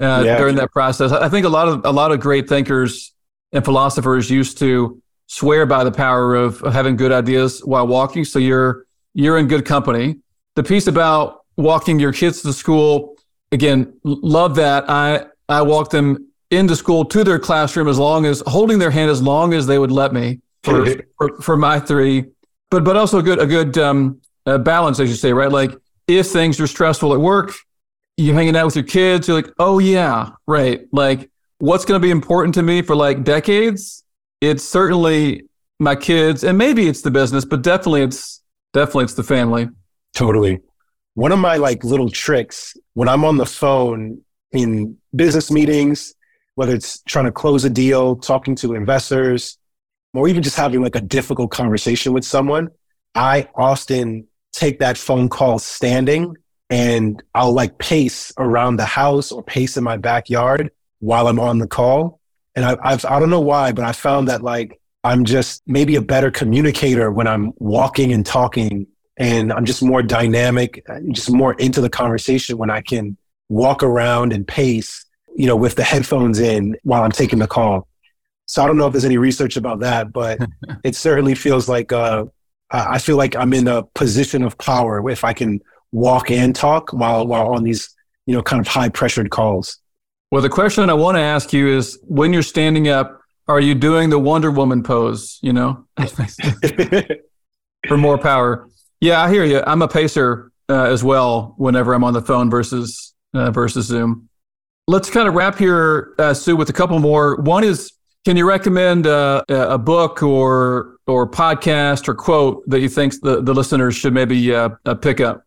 uh, 0.00 0.22
yeah, 0.24 0.38
during 0.38 0.56
that 0.56 0.70
process. 0.72 1.12
I 1.12 1.28
think 1.28 1.46
a 1.46 1.48
lot 1.48 1.68
of 1.68 1.84
a 1.84 1.90
lot 1.90 2.12
of 2.12 2.20
great 2.20 2.48
thinkers 2.48 3.14
and 3.52 3.64
philosophers 3.64 4.30
used 4.30 4.58
to 4.58 5.00
swear 5.26 5.66
by 5.66 5.84
the 5.84 5.92
power 5.92 6.34
of 6.34 6.60
having 6.60 6.96
good 6.96 7.12
ideas 7.12 7.60
while 7.64 7.86
walking. 7.86 8.24
So 8.24 8.38
you're 8.38 8.86
you're 9.14 9.38
in 9.38 9.48
good 9.48 9.64
company. 9.64 10.16
The 10.54 10.62
piece 10.62 10.86
about 10.86 11.44
walking 11.56 11.98
your 11.98 12.12
kids 12.12 12.42
to 12.42 12.52
school, 12.52 13.16
again, 13.52 13.98
love 14.04 14.56
that. 14.56 14.88
I 14.88 15.26
I 15.48 15.62
walk 15.62 15.90
them 15.90 16.28
into 16.50 16.76
school 16.76 17.04
to 17.04 17.24
their 17.24 17.38
classroom 17.38 17.88
as 17.88 17.98
long 17.98 18.24
as 18.26 18.42
holding 18.46 18.78
their 18.78 18.90
hand 18.90 19.10
as 19.10 19.20
long 19.20 19.52
as 19.52 19.66
they 19.66 19.78
would 19.78 19.90
let 19.90 20.12
me 20.12 20.40
for 20.62 20.86
for, 21.18 21.40
for, 21.40 21.56
my 21.56 21.80
three. 21.80 22.26
But 22.70 22.84
but 22.84 22.96
also 22.96 23.18
a 23.18 23.22
good 23.22 23.38
a 23.38 23.46
good 23.46 23.78
um, 23.78 24.20
balance, 24.46 25.00
as 25.00 25.08
you 25.08 25.16
say, 25.16 25.32
right? 25.32 25.50
Like 25.50 25.72
if 26.06 26.28
things 26.28 26.60
are 26.60 26.66
stressful 26.66 27.12
at 27.12 27.20
work, 27.20 27.52
you're 28.16 28.34
hanging 28.34 28.56
out 28.56 28.66
with 28.66 28.76
your 28.76 28.84
kids. 28.84 29.28
You're 29.28 29.36
like, 29.36 29.52
oh 29.58 29.78
yeah, 29.78 30.30
right. 30.46 30.86
Like 30.92 31.30
what's 31.58 31.84
going 31.84 32.00
to 32.00 32.04
be 32.04 32.10
important 32.10 32.54
to 32.54 32.62
me 32.62 32.82
for 32.82 32.96
like 32.96 33.24
decades, 33.24 34.04
it's 34.40 34.64
certainly 34.64 35.42
my 35.78 35.96
kids 35.96 36.44
and 36.44 36.56
maybe 36.56 36.88
it's 36.88 37.02
the 37.02 37.10
business, 37.10 37.44
but 37.44 37.62
definitely 37.62 38.02
it's 38.02 38.42
definitely 38.72 39.04
it's 39.04 39.14
the 39.14 39.22
family. 39.22 39.68
Totally. 40.14 40.60
One 41.14 41.32
of 41.32 41.38
my 41.38 41.56
like 41.56 41.84
little 41.84 42.10
tricks 42.10 42.76
when 42.94 43.08
I'm 43.08 43.24
on 43.24 43.36
the 43.36 43.46
phone 43.46 44.20
in 44.52 44.96
business 45.14 45.50
meetings, 45.50 46.14
whether 46.54 46.74
it's 46.74 47.00
trying 47.02 47.24
to 47.26 47.32
close 47.32 47.64
a 47.64 47.70
deal, 47.70 48.16
talking 48.16 48.54
to 48.56 48.74
investors, 48.74 49.58
or 50.14 50.28
even 50.28 50.42
just 50.42 50.56
having 50.56 50.82
like 50.82 50.96
a 50.96 51.00
difficult 51.00 51.50
conversation 51.50 52.12
with 52.12 52.24
someone, 52.24 52.68
I 53.14 53.48
often 53.54 54.26
take 54.56 54.78
that 54.78 54.96
phone 54.96 55.28
call 55.28 55.58
standing 55.58 56.34
and 56.70 57.22
I'll 57.34 57.52
like 57.52 57.78
pace 57.78 58.32
around 58.38 58.76
the 58.76 58.86
house 58.86 59.30
or 59.30 59.42
pace 59.42 59.76
in 59.76 59.84
my 59.84 59.96
backyard 59.96 60.70
while 61.00 61.28
I'm 61.28 61.38
on 61.38 61.58
the 61.58 61.66
call. 61.66 62.20
And 62.54 62.64
I, 62.64 62.76
I've, 62.82 63.04
I 63.04 63.20
don't 63.20 63.30
know 63.30 63.40
why, 63.40 63.72
but 63.72 63.84
I 63.84 63.92
found 63.92 64.28
that 64.28 64.42
like 64.42 64.80
I'm 65.04 65.24
just 65.24 65.62
maybe 65.66 65.96
a 65.96 66.00
better 66.00 66.30
communicator 66.30 67.12
when 67.12 67.26
I'm 67.26 67.52
walking 67.58 68.12
and 68.12 68.24
talking 68.24 68.86
and 69.18 69.52
I'm 69.52 69.64
just 69.64 69.82
more 69.82 70.02
dynamic, 70.02 70.84
just 71.12 71.30
more 71.30 71.54
into 71.54 71.80
the 71.80 71.90
conversation 71.90 72.58
when 72.58 72.70
I 72.70 72.80
can 72.80 73.16
walk 73.48 73.82
around 73.82 74.32
and 74.32 74.46
pace, 74.46 75.04
you 75.36 75.46
know, 75.46 75.56
with 75.56 75.76
the 75.76 75.84
headphones 75.84 76.38
in 76.38 76.76
while 76.82 77.02
I'm 77.02 77.12
taking 77.12 77.38
the 77.38 77.46
call. 77.46 77.86
So 78.46 78.62
I 78.62 78.66
don't 78.66 78.76
know 78.76 78.86
if 78.86 78.92
there's 78.92 79.04
any 79.04 79.18
research 79.18 79.56
about 79.56 79.80
that, 79.80 80.12
but 80.12 80.38
it 80.84 80.96
certainly 80.96 81.34
feels 81.34 81.68
like 81.68 81.92
uh, 81.92 82.24
I 82.70 82.98
feel 82.98 83.16
like 83.16 83.36
I'm 83.36 83.52
in 83.52 83.68
a 83.68 83.84
position 83.94 84.42
of 84.42 84.58
power 84.58 85.08
if 85.08 85.24
I 85.24 85.32
can 85.32 85.60
walk 85.92 86.30
and 86.30 86.54
talk 86.54 86.92
while 86.92 87.26
while 87.26 87.48
on 87.48 87.62
these 87.62 87.94
you 88.26 88.34
know 88.34 88.42
kind 88.42 88.60
of 88.60 88.66
high 88.66 88.88
pressured 88.88 89.30
calls. 89.30 89.78
Well, 90.30 90.42
the 90.42 90.48
question 90.48 90.90
I 90.90 90.94
want 90.94 91.16
to 91.16 91.22
ask 91.22 91.52
you 91.52 91.68
is 91.68 91.98
when 92.02 92.32
you're 92.32 92.42
standing 92.42 92.88
up, 92.88 93.20
are 93.46 93.60
you 93.60 93.74
doing 93.74 94.10
the 94.10 94.18
Wonder 94.18 94.50
Woman 94.50 94.82
pose, 94.82 95.38
you 95.40 95.52
know, 95.52 95.86
for 97.86 97.96
more 97.96 98.18
power? 98.18 98.68
Yeah, 99.00 99.22
I 99.22 99.30
hear 99.30 99.44
you. 99.44 99.62
I'm 99.64 99.82
a 99.82 99.88
pacer 99.88 100.50
uh, 100.68 100.84
as 100.84 101.04
well 101.04 101.54
whenever 101.58 101.94
I'm 101.94 102.02
on 102.02 102.12
the 102.12 102.22
phone 102.22 102.50
versus 102.50 103.14
uh, 103.34 103.52
versus 103.52 103.86
Zoom. 103.86 104.28
Let's 104.88 105.10
kind 105.10 105.28
of 105.28 105.34
wrap 105.34 105.58
here, 105.58 106.14
uh, 106.18 106.34
Su, 106.34 106.56
with 106.56 106.70
a 106.70 106.72
couple 106.72 106.98
more. 106.98 107.36
One 107.36 107.64
is, 107.64 107.92
can 108.24 108.36
you 108.36 108.48
recommend 108.48 109.06
uh, 109.06 109.44
a 109.48 109.78
book 109.78 110.22
or 110.22 110.95
or 111.06 111.28
podcast 111.28 112.08
or 112.08 112.14
quote 112.14 112.68
that 112.68 112.80
you 112.80 112.88
think 112.88 113.14
the, 113.20 113.42
the 113.42 113.54
listeners 113.54 113.96
should 113.96 114.12
maybe 114.12 114.54
uh, 114.54 114.70
uh, 114.84 114.94
pick 114.94 115.20
up? 115.20 115.44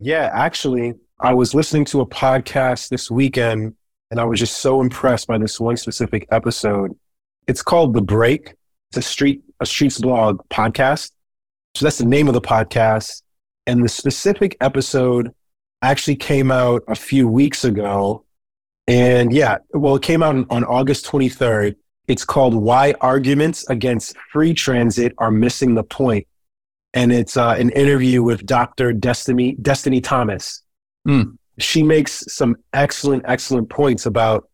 Yeah, 0.00 0.30
actually, 0.32 0.94
I 1.20 1.32
was 1.32 1.54
listening 1.54 1.84
to 1.86 2.00
a 2.00 2.06
podcast 2.06 2.88
this 2.88 3.10
weekend 3.10 3.74
and 4.10 4.20
I 4.20 4.24
was 4.24 4.38
just 4.38 4.58
so 4.58 4.80
impressed 4.80 5.26
by 5.26 5.38
this 5.38 5.58
one 5.58 5.76
specific 5.76 6.26
episode. 6.30 6.96
It's 7.46 7.62
called 7.62 7.94
The 7.94 8.02
Brake. 8.02 8.54
It's 8.90 8.98
a 8.98 9.02
street 9.02 9.42
a 9.60 9.64
Streetsblog 9.64 10.40
podcast. 10.50 11.12
So 11.74 11.84
that's 11.86 11.98
the 11.98 12.04
name 12.04 12.28
of 12.28 12.34
the 12.34 12.40
podcast. 12.40 13.22
And 13.66 13.84
the 13.84 13.88
specific 13.88 14.56
episode 14.60 15.34
actually 15.82 16.16
came 16.16 16.50
out 16.50 16.82
a 16.88 16.94
few 16.94 17.28
weeks 17.28 17.64
ago. 17.64 18.24
And 18.86 19.32
yeah, 19.32 19.58
well, 19.72 19.96
it 19.96 20.02
came 20.02 20.22
out 20.22 20.46
on 20.50 20.64
August 20.64 21.06
23rd. 21.06 21.76
It's 22.08 22.24
called 22.24 22.54
Why 22.54 22.94
Arguments 23.00 23.68
Against 23.68 24.16
Free 24.32 24.54
Transit 24.54 25.12
Are 25.18 25.30
Missing 25.30 25.74
the 25.74 25.84
Point. 25.84 26.26
And 26.94 27.12
it's 27.12 27.36
uh, 27.36 27.56
an 27.58 27.70
interview 27.70 28.22
with 28.22 28.46
Dr. 28.46 28.92
Destiny, 28.92 29.56
Destiny 29.60 30.00
Thomas. 30.00 30.62
Mm 31.06 31.36
she 31.58 31.82
makes 31.82 32.24
some 32.34 32.56
excellent, 32.72 33.24
excellent 33.26 33.68
points 33.68 34.06
about 34.06 34.48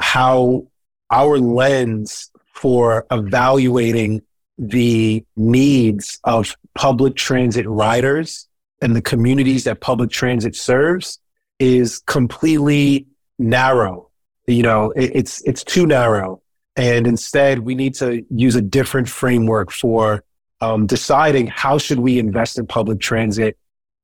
how 0.00 0.66
our 1.10 1.38
lens 1.38 2.30
for 2.54 3.06
evaluating 3.10 4.20
the 4.58 5.24
needs 5.36 6.18
of 6.24 6.54
public 6.74 7.16
transit 7.16 7.66
riders 7.66 8.48
and 8.80 8.94
the 8.94 9.02
communities 9.02 9.64
that 9.64 9.80
public 9.80 10.10
transit 10.10 10.54
serves 10.54 11.18
is 11.58 12.00
completely 12.06 13.06
narrow. 13.38 14.10
You 14.46 14.62
know, 14.62 14.90
it, 14.90 15.12
it's 15.14 15.40
it's 15.42 15.64
too 15.64 15.86
narrow, 15.86 16.42
and 16.76 17.06
instead 17.06 17.60
we 17.60 17.74
need 17.74 17.94
to 17.94 18.24
use 18.30 18.54
a 18.54 18.62
different 18.62 19.08
framework 19.08 19.70
for 19.70 20.24
um, 20.60 20.86
deciding 20.86 21.48
how 21.48 21.78
should 21.78 21.98
we 21.98 22.18
invest 22.18 22.58
in 22.58 22.66
public 22.66 23.00
transit, 23.00 23.56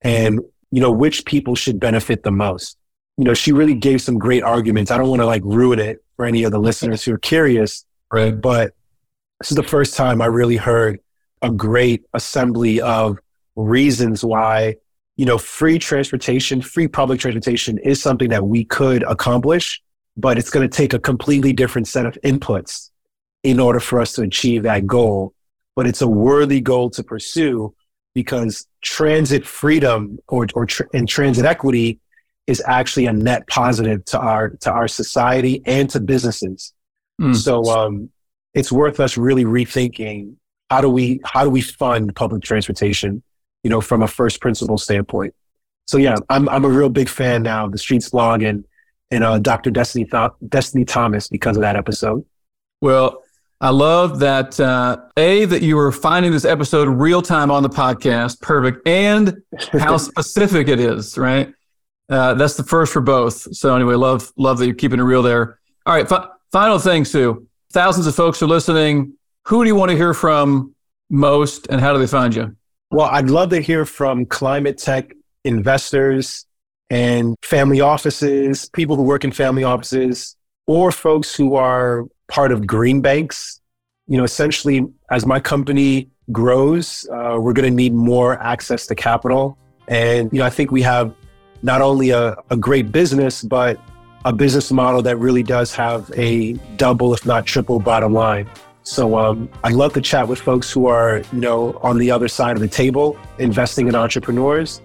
and 0.03 0.41
you 0.71 0.81
know 0.81 0.91
which 0.91 1.25
people 1.25 1.55
should 1.55 1.79
benefit 1.81 2.23
the 2.23 2.33
most. 2.33 2.77
You 3.17 3.25
know, 3.25 3.35
she 3.35 3.53
really 3.53 3.75
gave 3.75 4.01
some 4.01 4.19
great 4.19 4.43
arguments. 4.43 4.91
I 4.91 4.97
don't 4.97 5.09
want 5.09 5.21
to 5.23 5.27
like 5.27 5.43
ruin 5.45 5.79
it 5.79 6.05
for 6.17 6.25
any 6.25 6.45
of 6.45 6.53
the 6.53 6.59
listeners 6.59 7.05
who 7.05 7.15
are 7.15 7.19
curious, 7.19 7.85
right? 8.13 8.39
But 8.39 8.75
this 9.41 9.51
is 9.51 9.57
the 9.57 9.63
first 9.63 9.97
time 9.97 10.21
I 10.21 10.27
really 10.27 10.57
heard 10.57 11.01
a 11.43 11.51
great 11.51 12.05
assembly 12.15 12.81
of 12.81 13.19
reasons 13.57 14.25
why 14.25 14.77
you 15.19 15.27
know, 15.27 15.37
free 15.37 15.79
transportation, 15.81 16.63
free 16.63 16.87
public 16.87 17.21
transportation 17.21 17.77
is 17.79 18.01
something 18.01 18.31
that 18.31 18.47
we 18.47 18.65
could 18.65 19.03
accomplish, 19.03 19.83
but 20.19 20.37
it's 20.37 20.51
going 20.51 20.69
to 20.69 20.77
take 20.77 20.93
a 20.93 20.99
completely 20.99 21.53
different 21.53 21.89
set 21.89 22.05
of 22.05 22.19
inputs 22.25 22.91
in 23.43 23.61
order 23.61 23.81
for 23.81 24.01
us 24.01 24.13
to 24.15 24.23
achieve 24.23 24.65
that 24.65 24.87
goal. 24.87 25.33
But 25.77 25.87
it's 25.87 26.03
a 26.03 26.09
worthy 26.09 26.61
goal 26.61 26.91
to 26.91 27.05
pursue 27.05 27.75
because 28.15 28.67
transit 28.83 29.47
freedom 29.47 30.19
or, 30.29 30.47
or 30.55 30.67
tr- 30.67 30.85
and 30.93 31.09
transit 31.09 31.45
equity 31.45 32.01
is 32.47 32.63
actually 32.67 33.07
a 33.07 33.13
net 33.13 33.47
positive 33.47 34.05
to 34.07 34.19
our 34.19 34.51
to 34.51 34.71
our 34.73 34.89
society 34.89 35.63
and 35.67 35.89
to 35.91 36.01
businesses. 36.01 36.73
Mm. 37.21 37.37
So 37.37 37.65
um, 37.65 38.11
it's 38.55 38.73
worth 38.73 38.99
us 39.01 39.17
really 39.17 39.45
rethinking 39.45 40.35
how 40.69 40.81
do 40.81 40.91
we 40.91 41.21
how 41.25 41.45
do 41.45 41.51
we 41.51 41.61
fund 41.61 42.15
public 42.17 42.43
transportation 42.43 43.23
you 43.63 43.71
know, 43.71 43.81
from 43.81 44.03
a 44.03 44.09
first 44.09 44.41
principle 44.41 44.79
standpoint. 44.79 45.35
So 45.87 45.97
yeah, 45.97 46.17
I'm 46.29 46.49
I'm 46.49 46.65
a 46.65 46.69
real 46.69 46.89
big 46.89 47.09
fan 47.09 47.43
now 47.43 47.67
of 47.67 47.73
the 47.73 47.79
Streetsblog 47.79 48.47
and 48.49 48.65
and 49.11 49.25
uh, 49.25 49.39
Dr. 49.39 49.71
Destiny 49.71 50.05
Th- 50.05 50.31
Destiny 50.49 50.85
Thomas 50.85 51.29
because 51.29 51.57
of 51.57 51.63
that 51.63 51.77
episode. 51.77 52.25
Well, 52.81 53.23
I 53.61 53.71
love 53.71 54.21
that 54.21 54.59
uh, 54.61 54.99
a 55.17 55.45
that 55.47 55.63
you 55.63 55.77
were 55.77 55.91
finding 55.91 56.31
this 56.31 56.45
episode 56.45 56.89
real 56.89 57.23
time 57.23 57.51
on 57.51 57.63
the 57.63 57.69
podcast, 57.69 58.41
perfect, 58.41 58.87
and 58.87 59.43
how 59.73 59.97
specific 59.97 60.69
it 60.69 60.79
is. 60.79 61.19
Right, 61.19 61.53
uh, 62.09 62.35
that's 62.35 62.55
the 62.55 62.63
first 62.63 62.93
for 62.93 63.01
both. 63.01 63.35
So 63.57 63.75
anyway, 63.75 63.95
love 63.95 64.31
love 64.37 64.59
that 64.59 64.67
you're 64.67 64.75
keeping 64.77 65.01
it 65.01 65.05
real 65.05 65.23
there. 65.23 65.59
All 65.87 65.95
right, 65.95 66.09
fi- 66.09 66.29
final 66.53 66.79
thing, 66.79 67.05
Su. 67.05 67.47
Thousands 67.73 68.07
of 68.07 68.15
folks 68.15 68.41
are 68.43 68.47
listening. 68.47 69.15
Who 69.47 69.65
do 69.65 69.69
you 69.69 69.75
want 69.75 69.91
to 69.91 69.97
hear 69.97 70.15
from 70.15 70.75
most, 71.11 71.67
and 71.69 71.81
how 71.81 71.93
do 71.93 71.99
they 71.99 72.07
find 72.07 72.35
you? 72.35 72.55
Well, 72.91 73.09
I'd 73.11 73.29
love 73.29 73.51
to 73.51 73.61
hear 73.61 73.85
from 73.85 74.25
climate 74.25 74.79
tech 74.79 75.13
investors 75.45 76.47
and 76.91 77.37
family 77.43 77.81
offices, 77.81 78.69
people 78.71 78.97
who 78.97 79.03
work 79.03 79.25
in 79.25 79.33
family 79.33 79.65
offices, 79.65 80.37
or 80.67 80.91
folks 80.91 81.35
who 81.35 81.55
are 81.55 82.07
part 82.29 82.53
of 82.53 82.67
green 82.67 83.01
banks. 83.01 83.61
You 84.07 84.17
know, 84.17 84.25
essentially, 84.25 84.87
as 85.11 85.27
my 85.27 85.41
company 85.41 86.09
grows, 86.33 87.07
uh, 87.13 87.37
we're 87.39 87.53
going 87.53 87.71
to 87.71 87.75
need 87.75 87.93
more 87.93 88.41
access 88.43 88.87
to 88.87 88.95
capital. 88.95 89.59
And, 89.89 90.31
you 90.33 90.39
know, 90.39 90.47
I 90.47 90.51
think 90.51 90.71
we 90.71 90.83
have 90.83 91.15
not 91.63 91.81
only 91.81 92.11
a, 92.11 92.37
a 92.51 92.57
great 92.57 92.93
business, 92.93 93.43
but 93.43 93.81
a 94.25 94.33
business 94.33 94.71
model 94.71 95.03
that 95.03 95.17
really 95.17 95.43
does 95.43 95.75
have 95.75 96.11
a 96.17 96.53
double, 96.77 97.15
if 97.15 97.25
not 97.25 97.47
triple 97.47 97.81
bottom 97.81 98.13
line. 98.13 98.49
So 98.83 99.19
um, 99.19 99.51
I'd 99.65 99.75
love 99.75 99.93
to 99.95 100.01
chat 100.01 100.29
with 100.29 100.41
folks 100.41 100.71
who 100.71 100.87
are, 100.87 101.19
you 101.33 101.41
know, 101.41 101.79
on 101.83 101.99
the 101.99 102.11
other 102.11 102.29
side 102.29 102.57
of 102.57 102.61
the 102.61 102.69
table, 102.69 103.19
investing 103.39 103.89
in 103.89 103.95
entrepreneurs, 103.95 104.81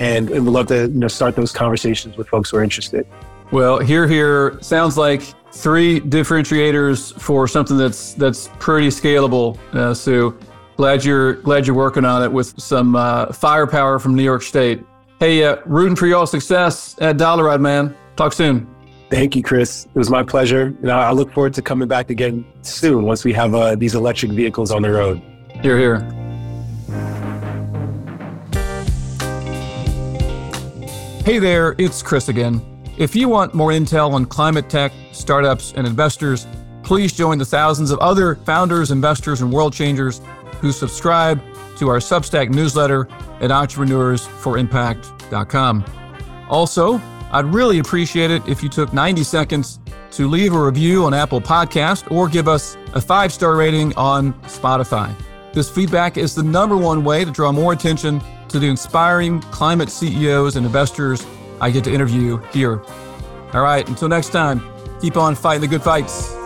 and, 0.00 0.30
and 0.30 0.44
we'd 0.44 0.52
love 0.52 0.66
to, 0.68 0.82
you 0.82 0.88
know, 0.88 1.08
start 1.08 1.36
those 1.36 1.52
conversations 1.52 2.16
with 2.16 2.28
folks 2.28 2.50
who 2.50 2.56
are 2.58 2.62
interested. 2.62 3.06
Well, 3.50 3.78
here, 3.78 4.08
here 4.08 4.58
sounds 4.62 4.96
like 4.96 5.22
three 5.52 6.00
differentiators 6.00 7.18
for 7.20 7.46
something 7.46 7.76
that's 7.76 8.14
that's 8.14 8.48
pretty 8.58 8.88
scalable. 8.88 9.58
Uh, 9.74 9.92
Su, 9.92 10.38
glad 10.76 11.04
you're 11.04 11.34
glad 11.34 11.66
you're 11.66 11.76
working 11.76 12.04
on 12.04 12.22
it 12.22 12.32
with 12.32 12.58
some 12.58 12.96
uh, 12.96 13.26
firepower 13.32 13.98
from 13.98 14.14
New 14.14 14.22
York 14.22 14.42
State. 14.42 14.82
Hey, 15.20 15.44
uh, 15.44 15.56
rooting 15.66 15.94
for 15.94 16.06
y'all 16.06 16.26
success 16.26 16.96
at 17.00 17.16
Dollaride, 17.16 17.60
man. 17.60 17.94
Talk 18.16 18.32
soon. 18.32 18.66
Thank 19.10 19.36
you, 19.36 19.42
Chris. 19.42 19.84
It 19.84 19.94
was 19.94 20.08
my 20.08 20.22
pleasure. 20.22 20.74
And 20.80 20.90
I 20.90 21.12
look 21.12 21.32
forward 21.32 21.52
to 21.54 21.62
coming 21.62 21.86
back 21.86 22.08
again 22.08 22.46
soon 22.62 23.04
once 23.04 23.24
we 23.24 23.34
have 23.34 23.54
uh, 23.54 23.74
these 23.74 23.94
electric 23.94 24.32
vehicles 24.32 24.72
on 24.72 24.80
the 24.80 24.90
road. 24.90 25.20
Here, 25.60 25.78
here. 25.78 26.21
Hey 31.24 31.38
there, 31.38 31.76
it's 31.78 32.02
Chris 32.02 32.28
again. 32.28 32.60
If 32.98 33.14
you 33.14 33.28
want 33.28 33.54
more 33.54 33.70
intel 33.70 34.10
on 34.10 34.24
climate 34.24 34.68
tech, 34.68 34.90
startups, 35.12 35.72
and 35.76 35.86
investors, 35.86 36.48
please 36.82 37.12
join 37.12 37.38
the 37.38 37.44
thousands 37.44 37.92
of 37.92 38.00
other 38.00 38.34
founders, 38.34 38.90
investors, 38.90 39.40
and 39.40 39.52
world 39.52 39.72
changers 39.72 40.20
who 40.60 40.72
subscribe 40.72 41.40
to 41.78 41.88
our 41.88 41.98
Substack 41.98 42.50
newsletter 42.50 43.06
at 43.40 43.50
entrepreneursforimpact.com. 43.50 45.84
Also, 46.50 47.00
I'd 47.30 47.44
really 47.44 47.78
appreciate 47.78 48.32
it 48.32 48.42
if 48.48 48.60
you 48.60 48.68
took 48.68 48.92
90 48.92 49.22
seconds 49.22 49.78
to 50.10 50.28
leave 50.28 50.54
a 50.54 50.60
review 50.60 51.04
on 51.04 51.14
Apple 51.14 51.40
Podcast 51.40 52.10
or 52.10 52.28
give 52.28 52.48
us 52.48 52.76
a 52.94 53.00
five 53.00 53.32
star 53.32 53.54
rating 53.54 53.94
on 53.94 54.32
Spotify. 54.42 55.14
This 55.52 55.70
feedback 55.70 56.16
is 56.16 56.34
the 56.34 56.42
number 56.42 56.76
one 56.76 57.04
way 57.04 57.24
to 57.24 57.30
draw 57.30 57.52
more 57.52 57.72
attention 57.72 58.20
to 58.52 58.58
the 58.58 58.68
inspiring 58.68 59.40
climate 59.40 59.90
CEOs 59.90 60.56
and 60.56 60.64
investors 60.64 61.26
I 61.60 61.70
get 61.70 61.84
to 61.84 61.92
interview 61.92 62.36
here. 62.52 62.80
All 63.52 63.62
right, 63.62 63.86
until 63.88 64.08
next 64.08 64.30
time, 64.30 64.62
keep 65.00 65.16
on 65.16 65.34
fighting 65.34 65.62
the 65.62 65.68
good 65.68 65.82
fights. 65.82 66.41